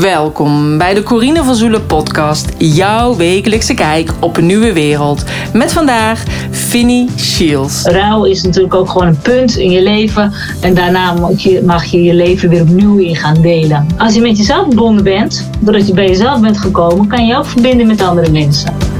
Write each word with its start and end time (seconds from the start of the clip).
Welkom 0.00 0.78
bij 0.78 0.94
de 0.94 1.02
Corine 1.02 1.42
van 1.42 1.54
Zoelen 1.54 1.86
podcast, 1.86 2.48
jouw 2.58 3.16
wekelijkse 3.16 3.74
kijk 3.74 4.12
op 4.20 4.36
een 4.36 4.46
nieuwe 4.46 4.72
wereld. 4.72 5.24
Met 5.52 5.72
vandaag 5.72 6.24
Finny 6.50 7.08
Shields. 7.16 7.84
Rouw 7.84 8.24
is 8.24 8.42
natuurlijk 8.42 8.74
ook 8.74 8.88
gewoon 8.90 9.06
een 9.06 9.18
punt 9.18 9.56
in 9.56 9.70
je 9.70 9.82
leven 9.82 10.32
en 10.60 10.74
daarna 10.74 11.12
mag 11.12 11.38
je 11.38 11.62
mag 11.62 11.84
je, 11.84 12.02
je 12.02 12.14
leven 12.14 12.48
weer 12.48 12.62
opnieuw 12.62 12.98
in 12.98 13.16
gaan 13.16 13.40
delen. 13.40 13.86
Als 13.98 14.14
je 14.14 14.20
met 14.20 14.36
jezelf 14.36 14.64
verbonden 14.64 15.04
bent, 15.04 15.48
doordat 15.60 15.86
je 15.86 15.94
bij 15.94 16.06
jezelf 16.06 16.40
bent 16.40 16.58
gekomen, 16.58 17.06
kan 17.06 17.26
je 17.26 17.36
ook 17.36 17.46
verbinden 17.46 17.86
met 17.86 18.02
andere 18.02 18.30
mensen. 18.30 18.91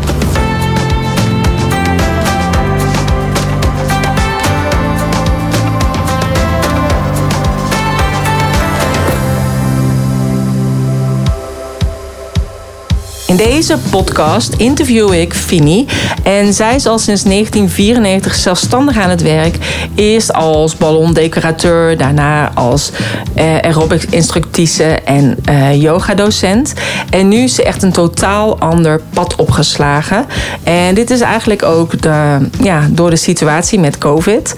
In 13.33 13.39
deze 13.39 13.79
podcast 13.91 14.55
interview 14.55 15.13
ik 15.13 15.35
Fini 15.35 15.87
en 16.23 16.55
zij 16.55 16.75
is 16.75 16.87
al 16.87 16.99
sinds 16.99 17.23
1994 17.23 18.35
zelfstandig 18.35 18.99
aan 18.99 19.11
het 19.11 19.23
werk. 19.23 19.57
Eerst 19.95 20.33
als 20.33 20.77
ballondecorateur, 20.77 21.97
daarna 21.97 22.51
als 22.55 22.91
uh, 23.37 23.59
aerobics 23.59 24.05
instructrice 24.05 24.85
en 24.85 25.39
uh, 25.49 25.83
yogadocent. 25.83 26.73
En 27.11 27.29
nu 27.29 27.37
is 27.37 27.55
ze 27.55 27.63
echt 27.63 27.83
een 27.83 27.93
totaal 27.93 28.59
ander 28.59 29.01
pad 29.15 29.37
opgeslagen. 29.37 30.27
En 30.63 30.95
dit 30.95 31.11
is 31.11 31.21
eigenlijk 31.21 31.63
ook 31.63 32.03
de, 32.03 32.39
ja, 32.63 32.89
door 32.91 33.11
de 33.11 33.17
situatie 33.17 33.79
met 33.79 33.99
COVID. 33.99 34.55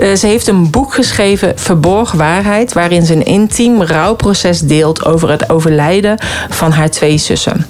Uh, 0.00 0.14
ze 0.14 0.26
heeft 0.26 0.46
een 0.46 0.70
boek 0.70 0.94
geschreven, 0.94 1.52
Verborgen 1.56 2.18
Waarheid, 2.18 2.72
waarin 2.72 3.06
ze 3.06 3.14
een 3.14 3.24
intiem 3.24 3.82
rouwproces 3.82 4.60
deelt 4.60 5.04
over 5.04 5.30
het 5.30 5.50
overlijden 5.50 6.18
van 6.48 6.70
haar 6.70 6.90
twee 6.90 7.18
zussen. 7.18 7.66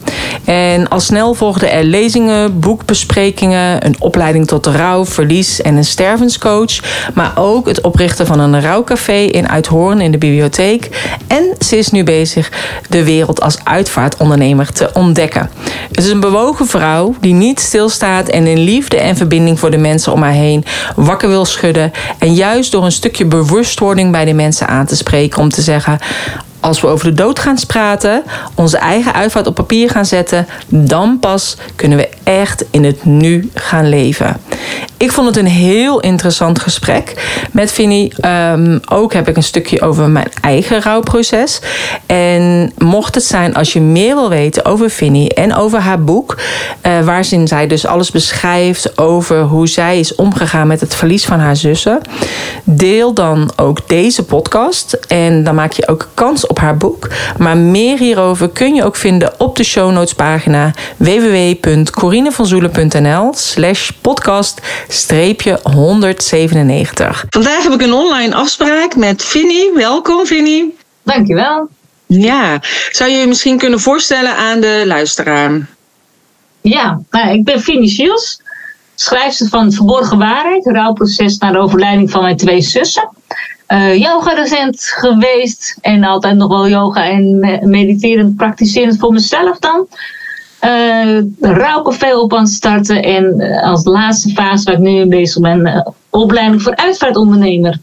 En 0.48 0.88
al 0.88 1.00
snel 1.00 1.34
volgden 1.34 1.72
er 1.72 1.84
lezingen, 1.84 2.60
boekbesprekingen, 2.60 3.86
een 3.86 3.96
opleiding 3.98 4.46
tot 4.46 4.66
rouw, 4.66 5.04
verlies 5.04 5.62
en 5.62 5.76
een 5.76 5.84
stervenscoach. 5.84 6.80
Maar 7.14 7.32
ook 7.34 7.66
het 7.66 7.80
oprichten 7.80 8.26
van 8.26 8.40
een 8.40 8.60
rouwcafé 8.60 9.12
in 9.12 9.48
Uithoorn 9.48 10.00
in 10.00 10.10
de 10.10 10.18
bibliotheek. 10.18 11.14
En 11.26 11.54
ze 11.58 11.76
is 11.76 11.90
nu 11.90 12.04
bezig 12.04 12.52
de 12.88 13.04
wereld 13.04 13.40
als 13.40 13.58
uitvaartondernemer 13.64 14.72
te 14.72 14.90
ontdekken. 14.92 15.50
Het 15.88 15.98
is 16.04 16.10
een 16.10 16.20
bewogen 16.20 16.66
vrouw 16.66 17.14
die 17.20 17.34
niet 17.34 17.60
stilstaat 17.60 18.28
en 18.28 18.46
in 18.46 18.58
liefde 18.58 18.96
en 18.96 19.16
verbinding 19.16 19.58
voor 19.58 19.70
de 19.70 19.76
mensen 19.76 20.12
om 20.12 20.22
haar 20.22 20.32
heen 20.32 20.64
wakker 20.96 21.28
wil 21.28 21.44
schudden. 21.44 21.92
En 22.18 22.34
juist 22.34 22.72
door 22.72 22.84
een 22.84 22.92
stukje 22.92 23.24
bewustwording 23.24 24.12
bij 24.12 24.24
de 24.24 24.34
mensen 24.34 24.68
aan 24.68 24.86
te 24.86 24.96
spreken 24.96 25.40
om 25.40 25.48
te 25.48 25.62
zeggen: 25.62 25.98
als 26.60 26.80
we 26.80 26.86
over 26.86 27.04
de 27.04 27.14
dood 27.14 27.38
gaan 27.38 27.56
praten, 27.66 28.22
onze 28.54 28.78
eigen 28.78 29.12
uitvaart 29.12 29.46
op 29.46 29.54
papier 29.54 29.90
gaan 29.90 30.06
zetten, 30.06 30.46
dan 30.68 31.18
pas 31.18 31.56
kunnen 31.76 31.98
we 31.98 32.08
echt 32.22 32.64
in 32.70 32.84
het 32.84 33.04
nu 33.04 33.50
gaan 33.54 33.88
leven. 33.88 34.36
Ik 34.96 35.12
vond 35.12 35.26
het 35.26 35.36
een 35.36 35.46
heel 35.46 36.00
interessant 36.00 36.60
gesprek 36.60 37.14
met 37.52 37.72
Vinnie. 37.72 38.12
Um, 38.26 38.80
ook 38.88 39.12
heb 39.12 39.28
ik 39.28 39.36
een 39.36 39.42
stukje 39.42 39.80
over 39.80 40.08
mijn 40.08 40.30
eigen 40.40 40.82
rouwproces. 40.82 41.60
En 42.06 42.72
mocht 42.78 43.14
het 43.14 43.24
zijn 43.24 43.54
als 43.54 43.72
je 43.72 43.80
meer 43.80 44.14
wil 44.14 44.28
weten 44.28 44.64
over 44.64 44.90
Vinnie 44.90 45.34
en 45.34 45.54
over 45.54 45.78
haar 45.78 46.04
boek, 46.04 46.36
uh, 46.86 47.04
waarin 47.04 47.48
zij 47.48 47.66
dus 47.66 47.86
alles 47.86 48.10
beschrijft 48.10 48.98
over 48.98 49.42
hoe 49.42 49.68
zij 49.68 49.98
is 49.98 50.14
omgegaan 50.14 50.66
met 50.66 50.80
het 50.80 50.94
verlies 50.94 51.24
van 51.24 51.38
haar 51.38 51.56
zussen, 51.56 52.00
deel 52.64 53.14
dan 53.14 53.50
ook 53.56 53.88
deze 53.88 54.24
podcast. 54.24 54.98
En 55.08 55.44
dan 55.44 55.54
maak 55.54 55.72
je 55.72 55.88
ook 55.88 56.08
kans 56.14 56.46
op 56.46 56.58
haar 56.58 56.76
boek. 56.76 57.08
Maar 57.36 57.56
meer 57.56 57.98
hierover 57.98 58.48
kun 58.48 58.74
je 58.74 58.84
ook 58.84 58.96
vinden 58.96 59.32
op 59.38 59.56
de 59.56 59.64
show 59.64 59.92
notes 59.92 60.14
pagina 60.14 60.70
www.corinevanzoelen.nl 60.96 63.32
slash 63.34 63.90
podcast 64.00 64.47
197. 65.62 67.24
Vandaag 67.28 67.62
heb 67.62 67.72
ik 67.72 67.82
een 67.82 67.92
online 67.92 68.34
afspraak 68.34 68.96
met 68.96 69.24
Vinnie. 69.24 69.72
Welkom 69.74 70.26
Vinnie. 70.26 70.76
Dankjewel. 71.02 71.68
Ja, 72.06 72.60
zou 72.90 73.10
je 73.10 73.16
je 73.16 73.26
misschien 73.26 73.58
kunnen 73.58 73.80
voorstellen 73.80 74.36
aan 74.36 74.60
de 74.60 74.82
luisteraar? 74.86 75.68
Ja, 76.60 77.00
nou, 77.10 77.32
ik 77.32 77.44
ben 77.44 77.60
Vinnie 77.60 77.90
Shields, 77.90 78.40
schrijfster 78.94 79.48
van 79.48 79.72
Verborgen 79.72 80.18
Waarheid, 80.18 80.66
rouwproces 80.66 81.38
naar 81.38 81.52
de 81.52 81.58
overlijding 81.58 82.10
van 82.10 82.22
mijn 82.22 82.36
twee 82.36 82.60
zussen 82.60 83.08
uh, 83.68 83.96
yoga-docent 83.96 84.80
geweest. 84.80 85.76
En 85.80 86.04
altijd 86.04 86.36
nog 86.36 86.48
wel 86.48 86.68
yoga 86.68 87.04
en 87.04 87.38
mediterend 87.70 88.36
praktiserend 88.36 88.98
voor 88.98 89.12
mezelf 89.12 89.58
dan. 89.58 89.86
Uh, 90.64 91.20
rouwcafé 91.40 92.16
op 92.16 92.34
aan 92.34 92.42
het 92.42 92.52
starten. 92.52 93.02
En 93.02 93.34
uh, 93.38 93.62
als 93.62 93.84
laatste 93.84 94.28
fase 94.28 94.64
waar 94.64 94.74
ik 94.74 94.80
nu 94.80 95.00
in 95.00 95.08
bezig 95.08 95.42
ben, 95.42 95.66
uh, 95.66 95.86
opleiding 96.10 96.62
voor 96.62 96.76
uitvaartondernemer. 96.76 97.78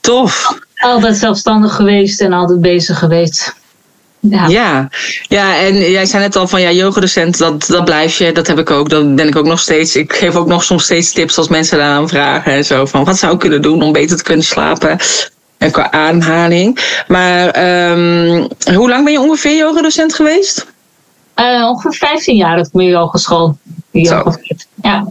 Tof. 0.00 0.58
Altijd 0.76 1.16
zelfstandig 1.16 1.74
geweest 1.74 2.20
en 2.20 2.32
altijd 2.32 2.60
bezig 2.60 2.98
geweest. 2.98 3.54
Ja. 4.20 4.46
ja. 4.46 4.88
Ja, 5.28 5.56
en 5.56 5.90
jij 5.90 6.06
zei 6.06 6.22
net 6.22 6.36
al 6.36 6.48
van 6.48 6.60
ja, 6.60 6.70
yogadocent, 6.70 7.38
dat, 7.38 7.66
dat 7.66 7.84
blijf 7.84 8.18
je. 8.18 8.32
Dat 8.32 8.46
heb 8.46 8.58
ik 8.58 8.70
ook. 8.70 8.88
Dat 8.88 9.14
ben 9.14 9.28
ik 9.28 9.36
ook 9.36 9.46
nog 9.46 9.60
steeds. 9.60 9.96
Ik 9.96 10.12
geef 10.12 10.34
ook 10.34 10.46
nog 10.46 10.64
soms 10.64 10.84
steeds 10.84 11.12
tips 11.12 11.38
als 11.38 11.48
mensen 11.48 11.78
daaraan 11.78 12.08
vragen. 12.08 12.52
En 12.52 12.64
zo 12.64 12.86
van 12.86 13.04
wat 13.04 13.18
zou 13.18 13.32
ik 13.32 13.38
kunnen 13.38 13.62
doen 13.62 13.82
om 13.82 13.92
beter 13.92 14.16
te 14.16 14.22
kunnen 14.22 14.44
slapen. 14.44 14.98
En 15.58 15.70
qua 15.70 15.90
ademhaling. 15.90 16.78
Maar 17.08 17.46
um, 17.90 18.48
hoe 18.74 18.88
lang 18.88 19.04
ben 19.04 19.12
je 19.12 19.20
ongeveer 19.20 19.56
yogadocent 19.56 20.14
geweest? 20.14 20.66
Uh, 21.42 21.68
ongeveer 21.68 21.94
15 21.94 22.36
jaar 22.36 22.56
dat 22.56 22.66
ik 22.66 22.72
mijn 22.72 22.88
yogaschool. 22.88 23.56
Yoga 23.90 24.38
ja. 24.82 25.06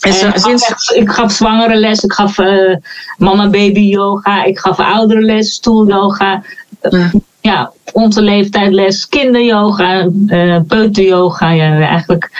En 0.00 0.12
zo, 0.12 0.30
sinds... 0.34 0.90
ik 0.94 1.10
gaf 1.10 1.32
zwangere 1.32 1.76
les, 1.76 2.02
ik 2.02 2.12
gaf 2.12 2.38
uh, 2.38 2.76
mama-baby 3.18 3.80
yoga, 3.80 4.44
ik 4.44 4.58
gaf 4.58 4.78
oudere 4.78 5.20
les, 5.20 5.52
stoelyoga. 5.52 6.42
Ja 6.80 7.10
ja, 7.40 7.72
onze 7.92 8.22
leeftijd 8.22 8.72
les 8.72 9.08
kinderyoga, 9.08 10.08
uh, 10.26 10.60
peuteryoga. 10.66 11.50
Ja, 11.50 11.78
eigenlijk. 11.78 12.30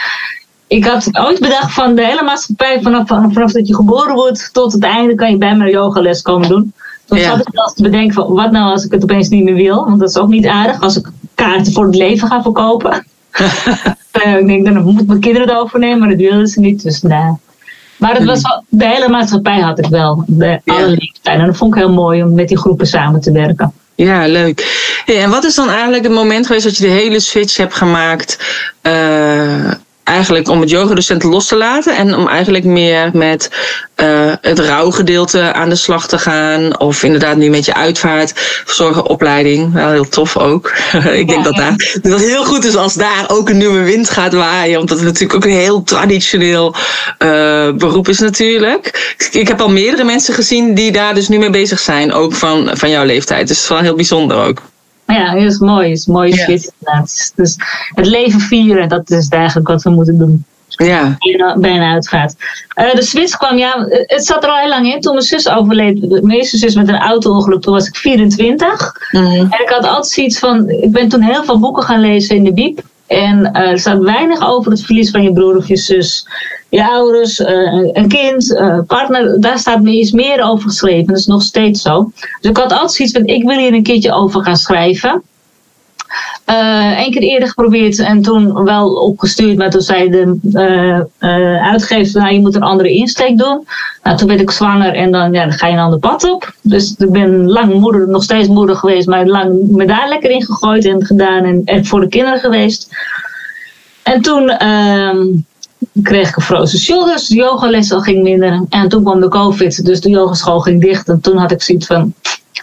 Ik 0.67 0.85
had 0.85 1.09
ooit 1.19 1.39
bedacht 1.39 1.73
van 1.73 1.95
de 1.95 2.05
hele 2.05 2.23
maatschappij, 2.23 2.81
vanaf, 2.81 3.07
vanaf 3.07 3.51
dat 3.51 3.67
je 3.67 3.75
geboren 3.75 4.15
wordt 4.15 4.49
tot 4.53 4.73
het 4.73 4.83
einde, 4.83 5.15
kan 5.15 5.31
je 5.31 5.37
bij 5.37 5.55
me 5.55 5.69
yogales 5.69 6.21
komen 6.21 6.49
doen. 6.49 6.73
Toen 7.05 7.17
ja. 7.17 7.29
zat 7.29 7.39
ik 7.39 7.53
wel 7.53 7.73
te 7.75 7.83
bedenken 7.83 8.13
van, 8.13 8.33
wat 8.33 8.51
nou 8.51 8.71
als 8.71 8.85
ik 8.85 8.91
het 8.91 9.03
opeens 9.03 9.29
niet 9.29 9.43
meer 9.43 9.53
wil? 9.53 9.85
Want 9.85 9.99
dat 9.99 10.09
is 10.09 10.17
ook 10.17 10.29
niet 10.29 10.47
aardig 10.47 10.81
als 10.81 10.97
ik 10.97 11.09
kaarten 11.43 11.73
voor 11.73 11.85
het 11.85 11.95
leven 11.95 12.27
ga 12.27 12.41
verkopen. 12.41 13.05
uh, 14.25 14.37
ik 14.39 14.47
denk, 14.47 14.65
dan 14.65 14.83
moet 14.83 15.07
mijn 15.07 15.19
kinderen 15.19 15.47
het 15.47 15.57
overnemen, 15.57 15.99
maar 15.99 16.09
dat 16.09 16.17
wilden 16.17 16.47
ze 16.47 16.59
niet. 16.59 16.83
Dus 16.83 17.01
nee. 17.01 17.33
Maar 17.97 18.15
het 18.15 18.23
was 18.23 18.41
wel, 18.41 18.63
de 18.69 18.87
hele 18.87 19.09
maatschappij 19.09 19.59
had 19.59 19.79
ik 19.79 19.85
wel, 19.85 20.23
de, 20.27 20.59
alle 20.65 20.87
leeftijden. 20.87 21.41
En 21.41 21.45
dat 21.45 21.57
vond 21.57 21.75
ik 21.75 21.81
heel 21.81 21.91
mooi 21.91 22.23
om 22.23 22.33
met 22.33 22.47
die 22.47 22.57
groepen 22.57 22.87
samen 22.87 23.21
te 23.21 23.31
werken. 23.31 23.73
Ja, 23.95 24.27
leuk. 24.27 24.59
en 25.05 25.29
wat 25.29 25.43
is 25.43 25.55
dan 25.55 25.69
eigenlijk 25.69 26.03
het 26.03 26.13
moment 26.13 26.45
geweest 26.45 26.65
dat 26.65 26.77
je 26.77 26.83
de 26.83 26.89
hele 26.89 27.19
switch 27.19 27.57
hebt 27.57 27.73
gemaakt? 27.73 28.37
Uh, 28.81 29.71
eigenlijk 30.11 30.49
om 30.49 30.61
het 30.61 30.69
yogadocent 30.69 31.23
los 31.23 31.47
te 31.47 31.55
laten 31.55 31.95
en 31.95 32.15
om 32.15 32.27
eigenlijk 32.27 32.63
meer 32.63 33.09
met 33.13 33.49
uh, 33.95 34.33
het 34.41 34.59
rouwgedeelte 34.59 35.53
aan 35.53 35.69
de 35.69 35.75
slag 35.75 36.07
te 36.07 36.17
gaan. 36.17 36.79
Of 36.79 37.03
inderdaad 37.03 37.37
nu 37.37 37.49
met 37.49 37.65
je 37.65 37.73
uitvaart, 37.73 38.31
verzorgeropleiding. 38.65 39.73
Wel 39.73 39.89
heel 39.89 40.09
tof 40.09 40.37
ook. 40.37 40.73
ik 41.21 41.27
denk 41.27 41.43
dat, 41.43 41.55
daar, 41.55 41.99
dat 42.01 42.19
heel 42.19 42.45
goed 42.45 42.65
is 42.65 42.75
als 42.75 42.93
daar 42.93 43.25
ook 43.27 43.49
een 43.49 43.57
nieuwe 43.57 43.83
wind 43.83 44.09
gaat 44.09 44.33
waaien. 44.33 44.79
Omdat 44.79 44.97
het 44.97 45.05
natuurlijk 45.05 45.33
ook 45.33 45.45
een 45.45 45.57
heel 45.57 45.83
traditioneel 45.83 46.75
uh, 47.19 47.71
beroep 47.71 48.07
is 48.07 48.19
natuurlijk. 48.19 49.15
Ik 49.31 49.47
heb 49.47 49.61
al 49.61 49.69
meerdere 49.69 50.03
mensen 50.03 50.33
gezien 50.33 50.73
die 50.73 50.91
daar 50.91 51.13
dus 51.13 51.27
nu 51.27 51.37
mee 51.37 51.49
bezig 51.49 51.79
zijn. 51.79 52.13
Ook 52.13 52.33
van, 52.33 52.69
van 52.73 52.89
jouw 52.89 53.05
leeftijd. 53.05 53.47
Dus 53.47 53.55
het 53.55 53.65
is 53.65 53.69
wel 53.69 53.79
heel 53.79 53.95
bijzonder 53.95 54.37
ook. 54.37 54.61
Ja, 55.05 55.33
dat 55.33 55.43
is 55.43 55.57
mooi. 55.57 55.91
Is 55.91 56.05
mooi 56.05 56.29
ja. 56.29 56.35
shit 56.35 56.71
Dus 57.35 57.57
het 57.93 58.05
leven 58.05 58.39
vieren, 58.39 58.89
dat 58.89 59.09
is 59.09 59.29
eigenlijk 59.29 59.67
wat 59.67 59.83
we 59.83 59.89
moeten 59.89 60.17
doen. 60.17 60.45
Ja. 60.67 61.17
Bij 61.55 61.75
een 61.75 61.81
uitgaat. 61.81 62.35
Uh, 62.75 62.93
de 62.93 63.01
switch 63.01 63.37
kwam, 63.37 63.57
ja, 63.57 63.85
het 63.89 64.25
zat 64.25 64.43
er 64.43 64.49
al 64.49 64.57
heel 64.57 64.69
lang 64.69 64.93
in. 64.93 65.01
Toen 65.01 65.13
mijn 65.13 65.25
zus 65.25 65.49
overleed, 65.49 66.09
mijn 66.09 66.37
eerste 66.37 66.57
zus 66.57 66.75
met 66.75 66.87
een 66.87 66.99
auto-ongeluk, 66.99 67.61
toen 67.61 67.73
was 67.73 67.87
ik 67.87 67.95
24. 67.95 68.95
Mm. 69.11 69.25
En 69.25 69.61
ik 69.61 69.69
had 69.69 69.85
altijd 69.85 70.07
zoiets 70.07 70.39
van, 70.39 70.69
ik 70.69 70.91
ben 70.91 71.09
toen 71.09 71.21
heel 71.21 71.43
veel 71.43 71.59
boeken 71.59 71.83
gaan 71.83 72.01
lezen 72.01 72.35
in 72.35 72.43
de 72.43 72.53
biep. 72.53 72.81
En 73.07 73.39
uh, 73.39 73.69
er 73.69 73.79
staat 73.79 73.99
weinig 73.99 74.47
over 74.47 74.71
het 74.71 74.85
verlies 74.85 75.11
van 75.11 75.23
je 75.23 75.33
broer 75.33 75.57
of 75.57 75.67
je 75.67 75.77
zus. 75.77 76.27
Je 76.71 76.87
ouders, 76.87 77.39
uh, 77.39 77.47
een 77.93 78.07
kind, 78.07 78.51
uh, 78.51 78.79
partner, 78.87 79.41
daar 79.41 79.59
staat 79.59 79.85
iets 79.85 80.11
meer 80.11 80.43
over 80.43 80.69
geschreven. 80.69 81.07
Dat 81.07 81.17
is 81.17 81.25
nog 81.25 81.41
steeds 81.41 81.81
zo. 81.81 82.11
Dus 82.15 82.51
ik 82.51 82.57
had 82.57 82.71
altijd 82.71 82.91
zoiets 82.91 83.13
van, 83.17 83.25
ik 83.25 83.43
wil 83.43 83.57
hier 83.57 83.73
een 83.73 83.83
keertje 83.83 84.13
over 84.13 84.43
gaan 84.43 84.55
schrijven. 84.55 85.21
Eén 86.45 87.07
uh, 87.07 87.11
keer 87.11 87.21
eerder 87.21 87.47
geprobeerd 87.47 87.99
en 87.99 88.21
toen 88.21 88.63
wel 88.63 88.93
opgestuurd, 88.93 89.57
maar 89.57 89.69
toen 89.69 89.81
zei 89.81 90.09
de 90.09 90.37
uh, 91.19 91.69
uitgever, 91.71 92.21
nou, 92.21 92.33
je 92.33 92.39
moet 92.39 92.55
een 92.55 92.61
andere 92.61 92.91
insteek 92.91 93.37
doen. 93.37 93.67
Nou, 94.03 94.17
toen 94.17 94.27
werd 94.27 94.41
ik 94.41 94.51
zwanger 94.51 94.93
en 94.93 95.11
dan, 95.11 95.33
ja, 95.33 95.43
dan 95.45 95.53
ga 95.53 95.67
je 95.67 95.73
een 95.73 95.79
ander 95.79 95.99
pad 95.99 96.31
op. 96.31 96.53
Dus 96.61 96.95
ik 96.97 97.11
ben 97.11 97.49
lang 97.49 97.73
moeder, 97.73 98.07
nog 98.07 98.23
steeds 98.23 98.47
moeder 98.47 98.75
geweest, 98.75 99.07
maar 99.07 99.25
lang 99.25 99.67
me 99.69 99.85
daar 99.85 100.09
lekker 100.09 100.29
in 100.29 100.45
gegooid 100.45 100.85
en 100.85 101.05
gedaan 101.05 101.43
en, 101.43 101.61
en 101.65 101.85
voor 101.85 101.99
de 101.99 102.07
kinderen 102.07 102.39
geweest. 102.39 102.89
En 104.03 104.21
toen 104.21 104.49
ehm, 104.49 105.27
kreeg 106.03 106.29
ik 106.29 106.35
een 106.35 106.41
frozen 106.41 106.79
shoulders, 106.79 107.27
de 107.27 107.35
yogales 107.35 107.91
al 107.91 108.01
ging 108.01 108.23
minder. 108.23 108.65
En 108.69 108.89
toen 108.89 109.03
kwam 109.03 109.19
de 109.19 109.27
covid, 109.27 109.85
dus 109.85 110.01
de 110.01 110.09
yogaschool 110.09 110.59
ging 110.59 110.81
dicht. 110.81 111.09
En 111.09 111.21
toen 111.21 111.37
had 111.37 111.51
ik 111.51 111.61
zoiets 111.61 111.85
van, 111.85 112.13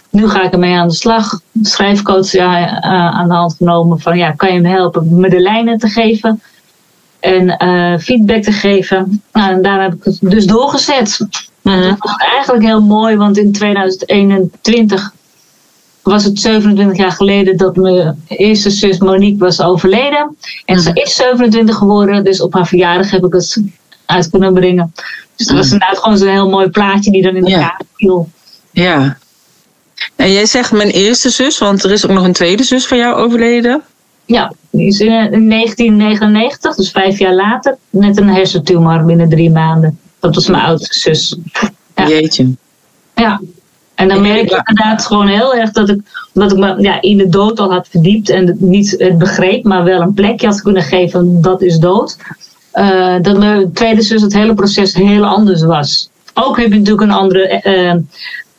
nu 0.09 0.29
ga 0.29 0.43
ik 0.43 0.51
ermee 0.51 0.75
aan 0.75 0.87
de 0.87 0.93
slag. 0.93 1.41
De 1.51 1.69
schrijfcoach 1.69 2.31
ja, 2.31 2.69
uh, 2.69 3.19
aan 3.19 3.27
de 3.27 3.33
hand 3.33 3.55
genomen 3.57 3.99
van, 3.99 4.17
ja, 4.17 4.31
kan 4.31 4.53
je 4.53 4.61
me 4.61 4.69
helpen 4.69 5.19
me 5.19 5.29
de 5.29 5.39
lijnen 5.39 5.77
te 5.77 5.87
geven? 5.87 6.41
En 7.19 7.63
uh, 7.63 7.97
feedback 7.97 8.43
te 8.43 8.51
geven. 8.51 9.21
Nou, 9.33 9.51
en 9.51 9.61
daar 9.61 9.81
heb 9.81 9.93
ik 9.93 10.03
het 10.03 10.17
dus 10.21 10.45
doorgezet. 10.45 11.27
Dat 11.61 11.95
was 11.99 12.15
eigenlijk 12.15 12.63
heel 12.63 12.81
mooi, 12.81 13.15
want 13.15 13.37
in 13.37 13.51
2021 13.51 15.13
was 16.01 16.23
het 16.23 16.39
27 16.39 16.97
jaar 16.97 17.11
geleden 17.11 17.57
dat 17.57 17.75
mijn 17.75 18.23
eerste 18.27 18.69
zus 18.69 18.97
Monique 18.97 19.37
was 19.37 19.61
overleden. 19.61 20.37
En 20.65 20.79
ze 20.79 20.91
is 20.93 21.15
27 21.15 21.75
geworden, 21.75 22.23
dus 22.23 22.41
op 22.41 22.53
haar 22.53 22.67
verjaardag 22.67 23.11
heb 23.11 23.25
ik 23.25 23.33
het 23.33 23.61
uit 24.05 24.29
kunnen 24.29 24.53
brengen. 24.53 24.93
Dus 25.35 25.47
dat 25.47 25.57
was 25.57 25.71
inderdaad 25.71 25.97
gewoon 25.97 26.17
zo'n 26.17 26.27
heel 26.27 26.49
mooi 26.49 26.69
plaatje 26.69 27.11
die 27.11 27.21
dan 27.21 27.35
in 27.35 27.43
de 27.43 27.49
ja. 27.49 27.59
kaart 27.59 27.83
viel. 27.93 28.29
Ja. 28.71 29.17
En 30.15 30.31
jij 30.31 30.45
zegt 30.45 30.71
mijn 30.71 30.89
eerste 30.89 31.29
zus, 31.29 31.57
want 31.57 31.83
er 31.83 31.91
is 31.91 32.05
ook 32.05 32.11
nog 32.11 32.23
een 32.23 32.33
tweede 32.33 32.63
zus 32.63 32.87
van 32.87 32.97
jou 32.97 33.15
overleden. 33.15 33.81
Ja, 34.25 34.53
die 34.69 34.87
is 34.87 34.99
in 34.99 35.09
1999, 35.49 36.75
dus 36.75 36.91
vijf 36.91 37.19
jaar 37.19 37.33
later, 37.33 37.77
net 37.89 38.17
een 38.17 38.29
hersentumor 38.29 39.05
binnen 39.05 39.29
drie 39.29 39.49
maanden. 39.49 39.99
Dat 40.19 40.35
was 40.35 40.47
mijn 40.47 40.63
oudste 40.63 40.99
zus. 40.99 41.37
Ja. 41.95 42.07
Jeetje. 42.07 42.49
Ja, 43.15 43.41
en 43.99 44.07
dan 44.07 44.21
merk 44.21 44.41
ik 44.41 44.61
inderdaad 44.67 45.05
gewoon 45.05 45.27
heel 45.27 45.55
erg 45.55 45.71
dat 45.71 45.89
ik, 45.89 46.01
omdat 46.33 46.51
ik 46.51 46.57
me 46.57 46.81
ja, 46.81 47.01
in 47.01 47.17
de 47.17 47.29
dood 47.29 47.59
al 47.59 47.71
had 47.71 47.87
verdiept 47.87 48.29
en 48.29 48.47
het 48.47 48.61
niet 48.61 48.95
het 48.97 49.17
begreep, 49.17 49.63
maar 49.63 49.83
wel 49.83 50.01
een 50.01 50.13
plekje 50.13 50.47
had 50.47 50.61
kunnen 50.61 50.81
geven, 50.81 51.41
dat 51.41 51.61
is 51.61 51.77
dood. 51.77 52.17
Uh, 52.73 53.15
dat 53.21 53.37
mijn 53.37 53.71
tweede 53.73 54.01
zus 54.01 54.21
het 54.21 54.33
hele 54.33 54.53
proces 54.53 54.93
heel 54.93 55.25
anders 55.25 55.63
was. 55.63 56.09
Ook 56.33 56.57
heb 56.57 56.71
je 56.71 56.77
natuurlijk 56.77 57.01
een 57.01 57.11
andere 57.11 57.61
uh, 57.63 57.93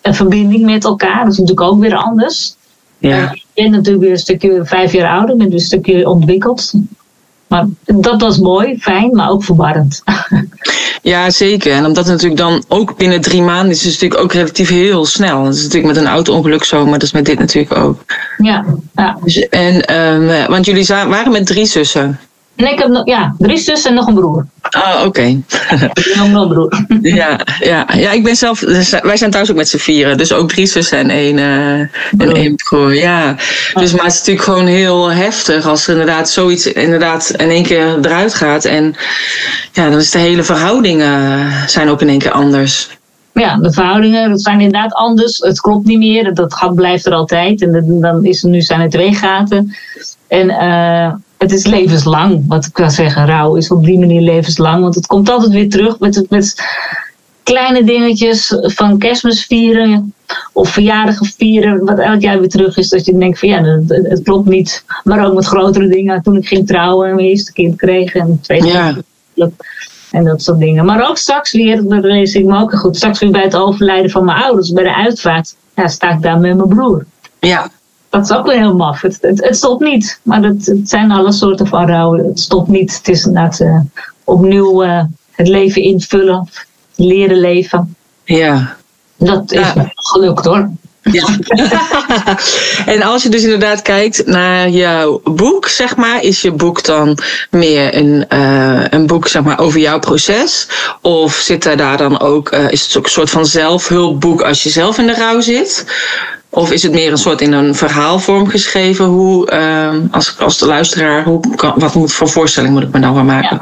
een 0.03 0.15
verbinding 0.15 0.65
met 0.65 0.85
elkaar, 0.85 1.25
dat 1.25 1.33
is 1.33 1.39
natuurlijk 1.39 1.67
ook 1.71 1.81
weer 1.81 1.97
anders. 1.97 2.55
Ja. 2.99 3.19
Uh, 3.19 3.33
ik 3.33 3.45
ben 3.55 3.71
natuurlijk 3.71 4.03
weer 4.03 4.13
een 4.13 4.19
stukje 4.19 4.61
vijf 4.65 4.93
jaar 4.93 5.19
ouder, 5.19 5.37
ben 5.37 5.51
dus 5.51 5.61
een 5.61 5.67
stukje 5.67 6.09
ontwikkeld. 6.09 6.73
Maar 7.51 7.67
dat 7.85 8.21
was 8.21 8.39
mooi, 8.39 8.79
fijn, 8.79 9.11
maar 9.11 9.31
ook 9.31 9.45
verwarrend. 9.45 10.03
Ja, 11.03 11.31
zeker. 11.31 11.73
En 11.73 11.87
omdat 11.87 12.05
het 12.05 12.13
natuurlijk 12.13 12.41
dan 12.41 12.65
ook 12.69 12.97
binnen 12.97 13.21
drie 13.21 13.43
maanden 13.43 13.71
is, 13.71 13.79
is 13.79 13.85
het 13.85 13.93
natuurlijk 13.93 14.23
ook 14.23 14.33
relatief 14.33 14.69
heel 14.69 15.05
snel. 15.05 15.45
Dat 15.45 15.55
is 15.55 15.63
natuurlijk 15.63 15.95
met 15.95 16.05
een 16.05 16.11
auto-ongeluk 16.11 16.65
zo, 16.65 16.83
maar 16.85 16.93
dat 16.93 17.03
is 17.03 17.13
met 17.13 17.25
dit 17.25 17.39
natuurlijk 17.39 17.77
ook. 17.77 18.05
Ja. 18.37 18.65
ja. 18.95 19.19
Dus, 19.25 19.49
en, 19.49 19.97
um, 19.97 20.49
want 20.49 20.67
jullie 20.67 20.87
waren 20.87 21.33
met 21.33 21.47
drie 21.47 21.67
zussen. 21.67 22.19
Nee, 22.61 22.73
ik 22.73 22.79
heb 22.79 22.89
nog, 22.89 23.07
ja, 23.07 23.35
drie 23.39 23.59
zussen 23.59 23.91
en 23.91 23.97
nog 23.97 24.07
een 24.07 24.15
broer. 24.15 24.47
Ah, 24.61 24.95
oké. 24.99 25.07
Okay. 25.07 25.43
nog 26.17 26.43
een 26.43 26.49
broer. 26.49 26.87
ja, 27.21 27.41
ja, 27.59 27.87
ja, 27.95 28.11
ik 28.11 28.25
ben 28.25 28.37
zelf, 28.37 28.61
wij 29.03 29.17
zijn 29.17 29.31
thuis 29.31 29.51
ook 29.51 29.57
met 29.57 29.69
z'n 29.69 29.77
vieren. 29.77 30.17
Dus 30.17 30.33
ook 30.33 30.49
drie 30.49 30.67
zussen 30.67 30.99
en 30.99 31.11
één, 31.11 31.37
uh, 31.37 31.79
en 32.19 32.35
één 32.35 32.55
broer. 32.55 32.95
Ja. 32.95 33.37
Dus, 33.75 33.93
maar 33.93 34.05
het 34.05 34.13
is 34.13 34.19
natuurlijk 34.19 34.43
gewoon 34.43 34.67
heel 34.67 35.11
heftig 35.11 35.67
als 35.67 35.87
er 35.87 35.93
inderdaad 35.93 36.31
zoiets 36.31 36.67
inderdaad 36.67 37.31
in 37.31 37.51
één 37.51 37.65
keer 37.65 37.99
eruit 38.03 38.35
gaat. 38.35 38.65
En 38.65 38.95
ja, 39.73 39.91
dan 39.91 39.99
is 39.99 40.11
de 40.11 40.19
hele 40.19 40.43
verhoudingen 40.43 41.51
zijn 41.67 41.89
ook 41.89 42.01
in 42.01 42.09
één 42.09 42.19
keer 42.19 42.33
anders. 42.33 42.89
Ja, 43.33 43.57
de 43.57 43.73
verhoudingen 43.73 44.39
zijn 44.39 44.61
inderdaad 44.61 44.93
anders. 44.93 45.39
Het 45.39 45.61
klopt 45.61 45.87
niet 45.87 45.99
meer. 45.99 46.35
Dat 46.35 46.55
gat 46.55 46.75
blijft 46.75 47.07
er 47.07 47.13
altijd. 47.13 47.63
En 47.63 48.01
dan 48.01 48.25
is 48.25 48.43
er, 48.43 48.51
nu 48.51 48.61
zijn 48.61 48.81
er 48.81 48.91
twee 48.91 49.15
gaten. 49.15 49.75
En 50.29 50.49
uh, 50.49 51.13
het 51.41 51.53
is 51.53 51.67
levenslang. 51.67 52.45
Wat 52.49 52.65
ik 52.65 52.73
kan 52.73 52.91
zeggen, 52.91 53.27
rouw 53.27 53.57
is 53.57 53.71
op 53.71 53.85
die 53.85 53.99
manier 53.99 54.21
levenslang. 54.21 54.83
Want 54.83 54.95
het 54.95 55.07
komt 55.07 55.31
altijd 55.31 55.53
weer 55.53 55.69
terug 55.69 55.99
met, 55.99 56.27
met 56.29 56.55
kleine 57.43 57.85
dingetjes 57.85 58.57
van 58.61 58.99
kerstmis 58.99 59.45
vieren 59.45 60.15
of 60.53 60.69
verjaardagen 60.69 61.27
vieren, 61.27 61.85
wat 61.85 61.99
elk 61.99 62.21
jaar 62.21 62.39
weer 62.41 62.49
terug 62.49 62.77
is. 62.77 62.89
Dat 62.89 63.05
je 63.05 63.19
denkt 63.19 63.39
van 63.39 63.49
ja, 63.49 63.63
het, 63.63 63.89
het 63.89 64.23
klopt 64.23 64.49
niet. 64.49 64.85
Maar 65.05 65.27
ook 65.27 65.35
met 65.35 65.47
grotere 65.47 65.89
dingen. 65.89 66.23
Toen 66.23 66.37
ik 66.37 66.47
ging 66.47 66.67
trouwen 66.67 67.09
en 67.09 67.15
mijn 67.15 67.29
eerste 67.29 67.53
kind 67.53 67.77
kreeg 67.77 68.15
en 68.15 68.39
tweede 68.41 68.67
ja. 68.67 68.93
kind. 69.35 69.53
En 70.11 70.25
dat 70.25 70.43
soort 70.43 70.59
dingen. 70.59 70.85
Maar 70.85 71.09
ook 71.09 71.19
straks 71.19 71.53
weer, 71.53 71.89
dat 71.89 72.05
lees 72.05 72.35
ik 72.35 72.45
me 72.45 72.61
ook 72.61 72.75
goed, 72.75 72.97
straks 72.97 73.19
weer 73.19 73.31
bij 73.31 73.43
het 73.43 73.57
overlijden 73.57 74.11
van 74.11 74.25
mijn 74.25 74.43
ouders, 74.43 74.73
bij 74.73 74.85
de 74.85 74.95
uitvaart, 74.95 75.55
ja, 75.77 75.89
sta 75.89 76.11
ik 76.11 76.23
daar 76.23 76.39
met 76.39 76.57
mijn 76.57 76.69
broer. 76.69 77.05
Ja, 77.39 77.71
dat 78.11 78.25
is 78.25 78.33
ook 78.33 78.47
wel 78.47 78.57
heel 78.57 78.75
maf. 78.75 79.01
Het, 79.01 79.19
het, 79.21 79.57
stopt 79.57 79.83
niet. 79.83 80.21
Maar 80.23 80.43
het, 80.43 80.67
het, 80.67 80.89
zijn 80.89 81.11
alle 81.11 81.33
soorten 81.33 81.67
van 81.67 81.87
rouw. 81.87 82.13
Het 82.13 82.41
stopt 82.41 82.69
niet. 82.69 82.97
Het 82.97 83.09
is 83.09 83.25
inderdaad 83.25 83.61
uh, 83.61 83.81
opnieuw 84.25 84.85
uh, 84.85 85.03
het 85.31 85.49
leven 85.49 85.83
invullen. 85.83 86.49
Leren 86.95 87.41
leven. 87.41 87.97
Ja. 88.25 88.77
Dat 89.17 89.53
is 89.53 89.73
ja. 89.75 89.93
gelukt 89.95 90.45
hoor. 90.45 90.71
Ja. 91.03 91.29
en 92.95 93.03
als 93.03 93.23
je 93.23 93.29
dus 93.29 93.43
inderdaad 93.43 93.83
kijkt 93.83 94.27
naar 94.27 94.69
jouw 94.69 95.21
boek, 95.25 95.69
zeg 95.69 95.97
maar, 95.97 96.23
is 96.23 96.41
je 96.41 96.53
boek 96.53 96.85
dan 96.85 97.19
meer 97.51 97.97
een, 97.97 98.25
uh, 98.29 98.85
een 98.89 99.07
boek 99.07 99.29
zeg 99.29 99.43
maar, 99.43 99.59
over 99.59 99.81
jouw 99.81 99.99
proces? 99.99 100.69
Of 101.01 101.35
zit 101.35 101.63
daar 101.63 101.97
dan 101.97 102.21
ook, 102.21 102.53
uh, 102.53 102.71
is 102.71 102.87
het 102.87 102.97
ook 102.97 103.05
een 103.05 103.11
soort 103.11 103.31
van 103.31 103.47
zelfhulpboek 103.47 104.43
als 104.43 104.63
je 104.63 104.71
zelf 104.71 104.99
in 104.99 105.07
de 105.07 105.15
rouw 105.15 105.41
zit? 105.41 105.85
Of 106.51 106.73
is 106.73 106.83
het 106.83 106.93
meer 106.93 107.11
een 107.11 107.19
soort 107.19 107.41
in 107.41 107.53
een 107.53 107.75
verhaalvorm 107.75 108.49
geschreven? 108.49 109.05
Hoe, 109.05 109.53
uh, 109.53 109.95
als, 110.11 110.39
als 110.39 110.59
de 110.59 110.67
luisteraar, 110.67 111.25
hoe, 111.25 111.41
wat 111.77 111.95
moet 111.95 112.13
voor 112.13 112.29
voorstelling 112.29 112.73
moet 112.73 112.83
ik 112.83 112.93
me 112.93 112.99
nou 112.99 113.15
van 113.15 113.27
maken? 113.27 113.61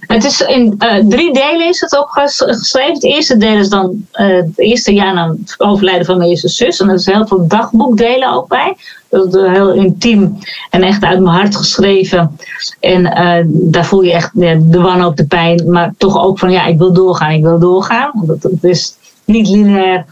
Het 0.00 0.24
is 0.24 0.40
in 0.40 0.74
uh, 0.78 0.94
drie 1.08 1.32
delen 1.32 1.68
is 1.68 1.80
het 1.80 1.98
opgeschreven. 1.98 2.94
Het 2.94 3.04
eerste 3.04 3.36
deel 3.36 3.56
is 3.56 3.68
dan 3.68 4.06
uh, 4.12 4.26
het 4.26 4.58
eerste 4.58 4.92
jaar 4.92 5.14
na 5.14 5.28
het 5.28 5.54
overlijden 5.56 6.06
van 6.06 6.16
mijn 6.16 6.30
eerste 6.30 6.48
zus. 6.48 6.80
En 6.80 6.88
er 6.88 6.94
is 6.94 7.06
heel 7.06 7.26
veel 7.26 7.46
dagboekdelen 7.46 8.32
ook 8.32 8.48
bij. 8.48 8.76
Dat 9.08 9.34
is 9.34 9.40
heel 9.40 9.72
intiem 9.72 10.38
en 10.70 10.82
echt 10.82 11.04
uit 11.04 11.20
mijn 11.20 11.36
hart 11.36 11.56
geschreven. 11.56 12.36
En 12.80 13.00
uh, 13.00 13.36
daar 13.46 13.84
voel 13.84 14.02
je 14.02 14.12
echt 14.12 14.30
ja, 14.34 14.58
de 14.60 14.80
wanhoop, 14.80 15.16
de 15.16 15.26
pijn. 15.26 15.70
Maar 15.70 15.94
toch 15.98 16.22
ook 16.22 16.38
van 16.38 16.50
ja, 16.50 16.66
ik 16.66 16.78
wil 16.78 16.92
doorgaan, 16.92 17.30
ik 17.30 17.42
wil 17.42 17.58
doorgaan. 17.58 18.10
Want 18.14 18.42
het 18.42 18.64
is 18.64 18.94
niet 19.24 19.48
lineair 19.48 20.04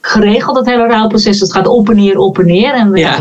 geregeld, 0.00 0.56
dat 0.56 0.66
hele 0.66 0.86
rouwproces. 0.86 1.40
Het 1.40 1.52
gaat 1.52 1.66
op 1.66 1.90
en 1.90 1.96
neer, 1.96 2.18
op 2.18 2.38
en 2.38 2.46
neer. 2.46 2.74
En 2.74 2.94
ja. 2.94 3.16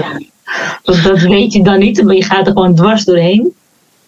dat, 0.84 1.04
dat 1.04 1.20
weet 1.20 1.54
je 1.54 1.64
dan 1.64 1.80
niet, 1.80 2.04
maar 2.04 2.16
je 2.16 2.24
gaat 2.24 2.48
er 2.48 2.54
gewoon 2.54 2.76
dwars 2.76 3.06
doorheen. 3.06 3.54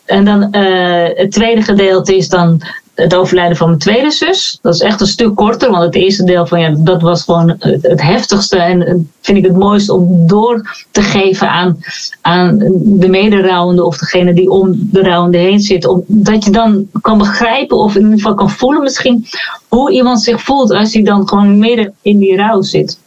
En 0.05 0.25
dan 0.25 0.47
uh, 0.51 1.07
het 1.13 1.31
tweede 1.31 1.61
gedeelte 1.61 2.15
is 2.15 2.29
dan 2.29 2.61
het 3.01 3.15
overlijden 3.15 3.57
van 3.57 3.67
mijn 3.67 3.79
tweede 3.79 4.11
zus. 4.11 4.59
Dat 4.61 4.73
is 4.73 4.81
echt 4.81 5.01
een 5.01 5.07
stuk 5.07 5.35
korter, 5.35 5.71
want 5.71 5.83
het 5.83 5.95
eerste 5.95 6.23
deel 6.23 6.45
van 6.45 6.59
ja, 6.59 6.75
dat 6.77 7.01
was 7.01 7.23
gewoon 7.23 7.55
het, 7.59 8.01
heftigste. 8.01 8.57
En 8.57 9.11
vind 9.21 9.37
ik 9.37 9.43
het 9.43 9.55
mooiste 9.55 9.93
om 9.93 10.27
door 10.27 10.85
te 10.91 11.01
geven 11.01 11.49
aan, 11.49 11.77
aan 12.21 12.57
de 12.83 13.07
mederouwende 13.09 13.85
of 13.85 13.97
degene 13.97 14.33
die 14.33 14.49
om 14.49 14.89
de 14.91 15.01
rouwende 15.01 15.37
heen 15.37 15.59
zit. 15.59 15.85
Omdat 15.85 16.43
je 16.43 16.51
dan 16.51 16.87
kan 17.01 17.17
begrijpen 17.17 17.77
of 17.77 17.95
in 17.95 18.01
ieder 18.01 18.17
geval 18.17 18.33
kan 18.33 18.49
voelen 18.49 18.81
misschien 18.81 19.25
hoe 19.67 19.91
iemand 19.91 20.21
zich 20.21 20.41
voelt 20.41 20.71
als 20.71 20.93
hij 20.93 21.03
dan 21.03 21.27
gewoon 21.27 21.59
midden 21.59 21.93
in 22.01 22.17
die 22.17 22.35
rouw 22.35 22.61
zit. 22.61 22.99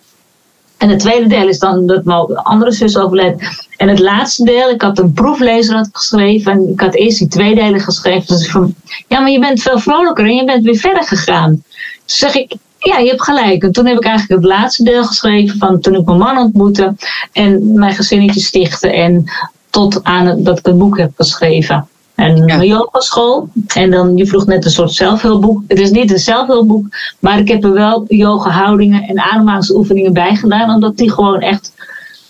En 0.77 0.89
het 0.89 0.99
tweede 0.99 1.27
deel 1.27 1.49
is 1.49 1.59
dan 1.59 1.87
dat 1.87 2.05
mijn 2.05 2.37
andere 2.37 2.73
zus 2.73 2.99
overleed. 2.99 3.64
En 3.77 3.89
het 3.89 3.99
laatste 3.99 4.45
deel, 4.45 4.71
ik 4.71 4.83
had 4.83 4.99
een 4.99 5.13
proeflezer 5.13 5.77
had 5.77 5.89
geschreven. 5.93 6.53
En 6.53 6.69
ik 6.69 6.81
had 6.81 6.95
eerst 6.95 7.19
die 7.19 7.29
twee 7.29 7.55
delen 7.55 7.81
geschreven. 7.81 8.27
Dus 8.27 8.51
van, 8.51 8.75
ja, 9.09 9.21
maar 9.21 9.31
je 9.31 9.41
bent 9.41 9.63
veel 9.63 9.79
vrolijker 9.79 10.25
en 10.25 10.35
je 10.35 10.45
bent 10.45 10.65
weer 10.65 10.77
verder 10.77 11.05
gegaan. 11.05 11.63
Dus 12.05 12.19
zeg 12.19 12.35
ik, 12.35 12.55
ja, 12.79 12.99
je 12.99 13.09
hebt 13.09 13.23
gelijk. 13.23 13.63
En 13.63 13.73
toen 13.73 13.87
heb 13.87 13.97
ik 13.97 14.05
eigenlijk 14.05 14.43
het 14.43 14.51
laatste 14.51 14.83
deel 14.83 15.05
geschreven 15.05 15.59
van 15.59 15.81
toen 15.81 15.95
ik 15.95 16.05
mijn 16.05 16.19
man 16.19 16.39
ontmoette. 16.39 16.95
En 17.33 17.75
mijn 17.75 17.95
gezinnetje 17.95 18.41
stichtte. 18.41 18.93
En 18.93 19.25
tot 19.71 20.05
aan 20.05 20.43
dat 20.43 20.59
ik 20.59 20.67
het 20.67 20.79
boek 20.79 20.99
heb 20.99 21.11
geschreven. 21.17 21.89
En 22.15 22.47
ja. 22.47 22.55
een 22.55 22.67
yogaschool. 22.67 23.49
En 23.75 23.91
dan, 23.91 24.17
je 24.17 24.27
vroeg 24.27 24.47
net 24.47 24.65
een 24.65 24.71
soort 24.71 24.93
zelfhulpboek. 24.93 25.63
Het 25.69 25.79
is 25.79 25.91
niet 25.91 26.11
een 26.11 26.19
zelfhulpboek, 26.19 26.87
maar 27.19 27.39
ik 27.39 27.49
heb 27.49 27.65
er 27.65 27.73
wel 27.73 28.05
yoga 28.09 28.51
houdingen 28.51 29.03
en 29.03 29.21
ademhalingsoefeningen 29.21 30.13
bij 30.13 30.37
gedaan. 30.37 30.75
Omdat 30.75 30.97
die 30.97 31.11
gewoon 31.11 31.41
echt 31.41 31.73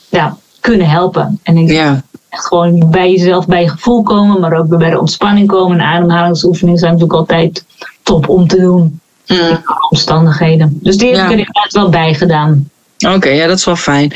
ja, 0.09 0.37
kunnen 0.65 0.89
helpen. 0.89 1.41
En 1.43 1.57
ik 1.57 1.71
ja. 1.71 2.03
echt 2.29 2.47
gewoon 2.47 2.91
bij 2.91 3.11
jezelf, 3.11 3.47
bij 3.47 3.63
je 3.63 3.69
gevoel 3.69 4.03
komen, 4.03 4.41
maar 4.41 4.59
ook 4.59 4.79
bij 4.79 4.91
de 4.91 5.01
ontspanning 5.01 5.49
komen. 5.49 5.81
En 5.81 5.87
ademhalingsoefeningen 5.87 6.79
zijn 6.79 6.93
natuurlijk 6.93 7.19
altijd 7.19 7.65
top 8.03 8.29
om 8.29 8.47
te 8.49 8.61
doen. 8.61 9.01
Mm. 9.27 9.63
omstandigheden. 9.91 10.79
Dus 10.83 10.97
die 10.97 11.09
heb 11.09 11.17
ik 11.17 11.25
er 11.25 11.31
inderdaad 11.31 11.73
wel 11.73 11.89
bij 11.89 12.15
gedaan. 12.15 12.69
Oké, 13.09 13.29
ja, 13.29 13.47
dat 13.47 13.59
is 13.59 13.65
wel 13.65 13.77
fijn. 13.77 14.13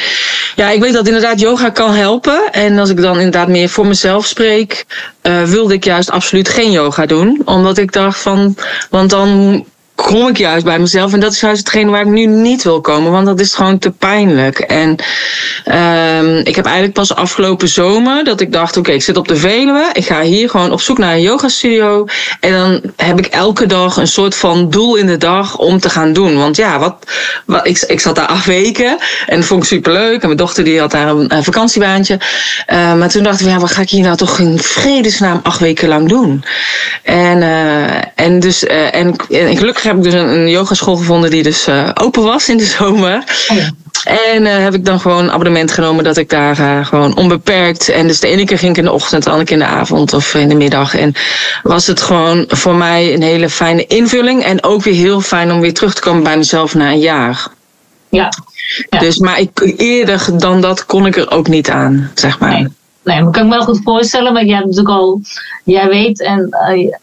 Ja, 0.56 0.70
ik 0.70 0.80
weet 0.80 0.92
dat 0.92 1.06
inderdaad 1.06 1.40
yoga 1.40 1.70
kan 1.70 1.94
helpen. 1.94 2.52
En 2.52 2.78
als 2.78 2.90
ik 2.90 3.00
dan 3.00 3.16
inderdaad 3.16 3.48
meer 3.48 3.68
voor 3.68 3.86
mezelf 3.86 4.26
spreek, 4.26 4.86
uh, 5.22 5.42
wilde 5.42 5.74
ik 5.74 5.84
juist 5.84 6.10
absoluut 6.10 6.48
geen 6.48 6.70
yoga 6.70 7.06
doen. 7.06 7.42
Omdat 7.44 7.78
ik 7.78 7.92
dacht 7.92 8.18
van, 8.18 8.56
want 8.90 9.10
dan 9.10 9.64
kom 10.04 10.28
ik 10.28 10.38
juist 10.38 10.64
bij 10.64 10.78
mezelf. 10.78 11.12
En 11.12 11.20
dat 11.20 11.32
is 11.32 11.40
juist 11.40 11.58
hetgeen 11.58 11.90
waar 11.90 12.00
ik 12.00 12.06
nu 12.06 12.26
niet 12.26 12.62
wil 12.62 12.80
komen, 12.80 13.12
want 13.12 13.26
dat 13.26 13.40
is 13.40 13.54
gewoon 13.54 13.78
te 13.78 13.90
pijnlijk. 13.90 14.58
En 14.58 14.96
um, 16.18 16.36
ik 16.36 16.56
heb 16.56 16.64
eigenlijk 16.64 16.94
pas 16.94 17.14
afgelopen 17.14 17.68
zomer 17.68 18.24
dat 18.24 18.40
ik 18.40 18.52
dacht: 18.52 18.76
oké, 18.76 18.90
ik 18.90 19.02
zit 19.02 19.16
op 19.16 19.28
de 19.28 19.36
Veluwe. 19.36 19.90
Ik 19.92 20.06
ga 20.06 20.20
hier 20.20 20.50
gewoon 20.50 20.72
op 20.72 20.80
zoek 20.80 20.98
naar 20.98 21.14
een 21.14 21.20
yoga 21.20 21.48
studio. 21.48 22.06
En 22.40 22.52
dan 22.52 22.80
heb 22.96 23.18
ik 23.18 23.26
elke 23.26 23.66
dag 23.66 23.96
een 23.96 24.08
soort 24.08 24.34
van 24.34 24.70
doel 24.70 24.96
in 24.96 25.06
de 25.06 25.16
dag 25.16 25.56
om 25.56 25.80
te 25.80 25.90
gaan 25.90 26.12
doen. 26.12 26.36
Want 26.36 26.56
ja, 26.56 26.78
wat, 26.78 27.66
ik, 27.66 27.84
ik 27.86 28.00
zat 28.00 28.14
daar 28.14 28.26
acht 28.36 28.46
weken 28.46 28.96
en 29.26 29.44
vond 29.44 29.62
ik 29.62 29.68
superleuk. 29.68 30.20
En 30.20 30.26
mijn 30.26 30.38
dochter 30.38 30.64
die 30.64 30.80
had 30.80 30.90
daar 30.90 31.08
een, 31.08 31.44
vakantiebaantje. 31.44 32.14
Uh, 32.72 32.94
maar 32.94 33.08
toen 33.08 33.22
dachten 33.22 33.44
we: 33.44 33.50
ja, 33.50 33.58
wat 33.58 33.72
ga 33.72 33.82
ik 33.82 33.90
hier 33.90 34.02
nou 34.02 34.16
toch 34.16 34.38
in 34.38 34.58
vredesnaam 34.58 35.40
acht 35.42 35.60
weken 35.60 35.88
lang 35.88 36.08
doen? 36.08 36.44
En, 37.02 37.42
uh, 37.42 37.96
en 38.14 38.40
dus, 38.40 38.64
uh, 38.64 38.94
en, 38.94 39.16
en 39.30 39.56
gelukkig 39.56 39.86
heb 39.88 39.96
ik 39.96 40.02
dus 40.02 40.14
een, 40.14 40.28
een 40.28 40.50
yogaschool 40.50 40.96
gevonden 40.96 41.30
die 41.30 41.42
dus 41.42 41.68
uh, 41.68 41.90
open 41.94 42.22
was 42.22 42.48
in 42.48 42.56
de 42.56 42.64
zomer. 42.78 43.24
Oh 43.48 43.56
ja. 43.56 43.70
En 44.04 44.42
uh, 44.42 44.56
heb 44.56 44.74
ik 44.74 44.84
dan 44.84 45.00
gewoon 45.00 45.24
een 45.24 45.30
abonnement 45.30 45.72
genomen 45.72 46.04
dat 46.04 46.16
ik 46.16 46.30
daar 46.30 46.60
uh, 46.60 46.86
gewoon 46.86 47.16
onbeperkt. 47.16 47.88
En 47.88 48.06
dus 48.06 48.20
de 48.20 48.28
ene 48.28 48.44
keer 48.44 48.58
ging 48.58 48.70
ik 48.70 48.78
in 48.78 48.84
de 48.84 48.92
ochtend, 48.92 49.22
de 49.22 49.30
andere 49.30 49.48
keer 49.48 49.58
in 49.58 49.62
de 49.62 49.70
avond 49.70 50.12
of 50.12 50.34
in 50.34 50.48
de 50.48 50.54
middag. 50.54 50.94
En 50.96 51.12
was 51.62 51.86
het 51.86 52.00
gewoon 52.00 52.44
voor 52.48 52.74
mij 52.74 53.14
een 53.14 53.22
hele 53.22 53.50
fijne 53.50 53.86
invulling. 53.86 54.44
En 54.44 54.62
ook 54.64 54.82
weer 54.82 54.94
heel 54.94 55.20
fijn 55.20 55.52
om 55.52 55.60
weer 55.60 55.74
terug 55.74 55.94
te 55.94 56.00
komen 56.00 56.22
bij 56.22 56.36
mezelf 56.36 56.74
na 56.74 56.90
een 56.90 56.98
jaar. 56.98 57.48
Ja. 58.08 58.28
ja. 58.90 58.98
Dus, 58.98 59.18
maar 59.18 59.40
ik, 59.40 59.74
eerder 59.76 60.38
dan 60.38 60.60
dat 60.60 60.86
kon 60.86 61.06
ik 61.06 61.16
er 61.16 61.30
ook 61.30 61.48
niet 61.48 61.70
aan, 61.70 62.10
zeg 62.14 62.38
maar. 62.38 62.50
Nee, 62.50 62.66
nee 63.02 63.22
maar 63.22 63.32
kan 63.32 63.42
ik 63.42 63.48
me 63.48 63.56
wel 63.56 63.64
goed 63.64 63.80
voorstellen. 63.84 64.32
Maar 64.32 64.44
jij 64.44 64.54
hebt 64.54 64.66
natuurlijk 64.66 64.94
al, 64.96 65.20
jij 65.64 65.88
weet 65.88 66.22
en 66.22 66.48
uh, 66.70 66.94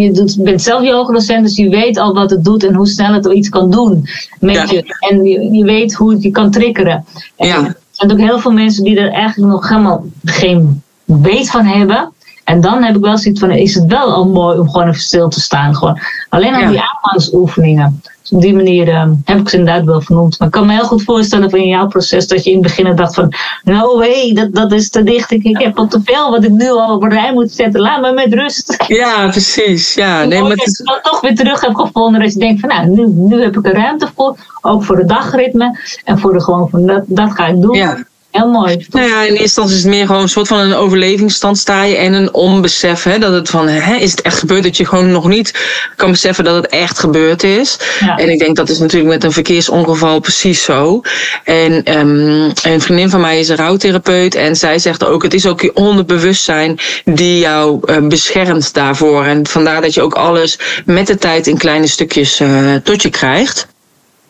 je 0.00 0.12
doet, 0.12 0.36
bent 0.42 0.62
zelf 0.62 0.82
yogadocent, 0.82 1.44
dus 1.44 1.56
je 1.56 1.68
weet 1.68 1.98
al 1.98 2.14
wat 2.14 2.30
het 2.30 2.44
doet 2.44 2.64
en 2.64 2.74
hoe 2.74 2.86
snel 2.86 3.12
het 3.12 3.26
iets 3.26 3.48
kan 3.48 3.70
doen 3.70 4.08
met 4.40 4.70
je. 4.70 4.96
En 4.98 5.24
je, 5.24 5.52
je, 5.52 5.64
weet 5.64 5.94
hoe 5.94 6.12
het 6.12 6.22
je 6.22 6.30
kan 6.30 6.50
triggeren. 6.50 7.04
En 7.36 7.46
ja. 7.46 7.64
er 7.64 7.76
zijn 7.90 8.12
ook 8.12 8.18
heel 8.18 8.38
veel 8.38 8.52
mensen 8.52 8.84
die 8.84 8.98
er 8.98 9.12
eigenlijk 9.12 9.52
nog 9.52 9.68
helemaal 9.68 10.04
geen 10.24 10.82
weet 11.04 11.50
van 11.50 11.64
hebben. 11.64 12.12
En 12.44 12.60
dan 12.60 12.82
heb 12.82 12.96
ik 12.96 13.02
wel 13.02 13.18
zoiets 13.18 13.40
van, 13.40 13.50
is 13.50 13.74
het 13.74 13.86
wel 13.86 14.12
al 14.12 14.28
mooi 14.28 14.58
om 14.58 14.70
gewoon 14.70 14.88
even 14.88 15.00
stil 15.00 15.28
te 15.28 15.40
staan. 15.40 15.76
Gewoon. 15.76 15.98
Alleen 16.28 16.54
al 16.54 16.60
ja. 16.60 16.68
die 16.68 16.80
aanpassoefeningen. 16.80 18.02
Dus 18.24 18.32
op 18.32 18.40
die 18.40 18.54
manier 18.54 18.88
uh, 18.88 19.10
heb 19.24 19.38
ik 19.38 19.48
ze 19.48 19.56
inderdaad 19.56 19.84
wel 19.84 20.00
vernoemd. 20.00 20.38
Maar 20.38 20.48
ik 20.48 20.54
kan 20.54 20.66
me 20.66 20.72
heel 20.72 20.84
goed 20.84 21.02
voorstellen 21.02 21.50
van 21.50 21.58
in 21.58 21.68
jouw 21.68 21.86
proces 21.86 22.26
dat 22.26 22.44
je 22.44 22.50
in 22.50 22.56
het 22.56 22.66
begin 22.66 22.96
dacht 22.96 23.14
van, 23.14 23.34
no 23.62 23.98
way, 23.98 24.32
dat, 24.34 24.54
dat 24.54 24.72
is 24.72 24.90
te 24.90 25.02
dicht. 25.02 25.30
Ik, 25.30 25.42
ik 25.42 25.58
heb 25.58 25.78
al 25.78 25.86
te 25.86 26.00
veel 26.04 26.30
wat 26.30 26.44
ik 26.44 26.50
nu 26.50 26.70
al 26.70 26.94
op 26.94 27.02
een 27.02 27.10
rij 27.10 27.32
moet 27.32 27.52
zetten. 27.52 27.80
Laat 27.80 28.00
me 28.00 28.12
met 28.12 28.34
rust. 28.34 28.84
Ja, 28.86 29.28
precies. 29.28 29.94
Ja, 29.94 30.24
nee, 30.24 30.42
maar 30.42 30.50
het... 30.50 30.76
je 30.78 30.84
dan 30.84 30.98
toch 31.02 31.20
weer 31.20 31.34
terug 31.34 31.60
hebt 31.60 31.80
gevonden. 31.80 32.20
Dat 32.20 32.32
je 32.32 32.38
denkt 32.38 32.60
van, 32.60 32.68
nou, 32.68 32.88
nu, 32.88 33.06
nu 33.06 33.42
heb 33.42 33.56
ik 33.56 33.66
er 33.66 33.74
ruimte 33.74 34.08
voor. 34.14 34.36
Ook 34.60 34.84
voor 34.84 34.96
de 34.96 35.04
dagritme. 35.04 35.78
En 36.04 36.18
voor 36.18 36.32
de 36.32 36.40
gewoon 36.40 36.68
van, 36.68 36.86
dat, 36.86 37.02
dat 37.06 37.32
ga 37.32 37.46
ik 37.46 37.62
doen. 37.62 37.76
Ja. 37.76 37.98
Heel 38.34 38.50
mooi. 38.50 38.86
Nou 38.90 39.08
ja, 39.08 39.20
in 39.20 39.28
eerste 39.28 39.42
instantie 39.42 39.76
is 39.76 39.82
het 39.82 39.90
meer 39.90 40.06
gewoon 40.06 40.22
een 40.22 40.28
soort 40.28 40.46
van 40.46 40.58
een 40.58 40.74
overlevingsstand 40.74 41.58
sta 41.58 41.82
je 41.82 41.96
en 41.96 42.12
een 42.12 42.34
onbesef. 42.34 43.02
Hè, 43.02 43.18
dat 43.18 43.32
het 43.32 43.48
van, 43.48 43.68
hè, 43.68 43.96
is 43.96 44.10
het 44.10 44.22
echt 44.22 44.38
gebeurd? 44.38 44.62
Dat 44.62 44.76
je 44.76 44.86
gewoon 44.86 45.10
nog 45.10 45.28
niet 45.28 45.54
kan 45.96 46.10
beseffen 46.10 46.44
dat 46.44 46.54
het 46.54 46.66
echt 46.66 46.98
gebeurd 46.98 47.42
is. 47.42 47.76
Ja. 48.00 48.16
En 48.16 48.28
ik 48.28 48.38
denk 48.38 48.56
dat 48.56 48.68
is 48.68 48.78
natuurlijk 48.78 49.12
met 49.12 49.24
een 49.24 49.32
verkeersongeval 49.32 50.20
precies 50.20 50.62
zo. 50.62 51.00
En 51.44 51.98
um, 51.98 52.52
een 52.62 52.80
vriendin 52.80 53.10
van 53.10 53.20
mij 53.20 53.38
is 53.38 53.48
een 53.48 53.56
rouwtherapeut 53.56 54.34
en 54.34 54.56
zij 54.56 54.78
zegt 54.78 55.04
ook, 55.04 55.22
het 55.22 55.34
is 55.34 55.46
ook 55.46 55.60
je 55.60 55.74
onderbewustzijn 55.74 56.78
die 57.04 57.38
jou 57.38 57.80
uh, 57.84 58.08
beschermt 58.08 58.74
daarvoor. 58.74 59.24
En 59.24 59.46
vandaar 59.46 59.80
dat 59.80 59.94
je 59.94 60.02
ook 60.02 60.14
alles 60.14 60.58
met 60.84 61.06
de 61.06 61.16
tijd 61.16 61.46
in 61.46 61.58
kleine 61.58 61.86
stukjes 61.86 62.40
uh, 62.40 62.74
tot 62.74 63.02
je 63.02 63.10
krijgt. 63.10 63.66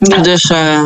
Ja. 0.06 0.18
Dus 0.18 0.50
uh, 0.50 0.82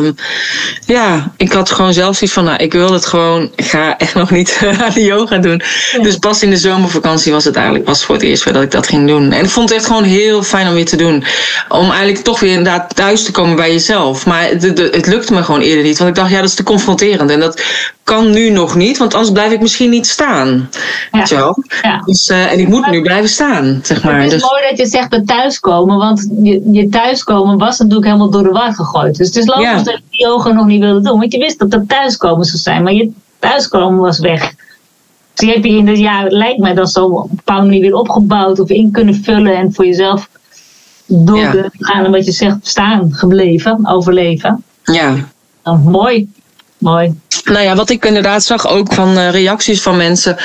ja, 0.85 1.31
ik 1.37 1.51
had 1.51 1.71
gewoon 1.71 1.93
zelf 1.93 2.15
zoiets 2.15 2.35
van, 2.35 2.43
nou, 2.43 2.57
ik 2.57 2.73
wil 2.73 2.93
het 2.93 3.05
gewoon, 3.05 3.51
ik 3.55 3.65
ga 3.65 3.97
echt 3.97 4.13
nog 4.13 4.31
niet 4.31 4.59
aan 4.83 4.93
de 4.93 5.03
yoga 5.03 5.37
doen. 5.37 5.61
Ja. 5.91 6.03
Dus 6.03 6.17
pas 6.17 6.43
in 6.43 6.49
de 6.49 6.57
zomervakantie 6.57 7.31
was 7.31 7.43
het 7.43 7.55
eigenlijk 7.55 7.85
pas 7.85 8.05
voor 8.05 8.15
het 8.15 8.23
eerst 8.23 8.43
weer 8.43 8.53
dat 8.53 8.63
ik 8.63 8.71
dat 8.71 8.87
ging 8.87 9.07
doen. 9.07 9.31
En 9.31 9.43
ik 9.43 9.49
vond 9.49 9.69
het 9.69 9.77
echt 9.77 9.87
gewoon 9.87 10.03
heel 10.03 10.43
fijn 10.43 10.67
om 10.67 10.73
weer 10.73 10.85
te 10.85 10.95
doen. 10.95 11.23
Om 11.69 11.89
eigenlijk 11.89 12.23
toch 12.23 12.39
weer 12.39 12.51
inderdaad 12.51 12.95
thuis 12.95 13.23
te 13.23 13.31
komen 13.31 13.55
bij 13.55 13.71
jezelf. 13.71 14.25
Maar 14.25 14.43
het, 14.43 14.61
het, 14.61 14.77
het 14.77 15.07
lukte 15.07 15.33
me 15.33 15.43
gewoon 15.43 15.61
eerder 15.61 15.83
niet, 15.83 15.97
want 15.97 16.09
ik 16.09 16.15
dacht, 16.15 16.31
ja, 16.31 16.39
dat 16.39 16.49
is 16.49 16.55
te 16.55 16.63
confronterend. 16.63 17.29
En 17.29 17.39
dat 17.39 17.61
kan 18.09 18.31
nu 18.31 18.49
nog 18.49 18.75
niet, 18.75 18.97
want 18.97 19.13
anders 19.13 19.31
blijf 19.31 19.51
ik 19.51 19.61
misschien 19.61 19.89
niet 19.89 20.07
staan. 20.07 20.69
Ja. 21.11 21.25
Zo. 21.25 21.53
Ja. 21.81 22.01
Dus, 22.05 22.29
uh, 22.29 22.51
en 22.51 22.59
ik 22.59 22.67
moet 22.67 22.89
nu 22.89 23.01
blijven 23.01 23.29
staan, 23.29 23.79
zeg 23.83 24.03
maar. 24.03 24.15
Het 24.15 24.25
is 24.25 24.31
dus, 24.31 24.41
mooi 24.49 24.61
dat 24.69 24.77
je 24.77 24.85
zegt 24.85 25.09
bij 25.09 25.21
thuiskomen, 25.25 25.97
want 25.97 26.29
je, 26.43 26.69
je 26.71 26.89
thuiskomen 26.89 27.57
was 27.57 27.77
natuurlijk 27.77 28.05
helemaal 28.05 28.29
door 28.29 28.43
de 28.43 28.49
war 28.49 28.73
gegooid. 28.73 29.17
Dus 29.17 29.27
het 29.27 29.35
is 29.35 29.45
logisch 29.45 29.63
Ja. 29.63 29.75
dat 29.75 29.93
je 29.93 30.01
die 30.09 30.19
yoga 30.25 30.51
nog 30.51 30.65
niet 30.65 30.79
wilde 30.79 31.01
doen, 31.01 31.19
want 31.19 31.31
je 31.33 31.39
wist 31.39 31.59
dat 31.59 31.71
het 31.71 31.89
thuiskomen 31.89 32.45
zou 32.45 32.57
zijn, 32.57 32.83
maar 32.83 32.93
je 32.93 33.11
thuiskomen 33.39 33.99
was 33.99 34.19
weg. 34.19 34.41
Dus 35.33 35.47
die 35.47 35.49
heb 35.49 35.63
je 35.63 35.71
in 35.77 35.87
het 35.87 35.97
jaar, 35.99 36.27
lijkt 36.29 36.59
mij, 36.59 36.73
dat 36.73 36.91
zo 36.91 37.05
op 37.05 37.29
een 37.29 37.35
bepaalde 37.35 37.65
manier 37.65 37.81
weer 37.81 37.95
opgebouwd 37.95 38.59
of 38.59 38.69
in 38.69 38.91
kunnen 38.91 39.15
vullen 39.23 39.55
en 39.57 39.73
voor 39.73 39.85
jezelf 39.85 40.29
door 41.05 41.37
Ja. 41.37 41.69
gaan 41.79 42.05
en 42.05 42.11
wat 42.11 42.25
je 42.25 42.31
zegt 42.31 42.57
staan 42.61 43.13
gebleven, 43.13 43.87
overleven. 43.87 44.63
ja. 44.83 45.15
Nou, 45.63 45.77
mooi, 45.79 46.29
mooi. 46.77 47.13
Nou 47.49 47.63
ja, 47.63 47.75
wat 47.75 47.89
ik 47.89 48.05
inderdaad 48.05 48.43
zag 48.43 48.67
ook 48.67 48.93
van 48.93 49.17
uh, 49.17 49.29
reacties 49.31 49.81
van 49.81 49.97
mensen 49.97 50.37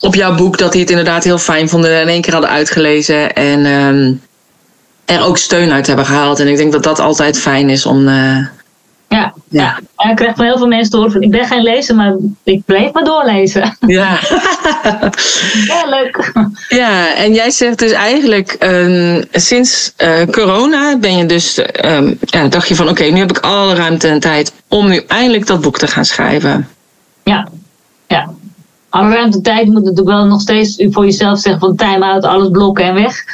op 0.00 0.14
jouw 0.14 0.34
boek, 0.34 0.58
dat 0.58 0.72
die 0.72 0.80
het 0.80 0.90
inderdaad 0.90 1.24
heel 1.24 1.38
fijn 1.38 1.68
vonden 1.68 1.94
en 1.94 2.00
in 2.00 2.08
één 2.08 2.20
keer 2.20 2.32
hadden 2.32 2.50
uitgelezen 2.50 3.34
en 3.34 3.66
um, 3.66 4.20
er 5.04 5.24
ook 5.24 5.38
steun 5.38 5.72
uit 5.72 5.86
hebben 5.86 6.06
gehaald. 6.06 6.40
En 6.40 6.48
ik 6.48 6.56
denk 6.56 6.72
dat 6.72 6.82
dat 6.82 6.98
altijd 6.98 7.38
fijn 7.38 7.70
is 7.70 7.86
om. 7.86 8.08
Uh, 8.08 8.46
Ja, 9.08 9.34
ja. 9.48 9.78
Ik 10.10 10.16
krijg 10.16 10.36
van 10.36 10.44
heel 10.44 10.58
veel 10.58 10.66
mensen 10.66 10.90
te 10.90 10.96
horen 10.96 11.12
van 11.12 11.22
ik 11.22 11.30
ben 11.30 11.46
geen 11.46 11.62
lezer, 11.62 11.94
maar 11.94 12.14
ik 12.42 12.64
bleef 12.64 12.92
maar 12.92 13.04
doorlezen. 13.04 13.76
ja. 13.86 14.18
Ja, 15.66 15.86
leuk. 15.86 16.32
ja, 16.68 17.14
en 17.14 17.34
jij 17.34 17.50
zegt 17.50 17.78
dus 17.78 17.92
eigenlijk 17.92 18.56
um, 18.60 19.24
sinds 19.32 19.92
uh, 19.98 20.22
corona 20.30 20.98
ben 20.98 21.16
je 21.16 21.26
dus, 21.26 21.58
um, 21.84 22.18
ja, 22.20 22.48
dacht 22.48 22.68
je 22.68 22.74
van 22.74 22.88
oké, 22.88 23.04
nu 23.04 23.18
heb 23.18 23.30
ik 23.30 23.38
alle 23.38 23.74
ruimte 23.74 24.08
en 24.08 24.20
tijd 24.20 24.52
om 24.74 24.88
nu 24.88 24.96
eindelijk 24.96 25.46
dat 25.46 25.60
boek 25.60 25.78
te 25.78 25.86
gaan 25.86 26.04
schrijven. 26.04 26.68
Ja, 27.22 27.48
ja. 28.06 28.30
Alle 28.88 29.14
ruimte 29.14 29.40
tijd 29.40 29.66
moet 29.66 29.82
natuurlijk 29.82 30.08
wel 30.08 30.24
nog 30.24 30.40
steeds 30.40 30.84
voor 30.90 31.04
jezelf 31.04 31.38
zeggen 31.38 31.60
van 31.60 31.76
time 31.76 32.04
out, 32.04 32.24
alles 32.24 32.48
blokken 32.50 32.84
en 32.84 32.94
weg. 32.94 33.24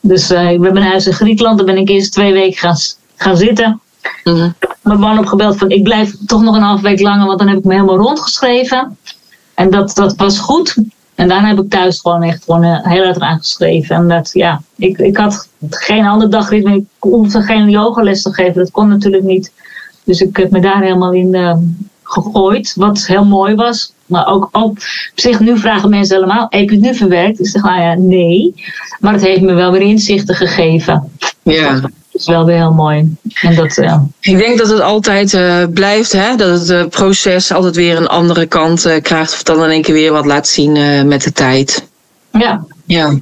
Dus 0.00 0.30
uh, 0.30 0.50
ik 0.50 0.60
ben 0.60 0.72
mijn 0.72 0.86
huis 0.86 1.06
in 1.06 1.12
Griekenland, 1.12 1.56
daar 1.56 1.66
ben 1.66 1.76
ik 1.76 1.88
eerst 1.88 2.12
twee 2.12 2.32
weken 2.32 2.58
gaan, 2.58 2.76
gaan 3.16 3.36
zitten. 3.36 3.80
Mm 4.24 4.34
-hmm. 4.34 4.54
Mijn 4.82 4.98
man 4.98 5.18
opgebeld 5.18 5.58
van 5.58 5.70
ik 5.70 5.82
blijf 5.82 6.14
toch 6.26 6.42
nog 6.42 6.56
een 6.56 6.62
half 6.62 6.80
week 6.80 7.00
langer, 7.00 7.26
want 7.26 7.38
dan 7.38 7.48
heb 7.48 7.58
ik 7.58 7.64
me 7.64 7.72
helemaal 7.72 7.96
rondgeschreven. 7.96 8.96
En 9.54 9.70
dat, 9.70 9.94
dat 9.94 10.16
was 10.16 10.38
goed. 10.38 10.74
En 11.14 11.28
daarna 11.28 11.48
heb 11.48 11.58
ik 11.58 11.70
thuis 11.70 12.00
gewoon 12.00 12.22
echt 12.22 12.44
gewoon 12.44 12.64
uh, 12.64 12.78
heel 12.82 13.02
erg 13.02 13.18
aan 13.18 13.38
geschreven. 13.38 13.96
En 13.96 14.08
dat, 14.08 14.30
ja, 14.32 14.62
ik, 14.76 14.98
ik 14.98 15.16
had 15.16 15.48
geen 15.70 16.06
andere 16.06 16.30
dagritme. 16.30 16.74
Ik 16.74 16.84
hoefde 16.98 17.42
geen 17.42 17.70
yogales 17.70 18.22
te 18.22 18.32
geven. 18.32 18.54
Dat 18.54 18.70
kon 18.70 18.88
natuurlijk 18.88 19.24
niet. 19.24 19.52
Dus 20.04 20.20
ik 20.20 20.36
heb 20.36 20.50
me 20.50 20.60
daar 20.60 20.82
helemaal 20.82 21.12
in 21.12 21.34
uh, 21.34 21.54
gegooid. 22.02 22.72
Wat 22.76 23.06
heel 23.06 23.24
mooi 23.24 23.54
was. 23.54 23.92
Maar 24.06 24.26
ook, 24.26 24.48
ook 24.52 24.64
op 24.64 24.78
zich, 25.14 25.40
nu 25.40 25.58
vragen 25.58 25.90
mensen 25.90 26.16
allemaal: 26.16 26.46
heb 26.48 26.68
je 26.68 26.76
het 26.76 26.84
nu 26.84 26.94
verwerkt? 26.94 27.40
Ik 27.40 27.46
zeg, 27.46 27.62
nou 27.62 27.80
ja, 27.80 27.94
nee. 27.94 28.54
Maar 29.00 29.12
het 29.12 29.22
heeft 29.22 29.40
me 29.40 29.52
wel 29.52 29.72
weer 29.72 29.80
inzichten 29.80 30.34
gegeven. 30.34 31.10
Ja. 31.42 31.80
Dat 31.80 31.90
is 32.12 32.26
wel 32.26 32.44
weer 32.44 32.56
heel 32.56 32.72
mooi. 32.72 33.16
En 33.40 33.54
dat, 33.54 33.76
uh, 33.76 33.98
ik 34.20 34.38
denk 34.38 34.58
dat 34.58 34.68
het 34.68 34.80
altijd 34.80 35.32
uh, 35.32 35.64
blijft, 35.74 36.12
hè? 36.12 36.36
dat 36.36 36.60
het 36.60 36.70
uh, 36.70 36.86
proces 36.86 37.52
altijd 37.52 37.76
weer 37.76 37.96
een 37.96 38.06
andere 38.06 38.46
kant 38.46 38.86
uh, 38.86 39.00
krijgt. 39.02 39.32
Of 39.32 39.42
dan 39.42 39.64
in 39.64 39.70
één 39.70 39.82
keer 39.82 39.94
weer 39.94 40.12
wat 40.12 40.26
laat 40.26 40.48
zien 40.48 41.06
met 41.08 41.22
de 41.22 41.32
tijd. 41.32 41.88
Ja. 42.32 42.64
ja. 42.84 43.14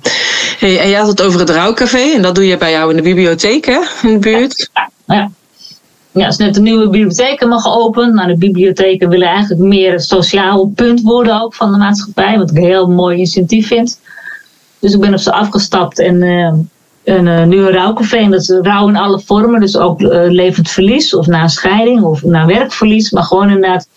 Hey, 0.59 0.81
en 0.81 0.89
jij 0.89 0.99
had 0.99 1.09
het 1.09 1.23
over 1.23 1.41
het 1.41 1.51
rouwcafé. 1.51 2.13
En 2.15 2.23
dat 2.23 2.35
doe 2.35 2.47
je 2.47 2.57
bij 2.57 2.71
jou 2.71 2.91
in 2.91 2.97
de 2.97 3.03
bibliotheek, 3.03 3.67
hè? 3.67 3.81
In 4.03 4.13
de 4.13 4.19
buurt. 4.19 4.71
Ja. 4.75 4.91
ja. 5.07 5.31
Ja, 6.13 6.27
is 6.27 6.37
net 6.37 6.57
een 6.57 6.63
nieuwe 6.63 6.89
bibliotheek 6.89 7.41
helemaal 7.41 7.61
geopend. 7.61 8.15
Nou, 8.15 8.29
de 8.29 8.39
bibliotheken 8.39 9.09
willen 9.09 9.29
eigenlijk 9.29 9.61
meer 9.61 9.93
een 9.93 10.01
sociaal 10.01 10.73
punt 10.75 11.03
worden 11.03 11.43
ook 11.43 11.55
van 11.55 11.73
de 11.73 11.79
maatschappij. 11.79 12.39
Wat 12.39 12.51
ik 12.51 12.57
een 12.57 12.65
heel 12.65 12.89
mooi 12.89 13.17
initiatief 13.17 13.67
vind. 13.67 14.01
Dus 14.79 14.93
ik 14.93 15.01
ben 15.01 15.13
op 15.13 15.19
ze 15.19 15.33
afgestapt 15.33 15.99
en 15.99 16.23
uh, 16.23 16.53
een 17.05 17.27
uh, 17.27 17.45
nieuwe 17.45 17.71
rouwcafé. 17.71 18.17
En 18.17 18.31
dat 18.31 18.41
is 18.41 18.49
rouw 18.63 18.89
in 18.89 18.97
alle 18.97 19.21
vormen. 19.21 19.61
Dus 19.61 19.77
ook 19.77 20.01
uh, 20.01 20.09
levend 20.27 20.71
verlies 20.71 21.15
of 21.15 21.27
na 21.27 21.49
scheiding 21.49 22.03
of 22.03 22.23
na 22.23 22.47
werkverlies. 22.47 23.11
Maar 23.11 23.23
gewoon 23.23 23.51
inderdaad, 23.51 23.89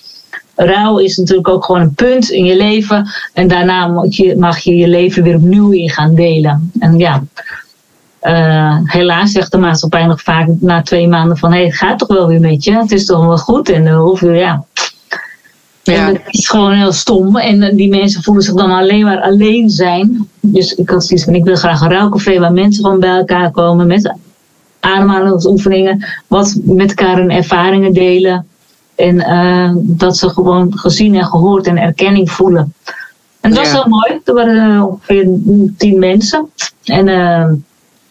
rouw 0.55 0.97
is 0.97 1.17
natuurlijk 1.17 1.47
ook 1.47 1.65
gewoon 1.65 1.81
een 1.81 1.93
punt 1.93 2.29
in 2.29 2.45
je 2.45 2.55
leven. 2.55 3.09
En 3.33 3.47
daarna 3.47 3.87
mag 3.87 4.15
je 4.15 4.37
mag 4.37 4.59
je, 4.59 4.75
je 4.75 4.87
leven 4.87 5.23
weer 5.23 5.35
opnieuw 5.35 5.71
in 5.71 5.89
gaan 5.89 6.15
delen. 6.15 6.71
En 6.79 6.97
ja, 6.97 7.23
uh, 8.23 8.77
helaas 8.83 9.31
zegt 9.31 9.51
de 9.51 9.57
maatschappij 9.57 10.05
nog 10.05 10.21
vaak 10.21 10.47
na 10.59 10.81
twee 10.81 11.07
maanden 11.07 11.37
van 11.37 11.51
hé, 11.51 11.57
hey, 11.57 11.65
het 11.65 11.75
gaat 11.75 11.99
toch 11.99 12.07
wel 12.07 12.27
weer 12.27 12.39
met 12.39 12.63
je. 12.63 12.77
Het 12.77 12.91
is 12.91 13.05
toch 13.05 13.25
wel 13.25 13.37
goed. 13.37 13.69
En 13.69 13.93
hoeveel, 13.93 14.33
ja. 14.33 14.65
Ja. 15.83 16.07
En 16.07 16.21
is 16.29 16.49
gewoon 16.49 16.71
heel 16.71 16.91
stom. 16.91 17.37
En 17.37 17.75
die 17.75 17.89
mensen 17.89 18.23
voelen 18.23 18.43
zich 18.43 18.53
dan 18.53 18.71
alleen 18.71 19.03
maar 19.03 19.21
alleen 19.21 19.69
zijn. 19.69 20.27
Dus 20.39 20.73
ik 20.73 20.89
had 20.89 21.05
zoiets 21.05 21.25
van, 21.25 21.35
ik 21.35 21.43
wil 21.43 21.55
graag 21.55 21.81
een 21.81 21.91
rouwcafé 21.91 22.39
waar 22.39 22.53
mensen 22.53 22.83
gewoon 22.83 22.99
bij 22.99 23.17
elkaar 23.17 23.51
komen 23.51 23.87
met 23.87 24.15
ademhalingsoefeningen. 24.79 26.05
Wat 26.27 26.59
met 26.63 26.89
elkaar 26.89 27.17
hun 27.17 27.31
ervaringen 27.31 27.93
delen. 27.93 28.47
En 28.95 29.15
uh, 29.15 29.71
dat 29.75 30.17
ze 30.17 30.29
gewoon 30.29 30.77
gezien 30.77 31.15
en 31.15 31.25
gehoord 31.25 31.67
en 31.67 31.77
erkenning 31.77 32.31
voelen. 32.31 32.73
En 33.39 33.49
dat 33.49 33.59
was 33.59 33.71
heel 33.71 33.87
mooi. 33.87 34.19
Er 34.25 34.33
waren 34.33 34.87
ongeveer 34.87 35.27
tien 35.77 35.99
mensen. 35.99 36.49
En 36.83 37.07
uh, 37.07 37.51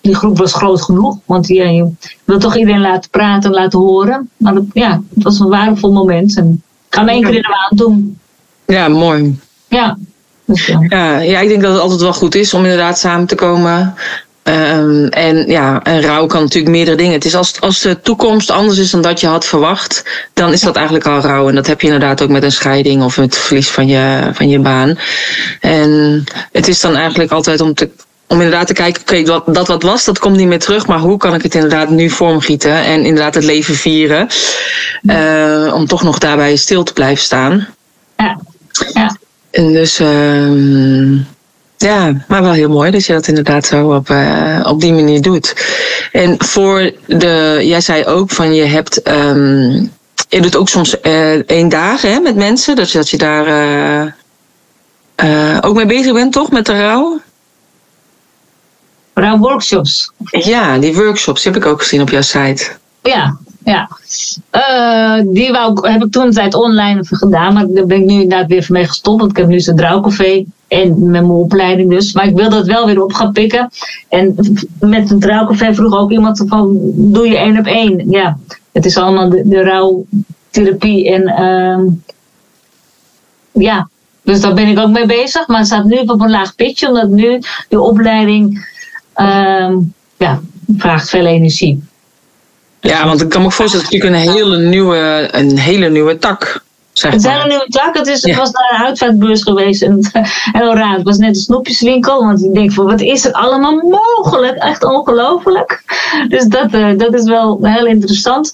die 0.02 0.14
groep 0.14 0.38
was 0.38 0.54
groot 0.54 0.82
genoeg. 0.82 1.16
Want 1.25 1.49
ja, 1.49 1.64
je 1.64 1.88
wil 2.25 2.38
toch 2.38 2.56
iedereen 2.56 2.80
laten 2.80 3.11
praten 3.11 3.50
en 3.50 3.56
laten 3.56 3.78
horen. 3.78 4.30
Maar 4.37 4.54
dat, 4.54 4.64
ja, 4.73 5.02
het 5.14 5.25
was 5.25 5.38
een 5.38 5.49
waardevol 5.49 5.92
moment. 5.92 6.37
En 6.37 6.62
ik 6.88 6.94
ga 6.94 7.00
hem 7.00 7.09
één 7.09 7.23
keer 7.23 7.35
in 7.35 7.42
de 7.42 7.49
maand 7.49 7.78
doen. 7.78 8.18
Ja, 8.66 8.88
mooi. 8.88 9.38
Ja. 9.68 9.99
Dus, 10.44 10.66
ja. 10.66 10.78
ja. 10.88 11.18
Ja, 11.18 11.40
ik 11.40 11.49
denk 11.49 11.62
dat 11.62 11.73
het 11.73 11.80
altijd 11.80 12.00
wel 12.00 12.12
goed 12.12 12.35
is 12.35 12.54
om 12.54 12.62
inderdaad 12.62 12.99
samen 12.99 13.26
te 13.26 13.35
komen. 13.35 13.94
Um, 14.44 15.09
en 15.09 15.47
ja, 15.47 15.82
en 15.82 16.02
rouw 16.02 16.26
kan 16.26 16.42
natuurlijk 16.42 16.75
meerdere 16.75 16.97
dingen. 16.97 17.12
Het 17.12 17.25
is 17.25 17.35
als, 17.35 17.61
als 17.61 17.80
de 17.80 18.00
toekomst 18.00 18.50
anders 18.50 18.78
is 18.78 18.90
dan 18.90 19.02
dat 19.02 19.21
je 19.21 19.26
had 19.26 19.44
verwacht, 19.44 20.04
dan 20.35 20.52
is 20.52 20.61
dat 20.61 20.76
eigenlijk 20.76 21.06
al 21.06 21.21
rouw. 21.21 21.49
En 21.49 21.54
dat 21.54 21.66
heb 21.66 21.80
je 21.80 21.87
inderdaad 21.87 22.23
ook 22.23 22.28
met 22.28 22.42
een 22.42 22.52
scheiding 22.52 23.02
of 23.02 23.16
het 23.16 23.37
verlies 23.37 23.71
van 23.71 23.87
je, 23.87 24.30
van 24.32 24.49
je 24.49 24.59
baan. 24.59 24.99
En 25.61 26.25
het 26.52 26.68
is 26.68 26.80
dan 26.80 26.97
eigenlijk 26.97 27.32
altijd 27.32 27.61
om 27.61 27.75
te, 27.75 27.90
om 28.32 28.40
inderdaad 28.40 28.66
te 28.66 28.72
kijken, 28.72 29.02
oké, 29.02 29.22
dat, 29.22 29.42
dat 29.46 29.66
wat 29.66 29.82
was, 29.82 30.04
dat 30.04 30.18
komt 30.18 30.36
niet 30.36 30.46
meer 30.46 30.58
terug. 30.58 30.86
Maar 30.86 30.98
hoe 30.98 31.16
kan 31.16 31.34
ik 31.34 31.42
het 31.42 31.54
inderdaad 31.54 31.88
nu 31.90 32.10
vormgieten 32.10 32.74
en 32.74 33.04
inderdaad 33.04 33.34
het 33.34 33.44
leven 33.44 33.74
vieren? 33.74 34.28
Uh, 35.02 35.72
om 35.74 35.86
toch 35.86 36.02
nog 36.02 36.18
daarbij 36.18 36.56
stil 36.56 36.82
te 36.82 36.92
blijven 36.92 37.24
staan. 37.24 37.68
Ja. 38.16 38.38
ja. 38.92 39.16
En 39.50 39.72
dus, 39.72 40.00
uh, 40.00 41.20
ja, 41.76 42.24
maar 42.28 42.42
wel 42.42 42.52
heel 42.52 42.68
mooi 42.68 42.90
dat 42.90 43.06
je 43.06 43.12
dat 43.12 43.26
inderdaad 43.26 43.66
zo 43.66 43.94
op, 43.94 44.08
uh, 44.08 44.60
op 44.64 44.80
die 44.80 44.92
manier 44.92 45.22
doet. 45.22 45.54
En 46.12 46.44
voor 46.44 46.92
de, 47.06 47.60
jij 47.62 47.80
zei 47.80 48.04
ook 48.04 48.30
van 48.30 48.54
je 48.54 48.64
hebt, 48.64 49.08
um, 49.08 49.92
je 50.28 50.40
doet 50.40 50.56
ook 50.56 50.68
soms 50.68 50.96
uh, 51.02 51.32
één 51.32 51.68
dag 51.68 52.02
hè, 52.02 52.20
met 52.20 52.36
mensen, 52.36 52.76
dus 52.76 52.92
dat 52.92 53.10
je 53.10 53.16
daar 53.16 54.16
ook 55.60 55.74
mee 55.74 55.86
bezig 55.86 56.12
bent, 56.12 56.32
toch, 56.32 56.50
met 56.50 56.66
de 56.66 56.80
rouw? 56.80 57.20
Rouwworkshops. 59.14 60.12
Ja, 60.31 60.78
die 60.78 60.95
workshops 60.95 61.45
heb 61.45 61.57
ik 61.57 61.66
ook 61.66 61.81
gezien 61.83 62.00
op 62.00 62.11
jouw 62.11 62.21
site. 62.21 62.71
Ja, 63.02 63.37
ja. 63.64 63.88
Uh, 64.52 65.33
die 65.35 65.52
wou, 65.52 65.90
heb 65.90 66.04
ik 66.04 66.12
toen 66.12 66.26
een 66.26 66.33
tijd 66.33 66.54
online 66.54 67.04
gedaan, 67.04 67.54
maar 67.54 67.66
daar 67.69 67.87
ben 67.87 68.00
ik 68.00 68.04
nu 68.04 68.21
inderdaad 68.21 68.49
weer 68.49 68.66
mee 68.69 68.87
gestopt. 68.87 69.19
Want 69.19 69.31
ik 69.31 69.37
heb 69.37 69.47
nu 69.47 69.61
zo'n 69.61 69.76
drouwcafé 69.76 70.45
en 70.69 70.88
met 70.88 71.11
mijn 71.11 71.31
opleiding 71.31 71.90
dus. 71.90 72.12
Maar 72.12 72.26
ik 72.26 72.37
wil 72.37 72.50
dat 72.50 72.66
wel 72.66 72.87
weer 72.87 73.02
op 73.02 73.12
gaan 73.12 73.33
pikken. 73.33 73.71
En 74.09 74.35
met 74.81 75.11
een 75.11 75.21
drouwcafé 75.21 75.75
vroeg 75.75 75.99
ook 75.99 76.11
iemand 76.11 76.45
van, 76.47 76.78
doe 76.95 77.28
je 77.28 77.37
één 77.37 77.59
op 77.59 77.66
één? 77.66 78.11
Ja, 78.11 78.38
het 78.73 78.85
is 78.85 78.97
allemaal 78.97 79.28
de, 79.28 79.42
de 79.49 79.62
rouwtherapie 79.62 81.11
en 81.11 81.23
uh, 81.23 81.92
ja. 83.64 83.88
Dus 84.25 84.40
daar 84.40 84.54
ben 84.54 84.69
ik 84.69 84.78
ook 84.78 84.90
mee 84.90 85.07
bezig. 85.07 85.47
Maar 85.47 85.59
het 85.59 85.66
staat 85.66 85.85
nu 85.85 85.97
op 85.97 86.21
een 86.21 86.31
laag 86.31 86.54
pitje, 86.54 86.88
omdat 86.88 87.09
nu 87.09 87.40
de 87.69 87.81
opleiding 87.81 88.71
uh, 89.22 89.76
ja, 90.16 90.40
vraagt 90.76 91.08
veel 91.08 91.26
energie. 91.26 91.82
Ja, 92.80 93.06
want 93.06 93.20
ik 93.22 93.28
kan 93.28 93.42
me 93.42 93.50
voorstellen 93.50 93.84
dat 93.84 93.94
natuurlijk 93.94 94.26
een 94.26 94.34
hele 94.34 94.58
nieuwe, 94.58 95.28
een 95.32 95.58
hele 95.58 95.88
nieuwe 95.90 96.18
tak 96.18 96.62
Zeg 96.92 97.12
het 97.12 97.24
is 97.24 97.30
een 97.30 97.48
nieuwe 97.48 97.66
tak. 97.68 97.96
Het, 97.96 98.06
is, 98.06 98.22
het 98.22 98.36
was 98.36 98.50
naar 98.50 98.72
een 98.74 98.86
uitvaartbeurs 98.86 99.42
geweest. 99.42 99.82
En 99.82 99.98
heel 100.58 100.74
raar. 100.74 100.96
Het 100.96 101.02
was 101.02 101.16
net 101.16 101.28
een 101.28 101.34
snoepjeswinkel. 101.42 102.24
Want 102.24 102.44
ik 102.44 102.54
denk 102.54 102.72
van 102.72 102.84
wat 102.84 103.00
is 103.00 103.24
er 103.24 103.32
allemaal 103.32 103.76
mogelijk? 103.76 104.56
Echt 104.56 104.84
ongelooflijk. 104.84 105.84
Dus 106.28 106.44
dat, 106.44 106.74
uh, 106.74 106.98
dat 106.98 107.14
is 107.14 107.24
wel 107.24 107.58
heel 107.62 107.86
interessant. 107.86 108.52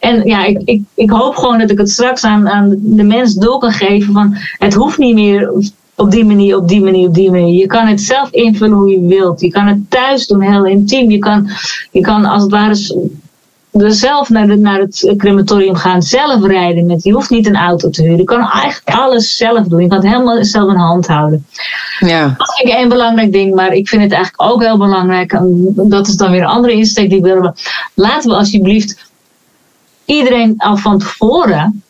En 0.00 0.24
ja, 0.24 0.44
ik, 0.44 0.60
ik, 0.64 0.82
ik 0.94 1.10
hoop 1.10 1.36
gewoon 1.36 1.58
dat 1.58 1.70
ik 1.70 1.78
het 1.78 1.90
straks 1.90 2.24
aan, 2.24 2.48
aan 2.48 2.74
de 2.78 3.02
mens 3.02 3.34
door 3.34 3.58
kan 3.58 3.72
geven. 3.72 4.12
Van 4.12 4.36
het 4.58 4.74
hoeft 4.74 4.98
niet 4.98 5.14
meer 5.14 5.52
op 6.00 6.10
die 6.10 6.24
manier, 6.24 6.56
op 6.56 6.68
die 6.68 6.80
manier, 6.80 7.08
op 7.08 7.14
die 7.14 7.30
manier. 7.30 7.58
Je 7.58 7.66
kan 7.66 7.86
het 7.86 8.00
zelf 8.00 8.30
invullen 8.30 8.76
hoe 8.76 8.90
je 8.90 9.06
wilt. 9.06 9.40
Je 9.40 9.50
kan 9.50 9.66
het 9.66 9.90
thuis 9.90 10.26
doen, 10.26 10.40
heel 10.40 10.64
intiem. 10.64 11.10
Je 11.10 11.18
kan, 11.18 11.48
je 11.90 12.00
kan 12.00 12.24
als 12.24 12.42
het 12.42 12.50
ware 12.50 12.74
dus 13.72 13.98
zelf 13.98 14.28
naar, 14.28 14.46
de, 14.46 14.56
naar 14.56 14.78
het 14.78 15.14
crematorium 15.16 15.74
gaan, 15.74 16.02
zelf 16.02 16.46
rijden. 16.46 16.86
Met, 16.86 17.02
je 17.02 17.12
hoeft 17.12 17.30
niet 17.30 17.46
een 17.46 17.56
auto 17.56 17.90
te 17.90 18.02
huren. 18.02 18.16
Je 18.16 18.24
kan 18.24 18.50
eigenlijk 18.50 18.98
alles 18.98 19.36
zelf 19.36 19.66
doen. 19.66 19.80
Je 19.80 19.88
kan 19.88 19.98
het 19.98 20.06
helemaal 20.06 20.44
zelf 20.44 20.70
in 20.70 20.78
hand 20.78 21.06
houden. 21.06 21.46
Ja. 21.98 22.34
Dat 22.36 22.54
vind 22.54 22.68
ik 22.68 22.74
één 22.74 22.88
belangrijk 22.88 23.32
ding, 23.32 23.54
maar 23.54 23.72
ik 23.72 23.88
vind 23.88 24.02
het 24.02 24.12
eigenlijk 24.12 24.52
ook 24.52 24.62
heel 24.62 24.78
belangrijk. 24.78 25.32
En 25.32 25.72
dat 25.74 26.08
is 26.08 26.16
dan 26.16 26.30
weer 26.30 26.40
een 26.40 26.46
andere 26.46 26.72
insteek 26.72 27.08
die 27.08 27.18
ik 27.18 27.24
wil 27.24 27.32
hebben. 27.32 27.54
Laten 27.94 28.30
we 28.30 28.36
alsjeblieft 28.36 29.10
iedereen 30.04 30.54
al 30.56 30.76
van 30.76 30.98
tevoren 30.98 31.82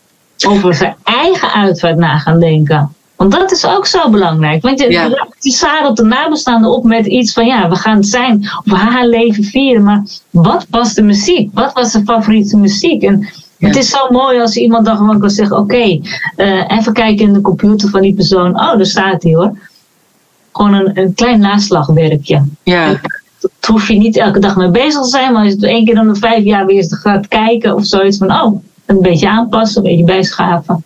over 0.48 0.74
zijn 0.74 0.96
eigen 1.02 1.52
uitvaart 1.52 1.96
na 1.96 2.18
gaan 2.18 2.40
denken. 2.40 2.94
Want 3.20 3.32
dat 3.32 3.52
is 3.52 3.66
ook 3.66 3.86
zo 3.86 4.10
belangrijk. 4.10 4.62
Want 4.62 4.80
je, 4.80 4.90
ja. 4.90 5.28
je 5.38 5.50
zadelt 5.50 5.96
de 5.96 6.02
nabestaanden 6.02 6.70
op 6.70 6.84
met 6.84 7.06
iets 7.06 7.32
van 7.32 7.46
ja, 7.46 7.68
we 7.68 7.76
gaan 7.76 8.04
zijn 8.04 8.50
of 8.64 8.72
haar 8.72 9.06
leven 9.06 9.44
vieren. 9.44 9.82
Maar 9.82 10.02
wat 10.30 10.66
was 10.70 10.94
de 10.94 11.02
muziek? 11.02 11.50
Wat 11.54 11.72
was 11.72 11.92
de 11.92 12.02
favoriete 12.04 12.56
muziek? 12.56 13.02
En 13.02 13.28
ja. 13.56 13.66
het 13.66 13.76
is 13.76 13.90
zo 13.90 14.10
mooi 14.10 14.40
als 14.40 14.56
iemand 14.56 14.84
dan 14.84 14.96
gewoon 14.96 15.18
kan 15.18 15.30
zeggen: 15.30 15.56
Oké, 15.56 15.74
okay, 15.74 16.02
uh, 16.36 16.78
even 16.78 16.92
kijken 16.92 17.26
in 17.26 17.32
de 17.32 17.40
computer 17.40 17.88
van 17.88 18.00
die 18.00 18.14
persoon. 18.14 18.60
Oh, 18.60 18.76
daar 18.76 18.86
staat 18.86 19.22
hij 19.22 19.34
hoor. 19.34 19.58
Gewoon 20.52 20.74
een, 20.74 20.98
een 20.98 21.14
klein 21.14 21.40
naslagwerkje. 21.40 22.44
Ja. 22.62 23.00
Het 23.40 23.66
hoef 23.66 23.88
je 23.88 23.94
niet 23.94 24.16
elke 24.16 24.38
dag 24.38 24.56
mee 24.56 24.70
bezig 24.70 25.02
te 25.02 25.08
zijn, 25.08 25.32
maar 25.32 25.42
als 25.42 25.52
je 25.52 25.58
het 25.58 25.68
één 25.68 25.84
keer 25.84 25.94
dan 25.94 26.12
de 26.12 26.18
vijf 26.18 26.44
jaar 26.44 26.66
weer 26.66 26.84
gaat 26.88 27.28
kijken 27.28 27.74
of 27.74 27.84
zoiets 27.84 28.18
van: 28.18 28.32
Oh, 28.32 28.62
een 28.86 29.00
beetje 29.00 29.28
aanpassen, 29.28 29.84
een 29.84 29.90
beetje 29.90 30.04
bijschaven. 30.04 30.84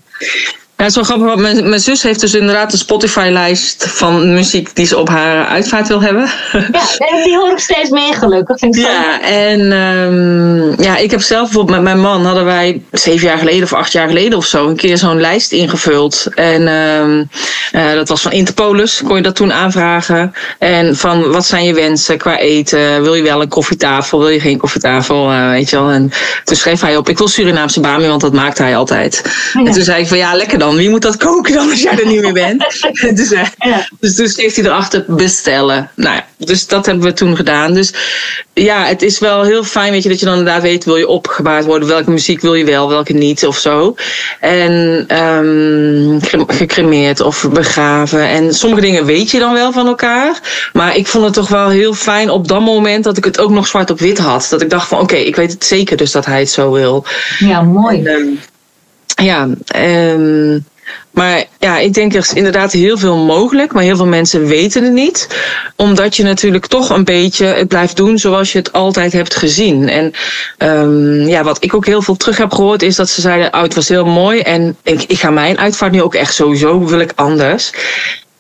Ja, 0.77 0.85
het 0.85 0.89
is 0.89 1.09
wel 1.09 1.19
grappig. 1.19 1.43
Mijn, 1.43 1.69
mijn 1.69 1.81
zus 1.81 2.03
heeft 2.03 2.21
dus 2.21 2.35
inderdaad 2.35 2.73
een 2.73 2.79
Spotify-lijst 2.79 3.87
van 3.89 4.35
muziek 4.35 4.75
die 4.77 4.87
ze 4.87 4.99
op 4.99 5.09
haar 5.09 5.47
uitvaart 5.47 5.89
wil 5.89 6.03
hebben. 6.03 6.29
Ja, 6.53 6.83
en 6.99 7.23
die 7.25 7.37
hoor 7.37 7.51
ik 7.51 7.59
steeds 7.59 7.91
meer 7.91 8.15
gelukkig. 8.15 8.59
Vind 8.59 8.77
ik 8.77 8.85
ja, 8.85 9.21
en 9.21 9.73
um, 9.73 10.83
ja, 10.83 10.97
ik 10.97 11.11
heb 11.11 11.21
zelf 11.21 11.43
bijvoorbeeld 11.43 11.77
met 11.77 11.85
mijn 11.85 12.01
man 12.01 12.25
hadden 12.25 12.45
wij 12.45 12.83
zeven 12.91 13.27
jaar 13.27 13.39
geleden 13.39 13.63
of 13.63 13.73
acht 13.73 13.93
jaar 13.93 14.09
geleden 14.09 14.39
of 14.39 14.47
zo 14.47 14.69
een 14.69 14.77
keer 14.77 14.99
zo'n 14.99 15.21
lijst 15.21 15.53
ingevuld. 15.53 16.27
En 16.35 16.69
um, 16.69 17.29
uh, 17.73 17.93
dat 17.93 18.09
was 18.09 18.23
van 18.23 18.33
Interpolis, 18.33 19.03
kon 19.07 19.17
je 19.17 19.23
dat 19.23 19.37
toen 19.37 19.53
aanvragen. 19.53 20.33
En 20.59 20.97
van 20.97 21.31
wat 21.33 21.47
zijn 21.47 21.65
je 21.65 21.75
wensen 21.75 22.19
qua 22.19 22.39
eten? 22.39 23.03
Wil 23.03 23.15
je 23.15 23.23
wel 23.23 23.41
een 23.41 23.49
koffietafel? 23.49 24.19
Wil 24.19 24.29
je 24.29 24.41
geen 24.41 24.59
koffietafel? 24.59 25.33
Uh, 25.33 25.49
weet 25.49 25.71
je 25.71 25.77
wel. 25.77 25.91
En 25.91 26.13
toen 26.45 26.57
schreef 26.57 26.81
hij 26.81 26.97
op, 26.97 27.09
ik 27.09 27.19
wil 27.19 27.29
Surinaamse 27.29 27.81
bami, 27.81 28.07
want 28.07 28.21
dat 28.21 28.33
maakte 28.33 28.63
hij 28.63 28.77
altijd. 28.77 29.23
Ja. 29.53 29.65
En 29.65 29.73
toen 29.73 29.83
zei 29.83 30.03
ik 30.03 30.09
van 30.09 30.19
ja, 30.19 30.35
lekker 30.35 30.59
dan 30.59 30.64
dan? 30.65 30.77
Wie 30.77 30.91
moet 30.91 31.03
dat 31.03 31.17
koken 31.17 31.55
dan 31.55 31.71
als 31.71 31.83
jij 31.83 31.99
er 31.99 32.07
niet 32.07 32.21
meer 32.21 32.33
bent? 32.33 32.65
dus, 33.17 33.33
uh, 33.33 33.43
ja. 33.59 33.89
dus 34.01 34.15
toen 34.15 34.29
schreef 34.29 34.55
hij 34.55 34.65
erachter 34.65 35.05
bestellen. 35.09 35.91
Nou 35.95 36.15
ja, 36.15 36.25
dus 36.37 36.67
dat 36.67 36.87
hebben 36.87 37.05
we 37.05 37.13
toen 37.13 37.37
gedaan. 37.37 37.75
Dus 37.75 37.93
ja, 38.53 38.85
het 38.85 39.03
is 39.03 39.19
wel 39.19 39.43
heel 39.43 39.65
fijn 39.65 39.93
weet 39.93 40.03
je, 40.03 40.09
dat 40.09 40.21
je 40.21 40.27
dan 40.27 40.39
inderdaad 40.39 40.63
weet... 40.63 40.85
wil 40.85 40.97
je 40.97 41.09
opgebaard 41.09 41.65
worden, 41.65 41.89
welke 41.89 42.11
muziek 42.11 42.41
wil 42.41 42.55
je 42.55 42.65
wel, 42.65 42.89
welke 42.89 43.13
niet 43.13 43.47
of 43.47 43.59
zo. 43.59 43.95
En 44.41 45.07
um, 45.23 46.21
gecremeerd 46.47 47.21
of 47.21 47.49
begraven. 47.53 48.29
En 48.29 48.55
sommige 48.55 48.83
dingen 48.83 49.05
weet 49.05 49.31
je 49.31 49.39
dan 49.39 49.53
wel 49.53 49.73
van 49.73 49.87
elkaar. 49.87 50.41
Maar 50.73 50.97
ik 50.97 51.07
vond 51.07 51.25
het 51.25 51.35
toch 51.35 51.49
wel 51.49 51.69
heel 51.69 51.95
fijn 51.95 52.31
op 52.31 52.49
dat 52.49 52.61
moment... 52.61 53.05
dat 53.05 53.17
ik 53.17 53.25
het 53.25 53.41
ook 53.41 53.51
nog 53.51 53.67
zwart 53.67 53.91
op 53.91 53.99
wit 53.99 54.19
had. 54.19 54.47
Dat 54.51 54.63
ik 54.63 54.71
dacht 54.71 54.89
van 54.89 55.01
oké, 55.01 55.13
okay, 55.13 55.25
ik 55.25 55.37
weet 55.37 55.53
het 55.53 55.65
zeker 55.65 55.97
dus 55.97 56.13
dat 56.13 56.27
hij 56.27 56.39
het 56.39 56.51
zo 56.51 56.71
wil. 56.71 57.05
Ja, 57.39 57.63
mooi. 57.63 58.03
En, 58.03 58.15
um, 58.15 58.41
ja, 59.15 59.49
um, 59.77 60.65
maar 61.11 61.45
ja, 61.59 61.79
ik 61.79 61.95
denk 61.95 62.13
er 62.13 62.19
is 62.19 62.33
inderdaad 62.33 62.73
heel 62.73 62.99
veel 62.99 63.17
mogelijk, 63.17 63.73
maar 63.73 63.83
heel 63.83 63.97
veel 63.97 64.07
mensen 64.07 64.47
weten 64.47 64.85
het 64.85 64.93
niet. 64.93 65.29
Omdat 65.77 66.17
je 66.17 66.23
natuurlijk 66.23 66.67
toch 66.67 66.91
een 66.91 67.05
beetje 67.05 67.47
het 67.47 67.69
blijft 67.69 67.97
doen 67.97 68.19
zoals 68.19 68.53
je 68.53 68.59
het 68.59 68.73
altijd 68.73 69.13
hebt 69.13 69.37
gezien. 69.37 69.89
En 69.89 70.13
um, 70.59 71.29
ja, 71.29 71.43
wat 71.43 71.65
ik 71.65 71.75
ook 71.75 71.87
heel 71.87 72.03
veel 72.03 72.17
terug 72.17 72.37
heb 72.37 72.53
gehoord 72.53 72.83
is 72.83 72.97
dat 72.97 73.09
ze 73.09 73.21
zeiden, 73.21 73.55
oh, 73.55 73.63
het 73.63 73.75
was 73.75 73.89
heel 73.89 74.05
mooi 74.07 74.41
en 74.41 74.77
ik, 74.83 75.03
ik 75.03 75.19
ga 75.19 75.31
mijn 75.31 75.59
uitvaart 75.59 75.93
nu 75.93 76.03
ook 76.03 76.15
echt 76.15 76.35
sowieso 76.35 76.85
wil 76.85 77.01
ik 77.01 77.13
anders. 77.15 77.73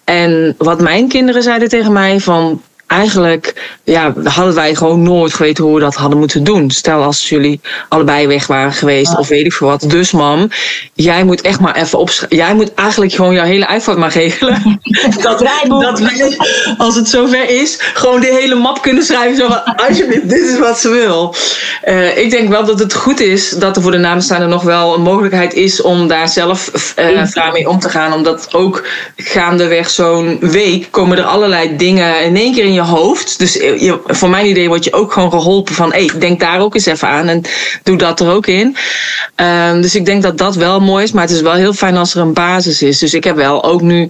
En 0.04 0.54
wat 0.58 0.80
mijn 0.80 1.08
kinderen 1.08 1.42
zeiden 1.42 1.68
tegen 1.68 1.92
mij 1.92 2.20
van 2.20 2.62
eigenlijk 2.94 3.76
ja, 3.84 4.12
hadden 4.24 4.54
wij 4.54 4.74
gewoon 4.74 5.02
nooit 5.02 5.34
geweten 5.34 5.64
hoe 5.64 5.74
we 5.74 5.80
dat 5.80 5.94
hadden 5.94 6.18
moeten 6.18 6.44
doen. 6.44 6.70
Stel 6.70 7.02
als 7.02 7.28
jullie 7.28 7.60
allebei 7.88 8.26
weg 8.26 8.46
waren 8.46 8.72
geweest 8.72 9.18
of 9.18 9.28
weet 9.28 9.44
ik 9.44 9.52
veel 9.52 9.68
wat. 9.68 9.84
Dus 9.88 10.10
mam, 10.12 10.48
jij 10.94 11.24
moet 11.24 11.40
echt 11.40 11.60
maar 11.60 11.76
even 11.76 11.98
opschrijven. 11.98 12.36
Jij 12.36 12.54
moet 12.54 12.74
eigenlijk 12.74 13.12
gewoon 13.12 13.34
jouw 13.34 13.44
hele 13.44 13.66
uitvaart 13.66 13.98
maar 13.98 14.12
regelen. 14.12 14.80
dat, 15.22 15.38
dat 15.68 16.00
wij, 16.00 16.36
als 16.78 16.96
het 16.96 17.08
zover 17.08 17.48
is, 17.48 17.76
gewoon 17.94 18.20
de 18.20 18.36
hele 18.40 18.54
map 18.54 18.82
kunnen 18.82 19.04
schrijven. 19.04 19.36
Zo 19.36 19.46
van, 19.48 19.76
alsjeblieft, 19.76 20.28
dit 20.28 20.48
is 20.48 20.58
wat 20.58 20.78
ze 20.78 20.88
wil. 20.88 21.34
Uh, 21.84 22.18
ik 22.18 22.30
denk 22.30 22.48
wel 22.48 22.64
dat 22.64 22.78
het 22.78 22.94
goed 22.94 23.20
is 23.20 23.50
dat 23.50 23.76
er 23.76 23.82
voor 23.82 23.90
de 23.90 23.98
namenstaande 23.98 24.46
nog 24.46 24.62
wel 24.62 24.94
een 24.94 25.02
mogelijkheid 25.02 25.54
is 25.54 25.82
om 25.82 26.08
daar 26.08 26.28
zelf 26.28 26.94
uh, 26.98 27.52
mee 27.52 27.68
om 27.68 27.78
te 27.78 27.88
gaan. 27.88 28.12
Omdat 28.12 28.54
ook 28.54 28.86
gaandeweg 29.16 29.90
zo'n 29.90 30.38
week 30.40 30.86
komen 30.90 31.18
er 31.18 31.24
allerlei 31.24 31.76
dingen 31.76 32.24
in 32.24 32.36
één 32.36 32.54
keer 32.54 32.64
in 32.64 32.72
je 32.72 32.83
hoofd. 32.84 33.38
Dus 33.38 33.52
je, 33.52 34.00
voor 34.06 34.30
mijn 34.30 34.46
idee 34.46 34.68
word 34.68 34.84
je 34.84 34.92
ook 34.92 35.12
gewoon 35.12 35.30
geholpen 35.30 35.74
van, 35.74 35.92
hey, 35.92 36.10
denk 36.18 36.40
daar 36.40 36.60
ook 36.60 36.74
eens 36.74 36.86
even 36.86 37.08
aan 37.08 37.28
en 37.28 37.42
doe 37.82 37.96
dat 37.96 38.20
er 38.20 38.30
ook 38.30 38.46
in. 38.46 38.76
Um, 39.36 39.80
dus 39.80 39.94
ik 39.94 40.06
denk 40.06 40.22
dat 40.22 40.38
dat 40.38 40.54
wel 40.54 40.80
mooi 40.80 41.04
is, 41.04 41.12
maar 41.12 41.22
het 41.22 41.32
is 41.32 41.40
wel 41.40 41.52
heel 41.52 41.72
fijn 41.72 41.96
als 41.96 42.14
er 42.14 42.20
een 42.20 42.32
basis 42.32 42.82
is. 42.82 42.98
Dus 42.98 43.14
ik 43.14 43.24
heb 43.24 43.36
wel 43.36 43.64
ook 43.64 43.80
nu 43.80 44.08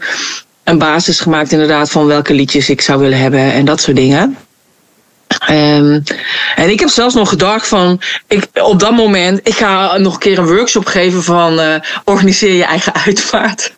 een 0.65 0.79
basis 0.79 1.21
gemaakt 1.21 1.53
inderdaad 1.53 1.91
van 1.91 2.07
welke 2.07 2.35
liedjes 2.35 2.71
ik 2.71 2.81
zou 2.81 3.01
willen 3.01 3.19
hebben 3.19 3.53
en 3.53 3.65
dat 3.65 3.81
soort 3.81 3.97
dingen. 3.97 4.37
Um, 5.51 6.03
en 6.57 6.71
ik 6.71 6.81
heb 6.81 6.89
zelfs 6.89 7.15
nog 7.15 7.29
gedacht 7.29 7.69
van, 7.69 8.01
ik, 8.29 8.49
op 8.63 8.79
dat 8.79 8.93
moment, 8.93 9.41
ik 9.43 9.55
ga 9.55 9.99
nog 9.99 10.13
een 10.13 10.19
keer 10.19 10.39
een 10.39 10.47
workshop 10.47 10.87
geven 10.87 11.23
van 11.23 11.61
uh, 11.61 11.75
organiseer 12.05 12.55
je 12.55 12.65
eigen 12.65 12.93
uitvaart. 13.07 13.75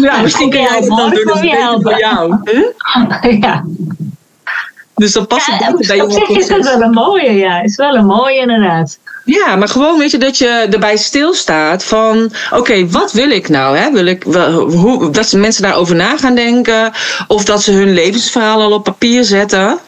ja, 0.00 0.20
misschien 0.22 0.50
kun 0.50 0.60
jij 0.60 0.76
het 0.76 0.86
dan 0.86 1.10
doen, 1.10 1.24
dat 1.24 1.42
is 1.42 1.50
voor 1.82 1.98
jou. 1.98 2.36
Huh? 2.44 3.40
Ja. 3.40 3.64
Dus 4.94 5.12
dan 5.12 5.26
past 5.26 5.46
het 5.46 5.60
ja, 5.60 5.72
bij 5.86 5.96
je 5.96 6.02
Op 6.02 6.12
zich 6.12 6.28
is 6.28 6.46
dat 6.46 6.64
wel 6.64 6.80
een 6.80 6.90
mooie, 6.90 7.32
ja. 7.32 7.62
Is 7.62 7.76
wel 7.76 7.94
een 7.94 8.06
mooie 8.06 8.40
inderdaad. 8.40 8.98
Ja, 9.24 9.56
maar 9.56 9.68
gewoon 9.68 9.98
weet 9.98 10.10
je 10.10 10.18
dat 10.18 10.38
je 10.38 10.66
erbij 10.70 10.96
stilstaat 10.96 11.84
van... 11.84 12.32
oké, 12.50 12.88
wat 12.88 13.12
wil 13.12 13.30
ik 13.30 13.48
nou? 13.48 13.76
Hè? 13.76 13.90
Wil 13.90 14.06
ik, 14.06 14.22
hoe, 14.22 15.10
dat 15.10 15.32
mensen 15.32 15.62
daarover 15.62 15.94
na 15.94 16.16
gaan 16.16 16.34
denken... 16.34 16.92
of 17.26 17.44
dat 17.44 17.62
ze 17.62 17.72
hun 17.72 17.92
levensverhaal 17.92 18.62
al 18.62 18.72
op 18.72 18.84
papier 18.84 19.24
zetten. 19.24 19.78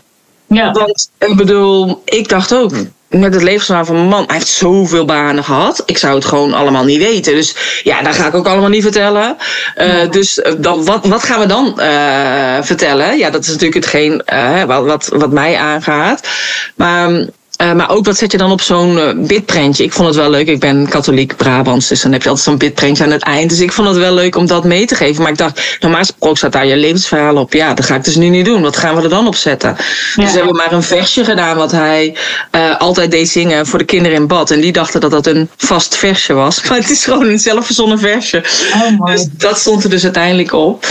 Ja. 0.46 0.70
Want 0.72 1.11
ik 1.18 1.37
bedoel, 1.37 2.02
ik 2.04 2.28
dacht 2.28 2.54
ook 2.54 2.72
met 3.09 3.35
het 3.35 3.42
levensverhaal 3.42 3.85
van 3.85 3.94
mijn 3.94 4.09
man. 4.09 4.24
Hij 4.26 4.35
heeft 4.35 4.48
zoveel 4.48 5.04
banen 5.04 5.44
gehad. 5.44 5.82
Ik 5.87 5.98
zou 5.98 6.14
het 6.14 6.24
gewoon 6.24 6.52
allemaal 6.52 6.85
niet 6.85 6.98
weten. 6.98 7.35
Dus 7.35 7.80
ja, 7.82 8.02
dat 8.02 8.14
ga 8.14 8.26
ik 8.26 8.35
ook 8.35 8.46
allemaal 8.46 8.68
niet 8.68 8.82
vertellen. 8.82 9.37
Uh, 9.76 10.11
Dus 10.11 10.40
eh, 10.40 10.52
dan, 10.59 10.85
wat, 10.85 11.06
wat 11.06 11.22
gaan 11.22 11.40
we 11.40 11.46
dan 11.46 11.74
uh, 11.78 12.62
vertellen? 12.62 13.18
Ja, 13.18 13.30
dat 13.30 13.42
is 13.42 13.48
natuurlijk 13.48 13.74
hetgeen 13.74 14.22
uh, 14.32 14.64
wat, 14.64 14.85
wat, 14.85 15.09
wat 15.12 15.30
mij 15.30 15.56
aangaat. 15.56 16.28
Maar 16.74 17.26
uh, 17.62 17.72
maar 17.72 17.90
ook 17.90 18.04
wat 18.04 18.16
zet 18.16 18.32
je 18.32 18.38
dan 18.38 18.50
op 18.50 18.60
zo'n 18.60 18.96
uh, 18.96 19.10
bidprentje? 19.16 19.84
Ik 19.84 19.92
vond 19.92 20.06
het 20.06 20.16
wel 20.16 20.30
leuk. 20.30 20.46
Ik 20.46 20.60
ben 20.60 20.88
katholiek 20.88 21.36
Brabants, 21.36 21.88
dus 21.88 22.02
dan 22.02 22.12
heb 22.12 22.22
je 22.22 22.28
altijd 22.28 22.46
zo'n 22.46 22.58
bidprentje 22.58 23.04
aan 23.04 23.10
het 23.10 23.22
eind. 23.22 23.50
Dus 23.50 23.60
ik 23.60 23.72
vond 23.72 23.88
het 23.88 23.96
wel 23.96 24.14
leuk 24.14 24.36
om 24.36 24.46
dat 24.46 24.64
mee 24.64 24.86
te 24.86 24.94
geven. 24.94 25.22
Maar 25.22 25.32
ik 25.32 25.38
dacht, 25.38 25.76
normaal 25.80 26.00
gesproken 26.00 26.36
staat 26.36 26.52
daar 26.52 26.66
je 26.66 26.76
levensverhaal 26.76 27.36
op. 27.36 27.52
Ja, 27.52 27.74
dat 27.74 27.84
ga 27.84 27.94
ik 27.94 28.04
dus 28.04 28.16
nu 28.16 28.28
niet 28.28 28.44
doen. 28.44 28.62
Wat 28.62 28.76
gaan 28.76 28.96
we 28.96 29.02
er 29.02 29.08
dan 29.08 29.26
op 29.26 29.34
zetten? 29.34 29.76
Ja. 30.14 30.22
Dus 30.22 30.30
we 30.30 30.36
hebben 30.36 30.56
maar 30.56 30.72
een 30.72 30.82
versje 30.82 31.24
gedaan 31.24 31.56
wat 31.56 31.72
hij 31.72 32.16
uh, 32.52 32.76
altijd 32.78 33.10
deed 33.10 33.28
zingen 33.28 33.66
voor 33.66 33.78
de 33.78 33.84
kinderen 33.84 34.16
in 34.16 34.26
bad. 34.26 34.50
En 34.50 34.60
die 34.60 34.72
dachten 34.72 35.00
dat 35.00 35.10
dat 35.10 35.26
een 35.26 35.48
vast 35.56 35.96
versje 35.96 36.32
was. 36.32 36.62
Maar 36.68 36.78
het 36.78 36.90
is 36.90 37.04
gewoon 37.04 37.28
een 37.28 37.38
zelfverzonnen 37.38 37.98
versje. 37.98 38.44
Oh, 38.74 39.06
dus 39.06 39.26
dat 39.32 39.58
stond 39.58 39.84
er 39.84 39.90
dus 39.90 40.04
uiteindelijk 40.04 40.52
op. 40.52 40.86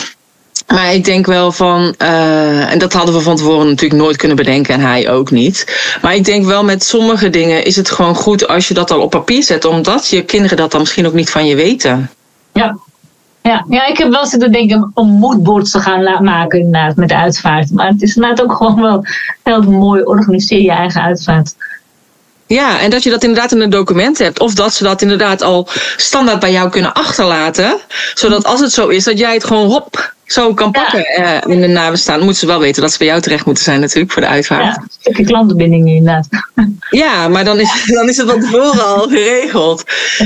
Maar 0.67 0.93
ik 0.93 1.03
denk 1.03 1.25
wel 1.25 1.51
van, 1.51 1.95
uh, 2.01 2.71
en 2.71 2.79
dat 2.79 2.93
hadden 2.93 3.15
we 3.15 3.21
van 3.21 3.35
tevoren 3.35 3.67
natuurlijk 3.67 4.01
nooit 4.01 4.17
kunnen 4.17 4.37
bedenken 4.37 4.73
en 4.73 4.79
hij 4.79 5.09
ook 5.09 5.31
niet. 5.31 5.87
Maar 6.01 6.15
ik 6.15 6.25
denk 6.25 6.45
wel 6.45 6.63
met 6.63 6.83
sommige 6.83 7.29
dingen 7.29 7.65
is 7.65 7.75
het 7.75 7.91
gewoon 7.91 8.15
goed 8.15 8.47
als 8.47 8.67
je 8.67 8.73
dat 8.73 8.91
al 8.91 9.01
op 9.01 9.09
papier 9.09 9.43
zet, 9.43 9.65
omdat 9.65 10.07
je 10.07 10.23
kinderen 10.23 10.57
dat 10.57 10.71
dan 10.71 10.79
misschien 10.79 11.07
ook 11.07 11.13
niet 11.13 11.29
van 11.29 11.45
je 11.45 11.55
weten. 11.55 12.09
Ja, 12.53 12.77
ja, 13.41 13.65
ja, 13.69 13.85
ik 13.87 13.97
heb 13.97 14.09
wel 14.09 14.25
zitten 14.25 14.51
denken 14.51 14.91
om 14.93 15.09
moodboards 15.09 15.71
te 15.71 15.79
gaan 15.79 16.23
maken 16.23 16.59
inderdaad, 16.59 16.95
met 16.95 17.09
de 17.09 17.15
uitvaart. 17.15 17.71
Maar 17.71 17.87
het 17.87 18.01
is 18.01 18.15
inderdaad 18.15 18.45
ook 18.45 18.53
gewoon 18.53 18.81
wel 18.81 19.05
heel 19.43 19.61
mooi, 19.61 20.01
organiseer 20.03 20.61
je 20.61 20.71
eigen 20.71 21.01
uitvaart. 21.01 21.55
Ja, 22.47 22.79
en 22.79 22.89
dat 22.89 23.03
je 23.03 23.09
dat 23.09 23.23
inderdaad 23.23 23.51
in 23.51 23.61
een 23.61 23.69
document 23.69 24.17
hebt. 24.17 24.39
Of 24.39 24.53
dat 24.53 24.73
ze 24.73 24.83
dat 24.83 25.01
inderdaad 25.01 25.41
al 25.41 25.67
standaard 25.97 26.39
bij 26.39 26.51
jou 26.51 26.69
kunnen 26.69 26.93
achterlaten. 26.93 27.79
Zodat 28.13 28.45
als 28.45 28.59
het 28.59 28.71
zo 28.71 28.87
is, 28.87 29.03
dat 29.03 29.17
jij 29.17 29.33
het 29.33 29.43
gewoon 29.43 29.67
hop 29.67 30.14
zo 30.25 30.53
kan 30.53 30.71
pakken 30.71 31.05
ja. 31.17 31.45
uh, 31.45 31.51
in 31.55 31.61
de 31.61 31.67
nabestaan. 31.67 32.19
Moeten 32.19 32.35
ze 32.35 32.45
wel 32.45 32.59
weten 32.59 32.81
dat 32.81 32.91
ze 32.91 32.97
bij 32.97 33.07
jou 33.07 33.21
terecht 33.21 33.45
moeten 33.45 33.63
zijn 33.63 33.79
natuurlijk 33.79 34.11
voor 34.11 34.21
de 34.21 34.27
uitvaart. 34.27 34.63
Ja, 34.63 34.81
een 34.81 34.91
stukje 34.99 35.25
klantenbinding 35.25 35.87
inderdaad. 35.87 36.27
Ja, 36.89 37.27
maar 37.27 37.43
dan 37.43 37.59
is, 37.59 37.85
dan 37.85 38.09
is 38.09 38.17
het 38.17 38.29
van 38.29 38.39
tevoren 38.39 38.85
al 38.85 39.07
geregeld. 39.09 39.83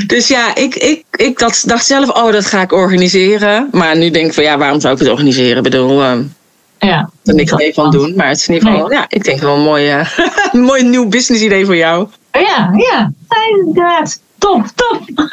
Dus 0.07 0.27
ja, 0.27 0.55
ik, 0.55 0.75
ik, 0.75 1.03
ik 1.11 1.39
dat, 1.39 1.63
dacht 1.65 1.85
zelf, 1.85 2.09
oh 2.09 2.31
dat 2.31 2.45
ga 2.45 2.61
ik 2.61 2.71
organiseren. 2.71 3.67
Maar 3.71 3.97
nu 3.97 4.09
denk 4.09 4.25
ik 4.25 4.33
van 4.33 4.43
ja, 4.43 4.57
waarom 4.57 4.79
zou 4.79 4.93
ik 4.93 4.99
het 4.99 5.09
organiseren? 5.09 5.57
Ik 5.57 5.63
bedoel... 5.63 6.01
Uh, 6.01 6.17
ja, 6.79 7.09
er 7.23 7.33
niks 7.33 7.53
mee 7.53 7.73
van 7.73 7.91
doen. 7.91 8.13
Maar 8.15 8.27
het 8.27 8.37
is 8.37 8.47
in 8.47 8.53
ieder 8.53 8.69
geval, 8.69 8.87
nee. 8.87 8.97
ja, 8.97 9.05
ik 9.07 9.23
denk 9.23 9.39
wel 9.39 9.55
een 9.55 9.61
mooi, 9.61 9.95
uh, 9.95 10.09
een 10.51 10.61
mooi 10.61 10.83
nieuw 10.83 11.07
business 11.07 11.43
idee 11.43 11.65
voor 11.65 11.75
jou. 11.75 12.07
Ja, 12.31 12.71
ja, 12.75 13.11
inderdaad. 13.57 14.19
Top, 14.49 14.65
top. 14.75 15.01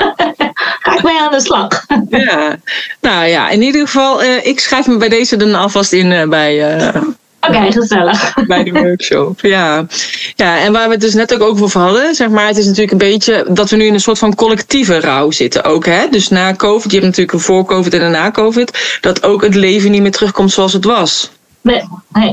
Ga 0.83 0.94
ik 0.94 1.02
mee 1.02 1.20
aan 1.20 1.31
de 1.31 1.40
slag. 1.40 1.85
ja, 2.09 2.57
nou 3.00 3.26
ja, 3.26 3.48
in 3.48 3.62
ieder 3.62 3.81
geval, 3.81 4.22
uh, 4.22 4.46
ik 4.46 4.61
schrijf 4.61 4.87
me 4.87 4.96
bij 4.96 5.09
deze 5.09 5.37
dan 5.37 5.55
alvast 5.55 5.92
in 5.92 6.11
uh, 6.11 6.29
bij. 6.29 6.79
Uh, 6.79 7.02
Oké, 7.40 7.57
okay, 7.57 7.72
gezellig. 7.72 8.35
Bij 8.46 8.64
de 8.64 8.72
workshop, 8.72 9.40
ja. 9.40 9.87
Ja, 10.35 10.59
en 10.59 10.72
waar 10.72 10.87
we 10.87 10.92
het 10.92 11.00
dus 11.00 11.14
net 11.14 11.35
ook 11.35 11.42
over 11.42 11.81
hadden, 11.81 12.14
zeg 12.14 12.29
maar, 12.29 12.46
het 12.46 12.57
is 12.57 12.64
natuurlijk 12.64 12.92
een 12.92 13.11
beetje 13.11 13.46
dat 13.48 13.70
we 13.70 13.76
nu 13.76 13.85
in 13.85 13.94
een 13.94 14.00
soort 14.00 14.18
van 14.18 14.35
collectieve 14.35 15.00
rouw 15.00 15.31
zitten 15.31 15.64
ook, 15.64 15.87
hè. 15.87 16.09
Dus 16.11 16.29
na 16.29 16.55
COVID, 16.55 16.90
je 16.90 16.96
hebt 16.96 17.07
natuurlijk 17.07 17.33
een 17.33 17.44
voor 17.44 17.64
COVID 17.64 17.94
en 17.94 18.02
een 18.02 18.11
na 18.11 18.31
COVID, 18.31 18.98
dat 19.00 19.22
ook 19.22 19.42
het 19.42 19.55
leven 19.55 19.90
niet 19.90 20.02
meer 20.02 20.11
terugkomt 20.11 20.52
zoals 20.52 20.72
het 20.72 20.85
was. 20.85 21.31
Nee, 21.61 21.83
nee. 22.12 22.33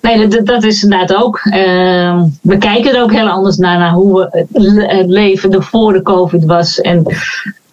Nee, 0.00 0.28
dat, 0.28 0.46
dat 0.46 0.64
is 0.64 0.82
inderdaad 0.82 1.14
ook. 1.14 1.40
Uh, 1.44 2.22
we 2.42 2.58
kijken 2.58 2.94
er 2.94 3.02
ook 3.02 3.12
heel 3.12 3.28
anders 3.28 3.56
naar, 3.56 3.78
naar 3.78 3.92
hoe 3.92 4.46
het 4.86 5.06
leven 5.06 5.52
er 5.52 5.62
voor 5.62 5.92
de 5.92 6.02
COVID 6.02 6.44
was. 6.44 6.80
En 6.80 7.02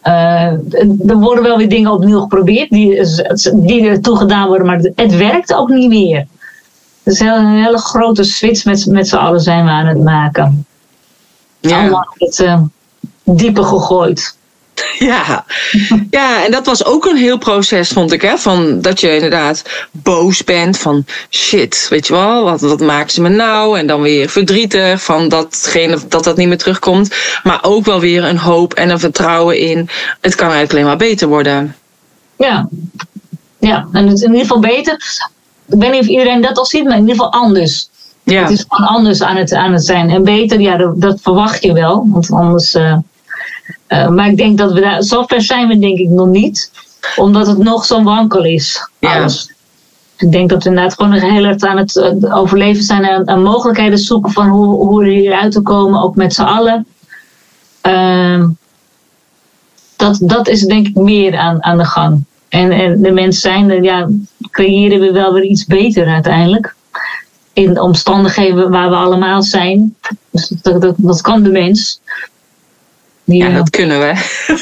uh, 0.04 0.52
er 1.10 1.18
worden 1.18 1.44
wel 1.44 1.58
weer 1.58 1.70
dingen 1.70 1.92
opnieuw 1.92 2.20
geprobeerd 2.20 2.70
die, 2.70 3.02
die 3.54 3.88
er 3.88 4.02
toegedaan 4.02 4.48
worden, 4.48 4.68
maar 4.68 4.80
het 4.96 5.16
werkt 5.16 5.54
ook 5.54 5.70
niet 5.70 5.90
meer. 5.90 6.26
Het 7.04 7.13
is 7.13 7.20
een 7.20 7.63
hele 7.63 7.78
grote 7.78 8.24
switch 8.24 8.66
met, 8.66 8.86
met 8.86 9.08
z'n 9.08 9.16
allen 9.16 9.42
zijn 9.42 9.66
we 9.66 9.72
aan 9.72 9.86
het 9.86 10.04
maken. 10.04 10.66
Ja. 11.60 11.80
Allemaal 11.80 12.08
het 12.13 12.40
uh, 12.40 12.62
dieper 13.24 13.63
gegooid. 13.63 14.38
Ja. 15.08 15.46
ja, 16.10 16.46
en 16.46 16.52
dat 16.52 16.66
was 16.66 16.86
ook 16.86 17.06
een 17.06 17.16
heel 17.18 17.38
proces, 17.38 17.90
vond 17.90 18.12
ik. 18.12 18.22
Hè? 18.22 18.38
Van 18.38 18.82
dat 18.82 19.00
je 19.00 19.14
inderdaad 19.14 19.64
boos 19.92 20.44
bent 20.44 20.78
van 20.78 21.06
shit, 21.30 21.88
weet 21.90 22.08
je 22.08 22.14
wel, 22.14 22.44
wat, 22.44 22.62
wat 22.62 22.80
maken 22.80 23.12
ze 23.12 23.22
me 23.22 23.30
nou? 23.30 23.80
En 23.80 23.88
dan 23.88 24.02
weer 24.02 24.30
verdrietig 24.30 25.04
van 25.04 25.30
datgene, 25.30 26.00
dat 26.08 26.24
dat 26.24 26.38
niet 26.38 26.48
meer 26.48 26.58
terugkomt. 26.58 27.16
Maar 27.44 27.60
ook 27.62 27.86
wel 27.86 28.00
weer 28.00 28.24
een 28.24 28.38
hoop 28.38 28.74
en 28.74 28.90
een 28.90 29.00
vertrouwen 29.00 29.60
in 29.60 29.90
het 30.22 30.36
kan 30.36 30.52
eigenlijk 30.52 30.72
alleen 30.72 30.86
maar 30.86 31.08
beter 31.08 31.28
worden. 31.28 31.76
Ja, 32.38 32.68
ja 33.60 33.88
en 33.92 34.08
het 34.08 34.18
is 34.18 34.22
in 34.22 34.32
ieder 34.32 34.46
geval 34.46 34.60
beter. 34.60 34.94
Ik 35.70 35.80
weet 35.80 35.92
niet 35.92 36.02
of 36.02 36.08
iedereen 36.08 36.42
dat 36.42 36.58
al 36.58 36.66
ziet, 36.66 36.84
maar 36.84 36.98
in 36.98 37.08
ieder 37.08 37.16
geval 37.16 37.32
anders. 37.32 37.90
Ja. 38.24 38.42
Het 38.42 38.52
is 38.52 38.66
gewoon 38.68 38.90
anders 38.90 39.22
aan 39.22 39.36
het, 39.36 39.54
aan 39.54 39.74
het 39.74 39.86
zijn. 39.86 40.10
En 40.10 40.24
beter, 40.24 40.60
ja, 40.60 40.78
dat, 40.78 41.02
dat 41.02 41.22
verwacht 41.22 41.64
je 41.64 41.74
wel. 41.74 42.08
Want 42.10 42.32
anders. 42.32 42.76
Uh, 42.76 42.98
uh, 43.88 44.10
maar 44.10 44.28
ik 44.28 44.38
denk 44.38 44.58
dat 44.58 44.71
we 44.71 44.82
daar, 44.82 45.04
zover 45.04 45.41
zijn 45.41 45.67
we 45.67 45.80
denk 45.80 45.97
ik 45.97 46.10
nog 46.10 46.28
niet. 46.28 46.71
Omdat 47.15 47.47
het 47.47 47.58
nog 47.58 47.86
zo 47.86 48.04
wankel 48.04 48.45
is. 48.45 48.89
Alles. 49.00 49.45
Ja. 49.47 49.56
Ik 50.26 50.32
denk 50.32 50.50
dat 50.50 50.63
we 50.63 50.69
inderdaad 50.69 50.93
gewoon 50.93 51.12
nog 51.12 51.21
heel 51.21 51.43
erg 51.43 51.62
aan 51.62 51.78
het 51.78 52.30
overleven 52.32 52.84
zijn 52.84 53.04
en 53.04 53.28
aan 53.28 53.43
mogelijkheden 53.43 53.97
zoeken 53.97 54.32
van 54.32 54.47
hoe, 54.47 54.65
hoe 54.65 55.04
we 55.04 55.10
hieruit 55.10 55.52
te 55.52 55.62
komen, 55.62 56.02
ook 56.02 56.15
met 56.15 56.34
z'n 56.34 56.41
allen. 56.41 56.86
Uh, 57.88 58.45
dat, 59.95 60.19
dat 60.21 60.47
is 60.47 60.62
denk 60.62 60.88
ik 60.88 60.95
meer 60.95 61.38
aan, 61.38 61.63
aan 61.63 61.78
de 61.78 61.86
gang. 61.86 62.23
En, 62.50 62.71
en 62.71 63.02
de 63.02 63.12
mens 63.12 63.41
zijn, 63.41 63.84
ja, 63.84 64.10
creëren 64.52 65.00
we 65.00 65.12
wel 65.12 65.34
weer 65.34 65.43
iets 65.43 65.65
beter 65.65 66.08
uiteindelijk. 66.08 66.76
In 67.54 67.73
de 67.73 67.82
omstandigheden 67.82 68.69
waar 68.69 68.89
we 68.89 68.95
allemaal 68.95 69.43
zijn. 69.43 69.95
Dus 70.32 70.47
dat, 70.47 70.82
dat, 70.82 70.95
dat 70.97 71.21
kan 71.21 71.43
de 71.43 71.50
mens. 71.50 72.02
Ja, 73.36 73.50
dat 73.50 73.70
kunnen 73.70 74.00
we. 74.00 74.13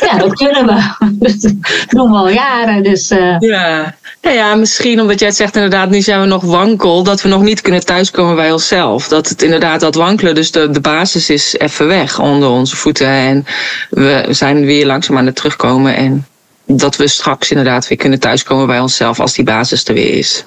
Ja, 0.05 0.17
dat 0.17 0.33
kunnen 0.33 0.65
we. 0.65 0.93
Dat 1.19 1.53
doen 1.87 2.11
we 2.11 2.17
al 2.17 2.29
jaren. 2.29 2.83
Dus, 2.83 3.11
uh... 3.11 3.35
ja. 3.39 3.95
Ja, 4.21 4.31
ja, 4.31 4.55
misschien 4.55 5.01
omdat 5.01 5.19
jij 5.19 5.27
het 5.27 5.37
zegt 5.37 5.55
inderdaad, 5.55 5.89
nu 5.89 6.01
zijn 6.01 6.19
we 6.19 6.25
nog 6.25 6.43
wankel, 6.43 7.03
dat 7.03 7.21
we 7.21 7.29
nog 7.29 7.41
niet 7.41 7.61
kunnen 7.61 7.85
thuiskomen 7.85 8.35
bij 8.35 8.51
onszelf. 8.51 9.07
Dat 9.07 9.29
het 9.29 9.41
inderdaad 9.41 9.79
dat 9.79 9.95
wankelen, 9.95 10.35
dus 10.35 10.51
de, 10.51 10.69
de 10.69 10.79
basis 10.79 11.29
is 11.29 11.57
even 11.57 11.87
weg 11.87 12.19
onder 12.19 12.49
onze 12.49 12.75
voeten. 12.75 13.07
En 13.07 13.45
we 13.89 14.25
zijn 14.29 14.65
weer 14.65 14.85
langzaam 14.85 15.17
aan 15.17 15.25
het 15.25 15.35
terugkomen. 15.35 15.95
En 15.95 16.25
dat 16.65 16.95
we 16.95 17.07
straks 17.07 17.49
inderdaad 17.49 17.87
weer 17.87 17.97
kunnen 17.97 18.19
thuiskomen 18.19 18.67
bij 18.67 18.79
onszelf 18.79 19.19
als 19.19 19.33
die 19.33 19.45
basis 19.45 19.83
er 19.85 19.93
weer 19.93 20.13
is. 20.17 20.43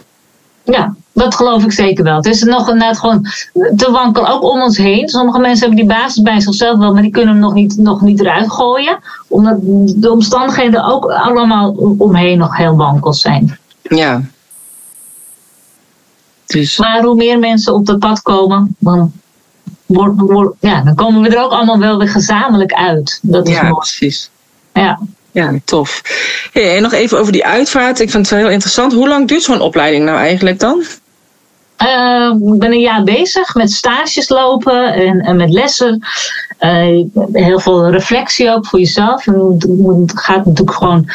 Ja, 0.72 0.94
dat 1.12 1.34
geloof 1.34 1.64
ik 1.64 1.72
zeker 1.72 2.04
wel. 2.04 2.16
Het 2.16 2.26
is 2.26 2.42
nog 2.42 2.74
net 2.74 2.98
gewoon 2.98 3.26
te 3.76 3.90
wankel 3.90 4.28
ook 4.28 4.42
om 4.42 4.62
ons 4.62 4.76
heen. 4.76 5.08
Sommige 5.08 5.38
mensen 5.38 5.66
hebben 5.66 5.86
die 5.86 5.96
basis 5.96 6.22
bij 6.22 6.40
zichzelf 6.40 6.78
wel, 6.78 6.92
maar 6.92 7.02
die 7.02 7.10
kunnen 7.10 7.32
hem 7.32 7.42
nog 7.42 7.54
niet, 7.54 7.76
nog 7.76 8.00
niet 8.00 8.20
eruit 8.20 8.52
gooien. 8.52 8.98
Omdat 9.28 9.56
de 9.96 10.10
omstandigheden 10.10 10.84
ook 10.84 11.04
allemaal 11.10 11.70
omheen 11.98 12.38
nog 12.38 12.56
heel 12.56 12.76
wankel 12.76 13.12
zijn. 13.12 13.58
Ja. 13.82 14.22
Dus. 16.46 16.78
Maar 16.78 17.02
hoe 17.02 17.14
meer 17.14 17.38
mensen 17.38 17.74
op 17.74 17.86
dat 17.86 17.98
pad 17.98 18.22
komen, 18.22 18.76
dan, 18.78 19.12
wordt, 19.86 20.54
ja, 20.60 20.82
dan 20.82 20.94
komen 20.94 21.22
we 21.22 21.28
er 21.28 21.42
ook 21.42 21.52
allemaal 21.52 21.78
wel 21.78 21.98
weer 21.98 22.08
gezamenlijk 22.08 22.72
uit. 22.72 23.18
Dat 23.22 23.48
is 23.48 23.54
ja, 23.54 23.72
precies. 23.72 24.30
Ja. 24.72 24.98
Ja, 25.30 25.54
tof. 25.64 26.02
en 26.52 26.82
nog 26.82 26.92
even 26.92 27.18
over 27.18 27.32
die 27.32 27.46
uitvaart. 27.46 28.00
Ik 28.00 28.10
vind 28.10 28.22
het 28.22 28.34
wel 28.34 28.44
heel 28.44 28.54
interessant. 28.54 28.92
Hoe 28.92 29.08
lang 29.08 29.28
duurt 29.28 29.42
zo'n 29.42 29.60
opleiding 29.60 30.04
nou 30.04 30.18
eigenlijk 30.18 30.60
dan? 30.60 30.82
Uh, 31.82 32.52
ik 32.52 32.58
ben 32.58 32.72
een 32.72 32.80
jaar 32.80 33.04
bezig 33.04 33.54
met 33.54 33.70
stages 33.70 34.28
lopen 34.28 34.94
en, 34.94 35.20
en 35.20 35.36
met 35.36 35.50
lessen. 35.50 36.02
Uh, 36.60 37.04
heel 37.32 37.60
veel 37.60 37.90
reflectie 37.90 38.50
ook 38.50 38.66
voor 38.66 38.78
jezelf. 38.78 39.24
Het 39.24 40.12
gaat 40.14 40.46
natuurlijk 40.46 40.76
gewoon 40.76 41.10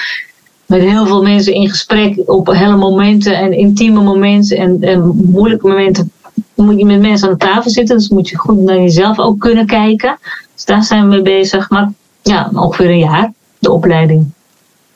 met 0.65 0.81
heel 0.81 1.05
veel 1.05 1.23
mensen 1.23 1.53
in 1.53 1.69
gesprek 1.69 2.21
op 2.25 2.47
hele 2.47 2.75
momenten 2.75 3.37
en 3.37 3.53
intieme 3.53 4.01
momenten 4.01 4.57
en, 4.57 4.77
en 4.81 5.15
moeilijke 5.15 5.67
momenten. 5.67 6.11
Moet 6.55 6.79
je 6.79 6.85
met 6.85 6.99
mensen 6.99 7.29
aan 7.29 7.37
tafel 7.37 7.71
zitten, 7.71 7.97
dus 7.97 8.09
moet 8.09 8.29
je 8.29 8.37
goed 8.37 8.59
naar 8.59 8.77
jezelf 8.77 9.19
ook 9.19 9.39
kunnen 9.39 9.65
kijken. 9.65 10.17
Dus 10.53 10.65
daar 10.65 10.83
zijn 10.83 11.01
we 11.01 11.07
mee 11.07 11.21
bezig. 11.21 11.69
Maar 11.69 11.91
ja, 12.21 12.49
ongeveer 12.53 12.89
een 12.89 12.99
jaar 12.99 13.31
de 13.63 13.71
opleiding. 13.71 14.31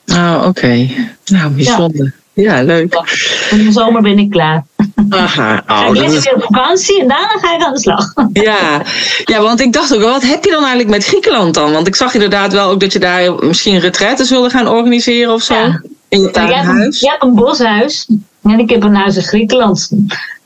Oh, 0.05 0.43
oké. 0.47 0.89
Nou, 1.25 1.49
bijzonder. 1.49 2.13
Ja, 2.33 2.63
leuk. 2.63 3.03
In 3.49 3.65
de 3.65 3.71
zomer 3.71 4.01
ben 4.01 4.19
ik 4.19 4.29
klaar. 4.29 4.65
Aha. 5.09 5.63
Oh, 5.67 5.95
ik 5.95 6.01
ben 6.01 6.09
weer 6.09 6.35
op 6.35 6.41
vakantie 6.41 7.01
en 7.01 7.07
daarna 7.07 7.37
ga 7.41 7.55
ik 7.55 7.63
aan 7.63 7.73
de 7.73 7.79
slag. 7.79 8.13
Ja. 8.33 8.81
ja, 9.25 9.41
want 9.41 9.59
ik 9.59 9.73
dacht 9.73 9.95
ook, 9.95 10.01
wat 10.01 10.23
heb 10.23 10.43
je 10.43 10.51
dan 10.51 10.59
eigenlijk 10.59 10.89
met 10.89 11.05
Griekenland 11.05 11.53
dan? 11.53 11.71
Want 11.71 11.87
ik 11.87 11.95
zag 11.95 12.13
inderdaad 12.13 12.53
wel 12.53 12.69
ook 12.69 12.79
dat 12.79 12.93
je 12.93 12.99
daar 12.99 13.45
misschien 13.45 13.79
retraites 13.79 14.29
wilde 14.29 14.49
gaan 14.49 14.67
organiseren 14.67 15.33
of 15.33 15.41
zo. 15.41 15.53
Ja. 15.53 15.81
In 16.09 16.21
je 16.21 16.31
tuinhuis. 16.31 17.01
Hebt 17.01 17.23
een 17.23 17.35
boshuis 17.35 18.07
en 18.43 18.59
ik 18.59 18.69
heb 18.69 18.83
een 18.83 18.95
huis 18.95 19.15
in 19.15 19.23
Griekenland. 19.23 19.89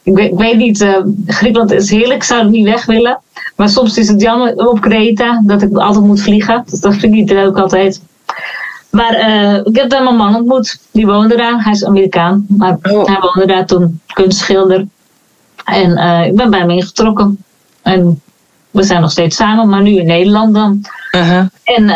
Ik 0.04 0.16
weet, 0.16 0.32
ik 0.32 0.38
weet 0.38 0.58
niet, 0.58 0.82
uh, 0.82 0.98
Griekenland 1.28 1.72
is 1.72 1.90
heerlijk, 1.90 2.14
ik 2.14 2.24
zou 2.24 2.42
het 2.42 2.52
niet 2.52 2.66
weg 2.66 2.86
willen. 2.86 3.20
Maar 3.56 3.70
soms 3.70 3.98
is 3.98 4.08
het 4.08 4.22
jammer 4.22 4.68
op 4.68 4.82
Kreta 4.82 5.42
dat 5.46 5.62
ik 5.62 5.78
altijd 5.78 6.06
moet 6.06 6.22
vliegen. 6.22 6.64
Dus 6.70 6.80
dat 6.80 6.92
vind 6.92 7.04
ik 7.04 7.12
niet 7.12 7.30
leuk 7.30 7.58
altijd. 7.58 8.02
Maar 8.92 9.30
uh, 9.30 9.56
ik 9.64 9.76
heb 9.76 9.90
daar 9.90 10.04
mijn 10.04 10.16
man 10.16 10.36
ontmoet. 10.36 10.80
Die 10.92 11.06
woonde 11.06 11.36
daar. 11.36 11.64
Hij 11.64 11.72
is 11.72 11.86
Amerikaan. 11.86 12.46
Maar 12.48 12.78
oh. 12.82 13.06
hij 13.06 13.18
woonde 13.20 13.46
daar 13.46 13.66
toen 13.66 14.02
kunstschilder. 14.14 14.86
En 15.66 15.90
uh, 15.90 16.26
ik 16.26 16.36
ben 16.36 16.50
bij 16.50 16.60
hem 16.60 16.70
ingetrokken. 16.70 17.44
En 17.82 18.22
we 18.72 18.84
zijn 18.84 19.02
nog 19.02 19.12
steeds 19.12 19.36
samen, 19.36 19.70
maar 19.70 19.82
nu 19.82 19.98
in 19.98 20.06
Nederland 20.06 20.54
dan. 20.54 20.86
Uh-huh. 21.12 21.46
En 21.64 21.90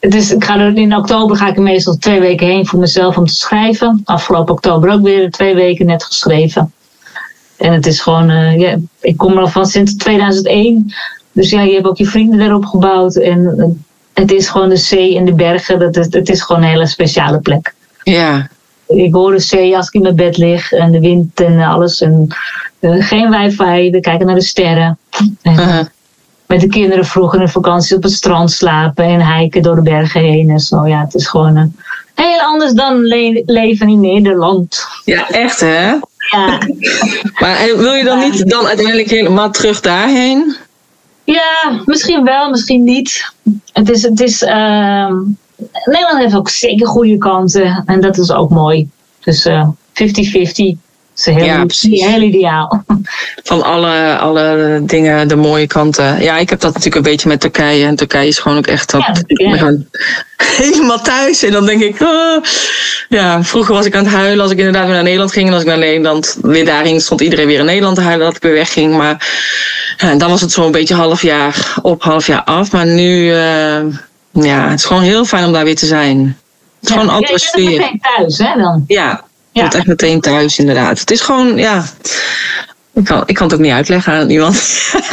dus 0.00 0.32
ik 0.32 0.44
ga 0.44 0.58
er, 0.58 0.76
in 0.76 0.96
oktober 0.96 1.36
ga 1.36 1.48
ik 1.48 1.56
er 1.56 1.62
meestal 1.62 1.96
twee 1.96 2.20
weken 2.20 2.46
heen 2.46 2.66
voor 2.66 2.78
mezelf 2.78 3.16
om 3.16 3.26
te 3.26 3.34
schrijven. 3.34 4.00
Afgelopen 4.04 4.54
oktober 4.54 4.90
ook 4.90 5.02
weer 5.02 5.30
twee 5.30 5.54
weken 5.54 5.86
net 5.86 6.04
geschreven. 6.04 6.72
En 7.56 7.72
het 7.72 7.86
is 7.86 8.00
gewoon, 8.00 8.30
uh, 8.30 8.58
ja, 8.58 8.76
ik 9.00 9.16
kom 9.16 9.32
er 9.32 9.40
al 9.40 9.48
van 9.48 9.66
sinds 9.66 9.96
2001. 9.96 10.94
Dus 11.32 11.50
ja, 11.50 11.62
je 11.62 11.74
hebt 11.74 11.86
ook 11.86 11.96
je 11.96 12.06
vrienden 12.06 12.38
daarop 12.38 12.64
gebouwd. 12.64 13.16
En 13.16 13.84
het 14.20 14.32
is 14.32 14.48
gewoon 14.48 14.68
de 14.68 14.76
zee 14.76 15.16
en 15.16 15.24
de 15.24 15.34
bergen. 15.34 15.78
Dat 15.78 15.96
is, 15.96 16.06
het 16.10 16.28
is 16.28 16.42
gewoon 16.42 16.62
een 16.62 16.68
hele 16.68 16.86
speciale 16.86 17.40
plek. 17.40 17.74
Ja. 18.02 18.48
Ik 18.86 19.12
hoor 19.12 19.32
de 19.32 19.38
zee 19.40 19.76
als 19.76 19.86
ik 19.86 19.92
in 19.92 20.02
mijn 20.02 20.16
bed 20.16 20.36
lig 20.36 20.72
en 20.72 20.90
de 20.90 21.00
wind 21.00 21.40
en 21.40 21.60
alles. 21.60 22.00
En 22.00 22.26
uh, 22.80 23.06
geen 23.06 23.30
wifi, 23.30 23.90
we 23.90 24.00
kijken 24.00 24.26
naar 24.26 24.34
de 24.34 24.42
sterren. 24.42 24.98
En. 25.42 25.90
Met 26.46 26.60
de 26.60 26.66
kinderen 26.66 27.04
vroeger 27.04 27.40
in 27.40 27.48
vakantie 27.48 27.96
op 27.96 28.02
het 28.02 28.12
strand 28.12 28.50
slapen 28.50 29.04
en 29.04 29.34
hiken 29.34 29.62
door 29.62 29.74
de 29.74 29.82
bergen 29.82 30.20
heen 30.20 30.50
en 30.50 30.58
zo. 30.58 30.86
Ja, 30.86 31.00
het 31.00 31.14
is 31.14 31.28
gewoon 31.28 31.56
uh, 31.56 31.62
heel 32.14 32.40
anders 32.40 32.72
dan 32.72 33.02
le- 33.02 33.42
leven 33.46 33.88
in 33.88 34.00
Nederland. 34.00 34.86
Ja, 35.04 35.28
echt 35.28 35.60
hè? 35.60 35.86
Ja. 36.30 36.58
maar 37.40 37.72
wil 37.76 37.92
je 37.92 38.04
dan 38.04 38.18
niet 38.18 38.50
dan 38.50 38.66
uiteindelijk 38.66 39.10
helemaal 39.10 39.50
terug 39.50 39.80
daarheen? 39.80 40.56
Ja, 41.32 41.82
misschien 41.84 42.24
wel, 42.24 42.50
misschien 42.50 42.84
niet. 42.84 43.32
Het 43.72 43.90
is, 43.90 44.02
het 44.02 44.20
is, 44.20 44.42
uh, 44.42 45.12
Nederland 45.84 46.18
heeft 46.18 46.36
ook 46.36 46.48
zeker 46.48 46.86
goede 46.86 47.18
kanten 47.18 47.82
en 47.86 48.00
dat 48.00 48.18
is 48.18 48.32
ook 48.32 48.50
mooi. 48.50 48.88
Dus 49.20 49.48
50-50. 49.48 50.87
Is 51.18 51.24
heel, 51.24 51.44
ja, 51.44 52.08
heel 52.08 52.20
ideaal. 52.20 52.84
Van 53.42 53.62
alle, 53.62 54.16
alle 54.18 54.80
dingen, 54.82 55.28
de 55.28 55.36
mooie 55.36 55.66
kanten. 55.66 56.22
Ja, 56.22 56.38
ik 56.38 56.50
heb 56.50 56.60
dat 56.60 56.70
natuurlijk 56.74 56.96
een 56.96 57.12
beetje 57.12 57.28
met 57.28 57.40
Turkije. 57.40 57.86
En 57.86 57.96
Turkije 57.96 58.28
is 58.28 58.38
gewoon 58.38 58.58
ook 58.58 58.66
echt 58.66 58.90
dat. 58.90 59.22
Ja, 59.26 59.56
gaan 59.56 59.86
helemaal 60.36 61.00
thuis. 61.00 61.42
En 61.42 61.52
dan 61.52 61.66
denk 61.66 61.82
ik. 61.82 62.00
Oh. 62.00 62.44
Ja, 63.08 63.42
vroeger 63.42 63.74
was 63.74 63.86
ik 63.86 63.96
aan 63.96 64.04
het 64.04 64.14
huilen 64.14 64.42
als 64.42 64.50
ik 64.50 64.58
inderdaad 64.58 64.84
weer 64.84 64.94
naar 64.94 65.02
Nederland 65.02 65.32
ging. 65.32 65.46
En 65.46 65.52
als 65.52 65.62
ik 65.62 65.68
naar 65.68 65.78
Nederland 65.78 66.38
weer 66.42 66.64
daarin 66.64 67.00
stond 67.00 67.20
iedereen 67.20 67.46
weer 67.46 67.58
in 67.58 67.64
Nederland 67.64 67.96
te 67.96 68.02
huilen 68.02 68.26
dat 68.26 68.36
ik 68.36 68.42
weer 68.42 68.52
wegging. 68.52 68.96
Maar 68.96 69.28
ja, 69.96 70.14
dan 70.14 70.30
was 70.30 70.40
het 70.40 70.52
zo'n 70.52 70.72
beetje 70.72 70.94
half 70.94 71.22
jaar 71.22 71.74
op, 71.82 72.02
half 72.02 72.26
jaar 72.26 72.44
af. 72.44 72.72
Maar 72.72 72.86
nu, 72.86 73.24
uh, 73.24 73.80
ja, 74.30 74.68
het 74.68 74.78
is 74.78 74.84
gewoon 74.84 75.02
heel 75.02 75.24
fijn 75.24 75.44
om 75.44 75.52
daar 75.52 75.64
weer 75.64 75.76
te 75.76 75.86
zijn. 75.86 76.38
Het 76.80 76.88
is 76.88 76.94
gewoon 76.94 77.08
een 77.08 77.14
andere 77.14 77.38
sfeer. 77.38 77.70
Je 77.70 77.78
bent 77.78 78.08
thuis, 78.16 78.38
hè 78.38 78.60
dan? 78.60 78.84
Ja, 78.86 79.26
je 79.58 79.68
bent 79.68 79.74
echt 79.74 79.86
meteen 79.86 80.20
thuis, 80.20 80.58
inderdaad. 80.58 81.00
Het 81.00 81.10
is 81.10 81.20
gewoon, 81.20 81.56
ja. 81.56 81.84
Ik 82.94 83.04
kan, 83.04 83.22
ik 83.26 83.34
kan 83.34 83.46
het 83.46 83.54
ook 83.54 83.62
niet 83.62 83.72
uitleggen 83.72 84.12
aan 84.12 84.30
iemand. 84.30 84.62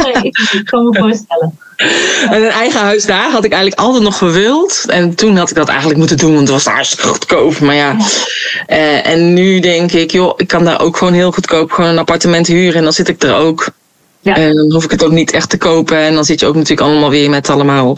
Nee, 0.03 0.23
ik 0.51 0.61
kan 0.65 0.83
me 0.83 0.99
voorstellen. 0.99 1.57
En 2.29 2.43
een 2.43 2.49
eigen 2.49 2.79
huis 2.79 3.05
daar 3.05 3.31
had 3.31 3.43
ik 3.43 3.51
eigenlijk 3.51 3.81
altijd 3.81 4.03
nog 4.03 4.17
gewild. 4.17 4.83
En 4.87 5.15
toen 5.15 5.37
had 5.37 5.49
ik 5.49 5.55
dat 5.55 5.67
eigenlijk 5.67 5.99
moeten 5.99 6.17
doen, 6.17 6.29
want 6.33 6.41
het 6.41 6.49
was 6.49 6.63
daar 6.63 6.73
hartstikke 6.73 7.07
goedkoop. 7.07 7.59
Maar 7.59 7.75
ja. 7.75 7.95
ja. 8.67 8.77
Uh, 8.77 9.07
en 9.07 9.33
nu 9.33 9.59
denk 9.59 9.91
ik, 9.91 10.11
joh, 10.11 10.33
ik 10.37 10.47
kan 10.47 10.63
daar 10.63 10.81
ook 10.81 10.97
gewoon 10.97 11.13
heel 11.13 11.31
goedkoop 11.31 11.71
gewoon 11.71 11.89
een 11.89 11.97
appartement 11.97 12.47
huren. 12.47 12.75
En 12.75 12.83
dan 12.83 12.93
zit 12.93 13.07
ik 13.07 13.23
er 13.23 13.35
ook. 13.35 13.67
Ja. 14.19 14.35
En 14.35 14.55
dan 14.55 14.71
hoef 14.71 14.83
ik 14.83 14.91
het 14.91 15.03
ook 15.03 15.11
niet 15.11 15.31
echt 15.31 15.49
te 15.49 15.57
kopen. 15.57 15.97
En 15.97 16.13
dan 16.13 16.25
zit 16.25 16.39
je 16.39 16.45
ook 16.45 16.55
natuurlijk 16.55 16.87
allemaal 16.87 17.09
weer 17.09 17.29
met 17.29 17.49
allemaal 17.49 17.97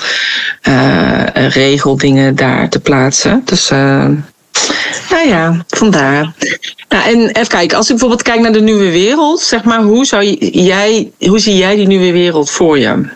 uh, 0.67 1.23
regeldingen 1.33 2.35
daar 2.35 2.69
te 2.69 2.79
plaatsen. 2.79 3.41
Dus 3.45 3.71
uh, 3.71 4.09
nou 5.09 5.27
ja, 5.27 5.65
vandaar. 5.67 6.33
Nou, 6.89 7.03
en 7.03 7.27
even 7.27 7.47
kijken, 7.47 7.77
als 7.77 7.85
ik 7.85 7.91
bijvoorbeeld 7.91 8.21
kijk 8.21 8.39
naar 8.39 8.51
de 8.51 8.61
nieuwe 8.61 8.91
wereld, 8.91 9.39
zeg 9.39 9.63
maar, 9.63 9.81
hoe, 9.81 10.05
zou 10.05 10.25
jij, 10.39 11.11
hoe 11.19 11.39
zie 11.39 11.55
jij 11.55 11.75
die 11.75 11.87
nieuwe 11.87 12.11
wereld 12.11 12.49
voor 12.49 12.79
je? 12.79 13.09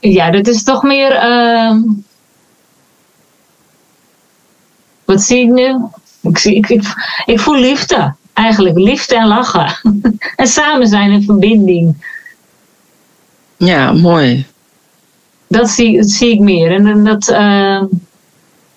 Ja, 0.00 0.30
dat 0.30 0.46
is 0.46 0.64
toch 0.64 0.82
meer. 0.82 1.12
Uh... 1.24 1.76
Wat 5.04 5.22
zie 5.22 5.38
ik 5.38 5.50
nu? 5.50 5.76
Ik, 6.20 6.38
zie, 6.38 6.54
ik, 6.54 6.68
ik, 6.68 6.82
ik 7.24 7.40
voel 7.40 7.56
liefde, 7.56 8.14
eigenlijk. 8.32 8.78
Liefde 8.78 9.14
en 9.16 9.26
lachen. 9.26 9.76
en 10.36 10.46
samen 10.46 10.86
zijn 10.86 11.10
in 11.10 11.22
verbinding. 11.22 12.06
Ja, 13.56 13.92
mooi. 13.92 14.46
Dat 15.46 15.68
zie, 15.68 15.96
dat 15.96 16.10
zie 16.10 16.32
ik 16.32 16.40
meer. 16.40 16.70
En 16.72 17.04
dat, 17.04 17.28
uh, 17.28 17.82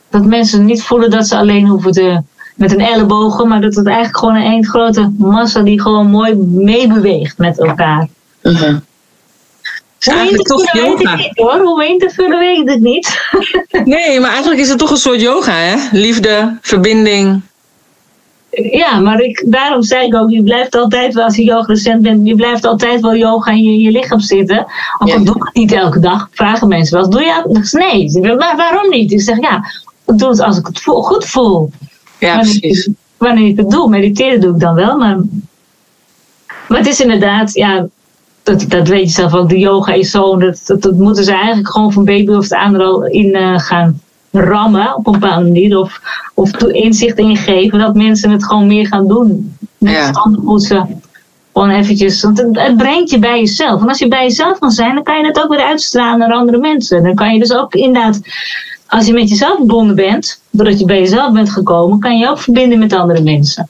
dat 0.10 0.26
mensen 0.26 0.66
niet 0.66 0.84
voelen 0.84 1.10
dat 1.10 1.28
ze 1.28 1.38
alleen 1.38 1.68
hoeven 1.68 1.92
te, 1.92 2.22
met 2.56 2.72
een 2.72 2.82
ellebogen, 2.82 3.48
maar 3.48 3.62
dat 3.62 3.76
het 3.76 3.86
eigenlijk 3.86 4.18
gewoon 4.18 4.36
een 4.36 4.52
één 4.52 4.66
grote 4.66 5.12
massa 5.18 5.62
die 5.62 5.82
gewoon 5.82 6.08
mooi 6.08 6.36
meebeweegt 6.36 7.38
met 7.38 7.60
elkaar. 7.60 8.08
Uh-huh. 8.42 8.78
Hoe 10.04 10.14
eigenlijk 10.14 10.48
toch 10.48 10.74
yoga. 10.74 11.16
Niet, 11.16 11.38
hoor. 11.38 11.60
Hoe 11.60 11.88
in 11.88 11.98
te 11.98 12.10
vullen 12.10 12.40
weet 12.40 12.58
ik 12.58 12.70
het 12.70 12.82
niet. 12.82 13.22
nee, 13.84 14.20
maar 14.20 14.30
eigenlijk 14.30 14.62
is 14.62 14.70
het 14.70 14.78
toch 14.78 14.92
een 14.92 14.98
soort 14.98 15.22
yoga, 15.22 15.52
hè? 15.52 15.76
Liefde, 15.92 16.58
verbinding. 16.62 17.42
Ja, 18.64 19.00
maar 19.00 19.20
ik, 19.20 19.44
daarom 19.46 19.84
zei 19.84 20.06
ik 20.06 20.16
ook, 20.16 20.30
je 20.30 20.44
blijft 20.44 20.76
altijd 20.76 21.14
wel, 21.14 21.24
als 21.24 21.36
je 21.36 21.44
yoga-docent 21.44 22.02
bent, 22.02 22.28
je 22.28 22.36
blijft 22.36 22.66
altijd 22.66 23.02
wel 23.02 23.16
yoga 23.16 23.52
in 23.52 23.64
je, 23.64 23.80
je 23.80 23.92
lichaam 23.92 24.20
zitten. 24.20 24.66
Ook 24.98 25.12
al 25.12 25.24
doe 25.24 25.36
ik 25.36 25.44
het 25.44 25.54
niet 25.54 25.72
elke 25.72 26.00
dag, 26.00 26.28
vragen 26.32 26.68
mensen 26.68 26.98
wel, 26.98 27.10
doe 27.10 27.22
je 27.22 27.42
dat? 27.46 27.72
Nee, 27.72 28.22
maar 28.22 28.56
waarom 28.58 28.90
niet? 28.90 29.12
Ik 29.12 29.22
zeg, 29.22 29.40
ja, 29.40 29.72
ik 30.06 30.18
doe 30.18 30.30
het 30.30 30.42
als 30.42 30.58
ik 30.58 30.68
het 30.68 30.80
voel, 30.80 31.02
goed 31.02 31.26
voel. 31.26 31.72
Ja, 32.20 32.36
wanneer 32.36 32.60
precies. 32.60 32.86
Ik, 32.86 32.94
wanneer 33.18 33.48
ik 33.48 33.58
het 33.58 33.70
doe, 33.70 33.90
mediteren 33.90 34.42
doe 34.42 34.54
ik 34.54 34.60
dan 34.60 34.76
wel, 34.76 34.98
maar, 34.98 35.18
maar 36.68 36.78
het 36.78 36.88
is 36.88 37.02
inderdaad, 37.02 37.54
ja, 37.54 37.88
dat, 38.44 38.66
dat 38.68 38.88
weet 38.88 39.08
je 39.08 39.14
zelf 39.14 39.34
ook, 39.34 39.50
de 39.50 39.60
yoga 39.60 39.94
is 39.94 40.12
zo, 40.12 40.38
dat, 40.38 40.62
dat, 40.66 40.82
dat 40.82 40.96
moeten 40.96 41.24
ze 41.24 41.32
eigenlijk 41.32 41.70
gewoon 41.70 41.94
van 41.94 42.06
baby 42.06 42.32
of 42.32 42.48
de 42.48 42.58
aan 42.58 42.76
er 42.76 42.82
al 42.82 43.06
in 43.06 43.36
uh, 43.36 43.60
gaan 43.60 44.02
rammen 44.40 44.96
op 44.96 45.08
een 45.08 45.20
bepaalde 45.20 45.44
manier. 45.44 45.78
Of, 45.78 46.02
of 46.34 46.52
inzicht 46.64 47.18
ingeven 47.18 47.80
dat 47.80 47.96
mensen 47.96 48.30
het 48.32 48.46
gewoon 48.46 48.68
meer 48.68 48.88
gaan 48.88 49.08
doen. 49.08 49.58
Met 49.78 49.94
Ja. 49.94 50.12
poetsen. 50.46 51.02
Gewoon 51.54 51.70
eventjes. 51.70 52.22
Want 52.22 52.38
het, 52.38 52.60
het 52.60 52.78
brengt 52.78 53.10
je 53.10 53.20
bij 53.20 53.40
jezelf. 53.40 53.82
En 53.82 53.88
als 53.88 54.00
je 54.00 54.08
bij 54.08 54.24
jezelf 54.24 54.60
kan 54.60 54.72
zijn, 54.72 54.96
dan 54.96 55.04
kan 55.04 55.18
je 55.20 55.26
het 55.26 55.44
ook 55.44 55.50
weer 55.50 55.66
uitstralen 55.66 56.20
naar 56.20 56.38
andere 56.38 56.58
mensen. 56.58 57.04
Dan 57.04 57.16
kan 57.16 57.34
je 57.34 57.40
dus 57.40 57.54
ook 57.54 57.74
inderdaad 57.74 58.20
als 58.88 59.06
je 59.06 59.14
met 59.14 59.30
jezelf 59.30 59.56
verbonden 59.56 59.96
bent, 59.96 60.42
doordat 60.50 60.80
je 60.80 60.86
bij 60.86 61.00
jezelf 61.00 61.34
bent 61.34 61.50
gekomen, 61.50 62.00
kan 62.00 62.18
je 62.18 62.30
ook 62.30 62.40
verbinden 62.40 62.80
met 62.80 62.94
andere 62.94 63.22
mensen. 63.22 63.70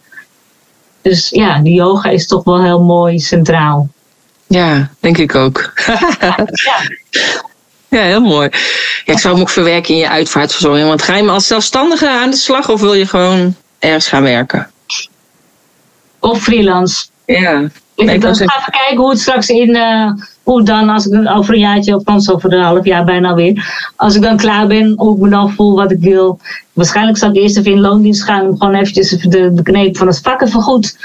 Dus 1.02 1.30
ja, 1.30 1.60
die 1.60 1.74
yoga 1.74 2.10
is 2.10 2.28
toch 2.28 2.44
wel 2.44 2.64
heel 2.64 2.82
mooi 2.82 3.20
centraal. 3.20 3.88
Ja, 4.48 4.90
denk 5.00 5.18
ik 5.18 5.36
ook. 5.36 5.74
ja. 6.20 6.36
ja, 6.48 6.78
heel 7.90 8.22
mooi. 8.22 8.50
Ja, 9.06 9.14
ik 9.14 9.20
zou 9.20 9.34
hem 9.34 9.44
ook 9.44 9.50
verwerken 9.50 9.94
in 9.94 10.00
je 10.00 10.10
uitvaartverzorging. 10.10 10.88
Want 10.88 11.02
ga 11.02 11.16
je 11.16 11.30
als 11.30 11.48
zelfstandige 11.48 12.10
aan 12.10 12.30
de 12.30 12.36
slag 12.36 12.70
of 12.70 12.82
wil 12.82 12.94
je 12.94 13.08
gewoon 13.08 13.56
ergens 13.80 14.08
gaan 14.08 14.24
werken? 14.24 14.72
Of 16.20 16.42
freelance. 16.42 17.06
Ja. 17.26 17.70
Ik 17.96 18.22
dan 18.22 18.36
ga 18.36 18.44
even 18.44 18.72
kijken 18.72 18.98
hoe 18.98 19.10
het 19.10 19.20
straks 19.20 19.50
in, 19.50 19.70
uh, 19.70 20.12
hoe 20.44 20.64
dan 20.64 20.90
als 20.90 21.06
ik 21.06 21.30
over 21.30 21.54
een 21.54 21.60
jaartje, 21.60 21.96
of 21.96 22.04
kans 22.04 22.32
over 22.32 22.54
een 22.54 22.62
half 22.62 22.86
jaar 22.86 23.04
bijna 23.04 23.34
weer, 23.34 23.92
als 23.96 24.16
ik 24.16 24.22
dan 24.22 24.38
klaar 24.38 24.68
ben, 24.68 24.94
hoe 24.96 25.16
ik 25.16 25.22
me 25.22 25.30
dan 25.30 25.52
voel, 25.52 25.76
wat 25.76 25.92
ik 25.92 26.00
wil. 26.00 26.40
Waarschijnlijk 26.74 27.18
zal 27.18 27.30
ik 27.30 27.36
eerst 27.36 27.58
even 27.58 27.72
in 27.72 27.80
loondienst 27.80 28.24
gaan 28.24 28.48
om 28.48 28.58
gewoon 28.58 28.76
eventjes 28.76 29.10
de, 29.10 29.54
de 29.54 29.62
kneep 29.62 29.98
van 29.98 30.08
het 30.08 30.20
vak 30.24 30.42
even 30.42 30.62
goed 30.62 30.98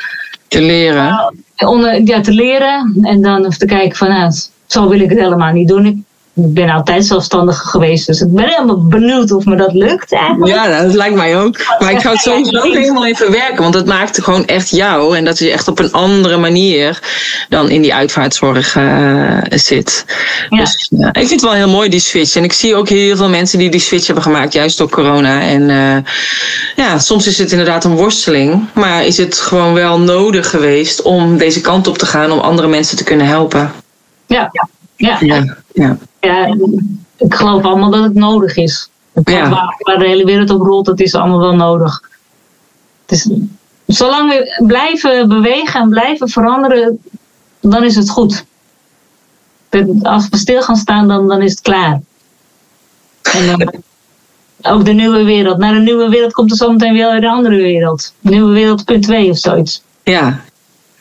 te 0.48 0.62
leren. 0.62 1.34
Uh, 1.56 1.68
onder, 1.68 2.02
ja, 2.02 2.20
te 2.20 2.32
leren 2.32 2.98
en 3.02 3.22
dan 3.22 3.38
even 3.38 3.58
te 3.58 3.66
kijken 3.66 3.96
van, 3.96 4.08
nou, 4.08 4.32
zo 4.66 4.88
wil 4.88 5.00
ik 5.00 5.08
het 5.08 5.18
helemaal 5.18 5.52
niet 5.52 5.68
doen. 5.68 5.86
Ik 5.86 5.96
ik 6.34 6.54
ben 6.54 6.70
altijd 6.70 7.04
zelfstandig 7.04 7.58
geweest, 7.58 8.06
dus 8.06 8.20
ik 8.20 8.34
ben 8.34 8.48
helemaal 8.48 8.86
benieuwd 8.86 9.32
of 9.32 9.44
me 9.44 9.56
dat 9.56 9.72
lukt 9.72 10.12
eigenlijk. 10.12 10.52
Ja, 10.52 10.82
dat 10.82 10.94
lijkt 10.94 11.14
mij 11.14 11.38
ook. 11.38 11.58
Maar 11.78 11.92
ik 11.92 12.00
zou 12.00 12.14
het 12.14 12.22
sowieso 12.22 12.62
helemaal 12.62 13.06
even 13.06 13.30
werken, 13.30 13.62
want 13.62 13.74
het 13.74 13.86
maakt 13.86 14.22
gewoon 14.22 14.46
echt 14.46 14.70
jou. 14.70 15.16
En 15.16 15.24
dat 15.24 15.38
je 15.38 15.50
echt 15.50 15.68
op 15.68 15.78
een 15.78 15.92
andere 15.92 16.36
manier 16.36 17.00
dan 17.48 17.70
in 17.70 17.82
die 17.82 17.94
uitvaartzorg 17.94 18.74
uh, 18.74 19.38
zit. 19.48 20.04
Ja. 20.48 20.58
Dus 20.58 20.90
uh, 20.92 21.06
ik 21.06 21.12
vind 21.14 21.30
het 21.30 21.42
wel 21.42 21.52
heel 21.52 21.68
mooi, 21.68 21.88
die 21.88 22.00
switch. 22.00 22.36
En 22.36 22.44
ik 22.44 22.52
zie 22.52 22.74
ook 22.74 22.88
heel 22.88 23.16
veel 23.16 23.28
mensen 23.28 23.58
die 23.58 23.70
die 23.70 23.80
switch 23.80 24.06
hebben 24.06 24.24
gemaakt, 24.24 24.52
juist 24.52 24.78
door 24.78 24.90
corona. 24.90 25.40
En 25.40 25.68
uh, 25.68 25.96
ja, 26.76 26.98
soms 26.98 27.26
is 27.26 27.38
het 27.38 27.50
inderdaad 27.50 27.84
een 27.84 27.96
worsteling. 27.96 28.68
Maar 28.72 29.04
is 29.04 29.16
het 29.16 29.38
gewoon 29.38 29.74
wel 29.74 29.98
nodig 29.98 30.50
geweest 30.50 31.02
om 31.02 31.38
deze 31.38 31.60
kant 31.60 31.86
op 31.86 31.98
te 31.98 32.06
gaan, 32.06 32.30
om 32.30 32.38
andere 32.38 32.68
mensen 32.68 32.96
te 32.96 33.04
kunnen 33.04 33.26
helpen. 33.26 33.72
Ja, 34.26 34.48
ja. 34.52 34.68
ja. 34.96 35.16
ja 35.20 35.56
ja, 35.72 35.96
ik 37.16 37.34
geloof 37.34 37.62
allemaal 37.62 37.90
dat 37.90 38.02
het 38.02 38.14
nodig 38.14 38.56
is. 38.56 38.88
Ja. 39.24 39.48
Waar, 39.48 39.74
waar, 39.78 39.98
de 39.98 40.06
hele 40.06 40.24
wereld 40.24 40.50
op 40.50 40.60
rolt, 40.60 40.86
dat 40.86 41.00
is 41.00 41.14
allemaal 41.14 41.40
wel 41.40 41.54
nodig. 41.54 42.02
Dus, 43.06 43.28
zolang 43.86 44.30
we 44.30 44.64
blijven 44.66 45.28
bewegen 45.28 45.80
en 45.80 45.88
blijven 45.88 46.28
veranderen, 46.28 47.02
dan 47.60 47.84
is 47.84 47.96
het 47.96 48.10
goed. 48.10 48.44
Als 50.02 50.28
we 50.28 50.36
stil 50.36 50.62
gaan 50.62 50.76
staan, 50.76 51.08
dan, 51.08 51.28
dan 51.28 51.42
is 51.42 51.50
het 51.50 51.60
klaar. 51.60 52.00
En 53.22 53.46
dan, 53.46 53.82
ook 54.62 54.84
de 54.84 54.92
nieuwe 54.92 55.24
wereld. 55.24 55.58
Naar 55.58 55.74
de 55.74 55.80
nieuwe 55.80 56.08
wereld 56.08 56.32
komt 56.32 56.50
er 56.50 56.56
zometeen 56.56 56.92
weer 56.92 57.14
een 57.14 57.24
andere 57.24 57.56
wereld. 57.56 58.14
Nieuwe 58.20 58.52
wereld 58.52 58.84
punt 58.84 59.02
2 59.02 59.30
of 59.30 59.38
zoiets. 59.38 59.82
Ja. 60.02 60.40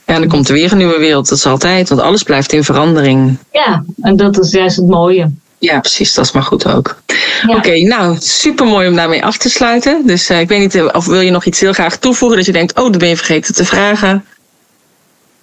Ja, 0.05 0.19
dan 0.19 0.27
komt 0.27 0.47
er 0.47 0.53
weer 0.53 0.71
een 0.71 0.77
nieuwe 0.77 0.99
wereld. 0.99 1.29
Dat 1.29 1.37
is 1.37 1.45
altijd, 1.45 1.89
want 1.89 2.01
alles 2.01 2.23
blijft 2.23 2.53
in 2.53 2.63
verandering. 2.63 3.37
Ja, 3.51 3.83
en 4.01 4.15
dat 4.15 4.39
is 4.39 4.51
juist 4.51 4.75
het 4.75 4.87
mooie. 4.87 5.31
Ja, 5.61 5.79
precies. 5.79 6.13
Dat 6.13 6.25
is 6.25 6.31
maar 6.31 6.43
goed 6.43 6.67
ook. 6.67 7.01
Oké, 7.47 7.79
nou, 7.79 8.17
super 8.19 8.65
mooi 8.65 8.87
om 8.87 8.95
daarmee 8.95 9.25
af 9.25 9.37
te 9.37 9.49
sluiten. 9.49 10.05
Dus 10.05 10.29
uh, 10.29 10.39
ik 10.39 10.47
weet 10.47 10.59
niet, 10.59 10.75
eh, 10.75 10.85
of 10.91 11.05
wil 11.05 11.19
je 11.19 11.31
nog 11.31 11.45
iets 11.45 11.59
heel 11.59 11.73
graag 11.73 11.97
toevoegen 11.97 12.37
dat 12.37 12.45
je 12.45 12.51
denkt, 12.51 12.79
oh, 12.79 12.83
dat 12.83 12.97
ben 12.97 13.09
je 13.09 13.15
vergeten 13.15 13.53
te 13.53 13.65
vragen? 13.65 14.25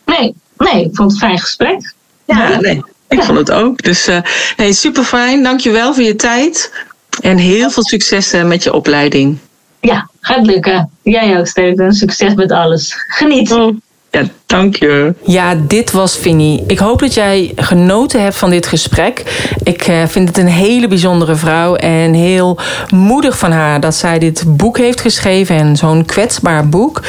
Nee, 0.05 0.35
nee, 0.57 0.85
ik 0.85 0.97
vond 0.97 1.13
het 1.13 1.23
een 1.23 1.29
fijn 1.29 1.39
gesprek. 1.39 1.93
Ja, 2.25 2.49
ja 2.49 2.61
nee, 2.61 2.83
ik 3.09 3.23
vond 3.23 3.39
het 3.39 3.51
ook. 3.51 3.83
Dus 3.83 4.09
uh, 4.09 4.19
nee, 4.57 4.73
super 4.73 5.05
fijn. 5.05 5.43
Dankjewel 5.43 5.95
voor 5.95 6.05
je 6.05 6.17
tijd. 6.17 6.73
En 7.21 7.37
heel 7.37 7.71
veel 7.71 7.85
succes 7.85 8.33
met 8.45 8.63
je 8.63 8.73
opleiding. 8.73 9.39
Ja, 9.81 10.11
gaat 10.21 10.47
lukken. 10.47 10.91
Jij 11.03 11.39
ook, 11.39 11.47
Steven. 11.47 11.93
Succes 11.93 12.35
met 12.35 12.53
alles. 12.53 12.95
Geniet. 13.09 13.53
Oh. 13.53 13.77
Ja, 14.11 14.23
dank 14.49 14.77
je. 14.77 15.15
Ja, 15.25 15.55
dit 15.55 15.93
was 15.93 16.17
Vinnie. 16.17 16.65
Ik 16.67 16.79
hoop 16.79 16.99
dat 16.99 17.15
jij 17.15 17.53
genoten 17.57 18.23
hebt 18.23 18.37
van 18.37 18.51
dit 18.51 18.67
gesprek. 18.67 19.23
Ik 19.63 19.83
eh, 19.83 20.07
vind 20.07 20.29
het 20.29 20.39
een 20.39 20.47
hele 20.47 20.89
bijzondere 20.89 21.35
vrouw 21.35 21.75
en 21.75 22.15
heel 22.15 22.59
moedig 22.91 23.39
van 23.39 23.53
haar 23.53 23.81
dat 23.81 23.95
zij 23.95 24.19
dit 24.19 24.45
boek 24.47 24.79
heeft 24.79 25.01
geschreven 25.01 25.57
en 25.57 25.77
zo'n 25.77 26.05
kwetsbaar 26.05 26.69
boek. 26.69 27.03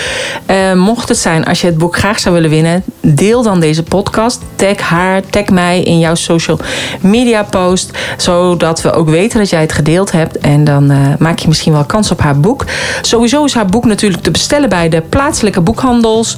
Uh, 0.49 0.73
mocht 0.73 1.09
het 1.09 1.17
zijn, 1.17 1.45
als 1.45 1.61
je 1.61 1.67
het 1.67 1.77
boek 1.77 1.97
graag 1.97 2.19
zou 2.19 2.35
willen 2.35 2.49
winnen, 2.49 2.83
deel 3.01 3.43
dan 3.43 3.59
deze 3.59 3.83
podcast. 3.83 4.41
Tag 4.55 4.79
haar, 4.79 5.21
tag 5.29 5.45
mij 5.45 5.81
in 5.83 5.99
jouw 5.99 6.15
social 6.15 6.59
media 7.01 7.43
post, 7.43 7.97
zodat 8.17 8.81
we 8.81 8.91
ook 8.91 9.09
weten 9.09 9.39
dat 9.39 9.49
jij 9.49 9.61
het 9.61 9.73
gedeeld 9.73 10.11
hebt. 10.11 10.37
En 10.37 10.63
dan 10.63 10.91
uh, 10.91 10.97
maak 11.19 11.39
je 11.39 11.47
misschien 11.47 11.73
wel 11.73 11.85
kans 11.85 12.11
op 12.11 12.19
haar 12.19 12.39
boek. 12.39 12.65
Sowieso 13.01 13.43
is 13.43 13.53
haar 13.53 13.65
boek 13.65 13.85
natuurlijk 13.85 14.23
te 14.23 14.31
bestellen 14.31 14.69
bij 14.69 14.89
de 14.89 15.01
plaatselijke 15.01 15.61
boekhandels. 15.61 16.37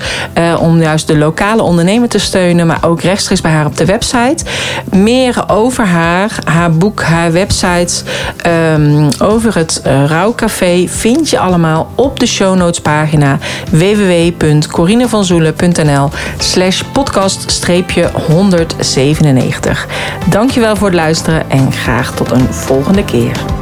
om 0.60 0.80
juist 0.92 1.08
de 1.08 1.18
lokale 1.18 1.62
ondernemer 1.62 2.10
te 2.10 2.20
steunen, 2.20 2.68
maar 2.68 2.86
ook 2.86 3.02
rechtstreeks 3.02 3.42
bij 3.42 3.52
haar 3.52 3.66
op 3.66 3.78
de 3.78 3.86
website. 3.86 4.46
Meer 4.90 5.44
over 5.48 5.86
haar, 5.86 6.38
haar 6.44 6.72
boek, 6.72 7.02
haar 7.02 7.32
websites, 7.32 8.04
um, 8.76 9.08
over 9.20 9.56
het 9.56 9.82
uh, 9.88 10.06
Rouwcafé 10.06 10.88
vind 10.88 11.30
je 11.30 11.40
allemaal 11.40 11.92
op 11.96 12.20
de 12.20 12.26
show 12.26 12.56
notes 12.56 12.82
pagina 12.82 13.38
www.corinevanzoelen.nl 13.70 16.10
slash 16.38 16.82
podcast-197. 16.82 16.84
Dankjewel 20.30 20.76
voor 20.76 20.88
het 20.88 20.96
luisteren 20.96 21.50
en 21.50 21.72
graag 21.72 22.16
tot 22.16 22.32
een 22.32 22.54
volgende 22.54 23.06
keer. 23.06 23.61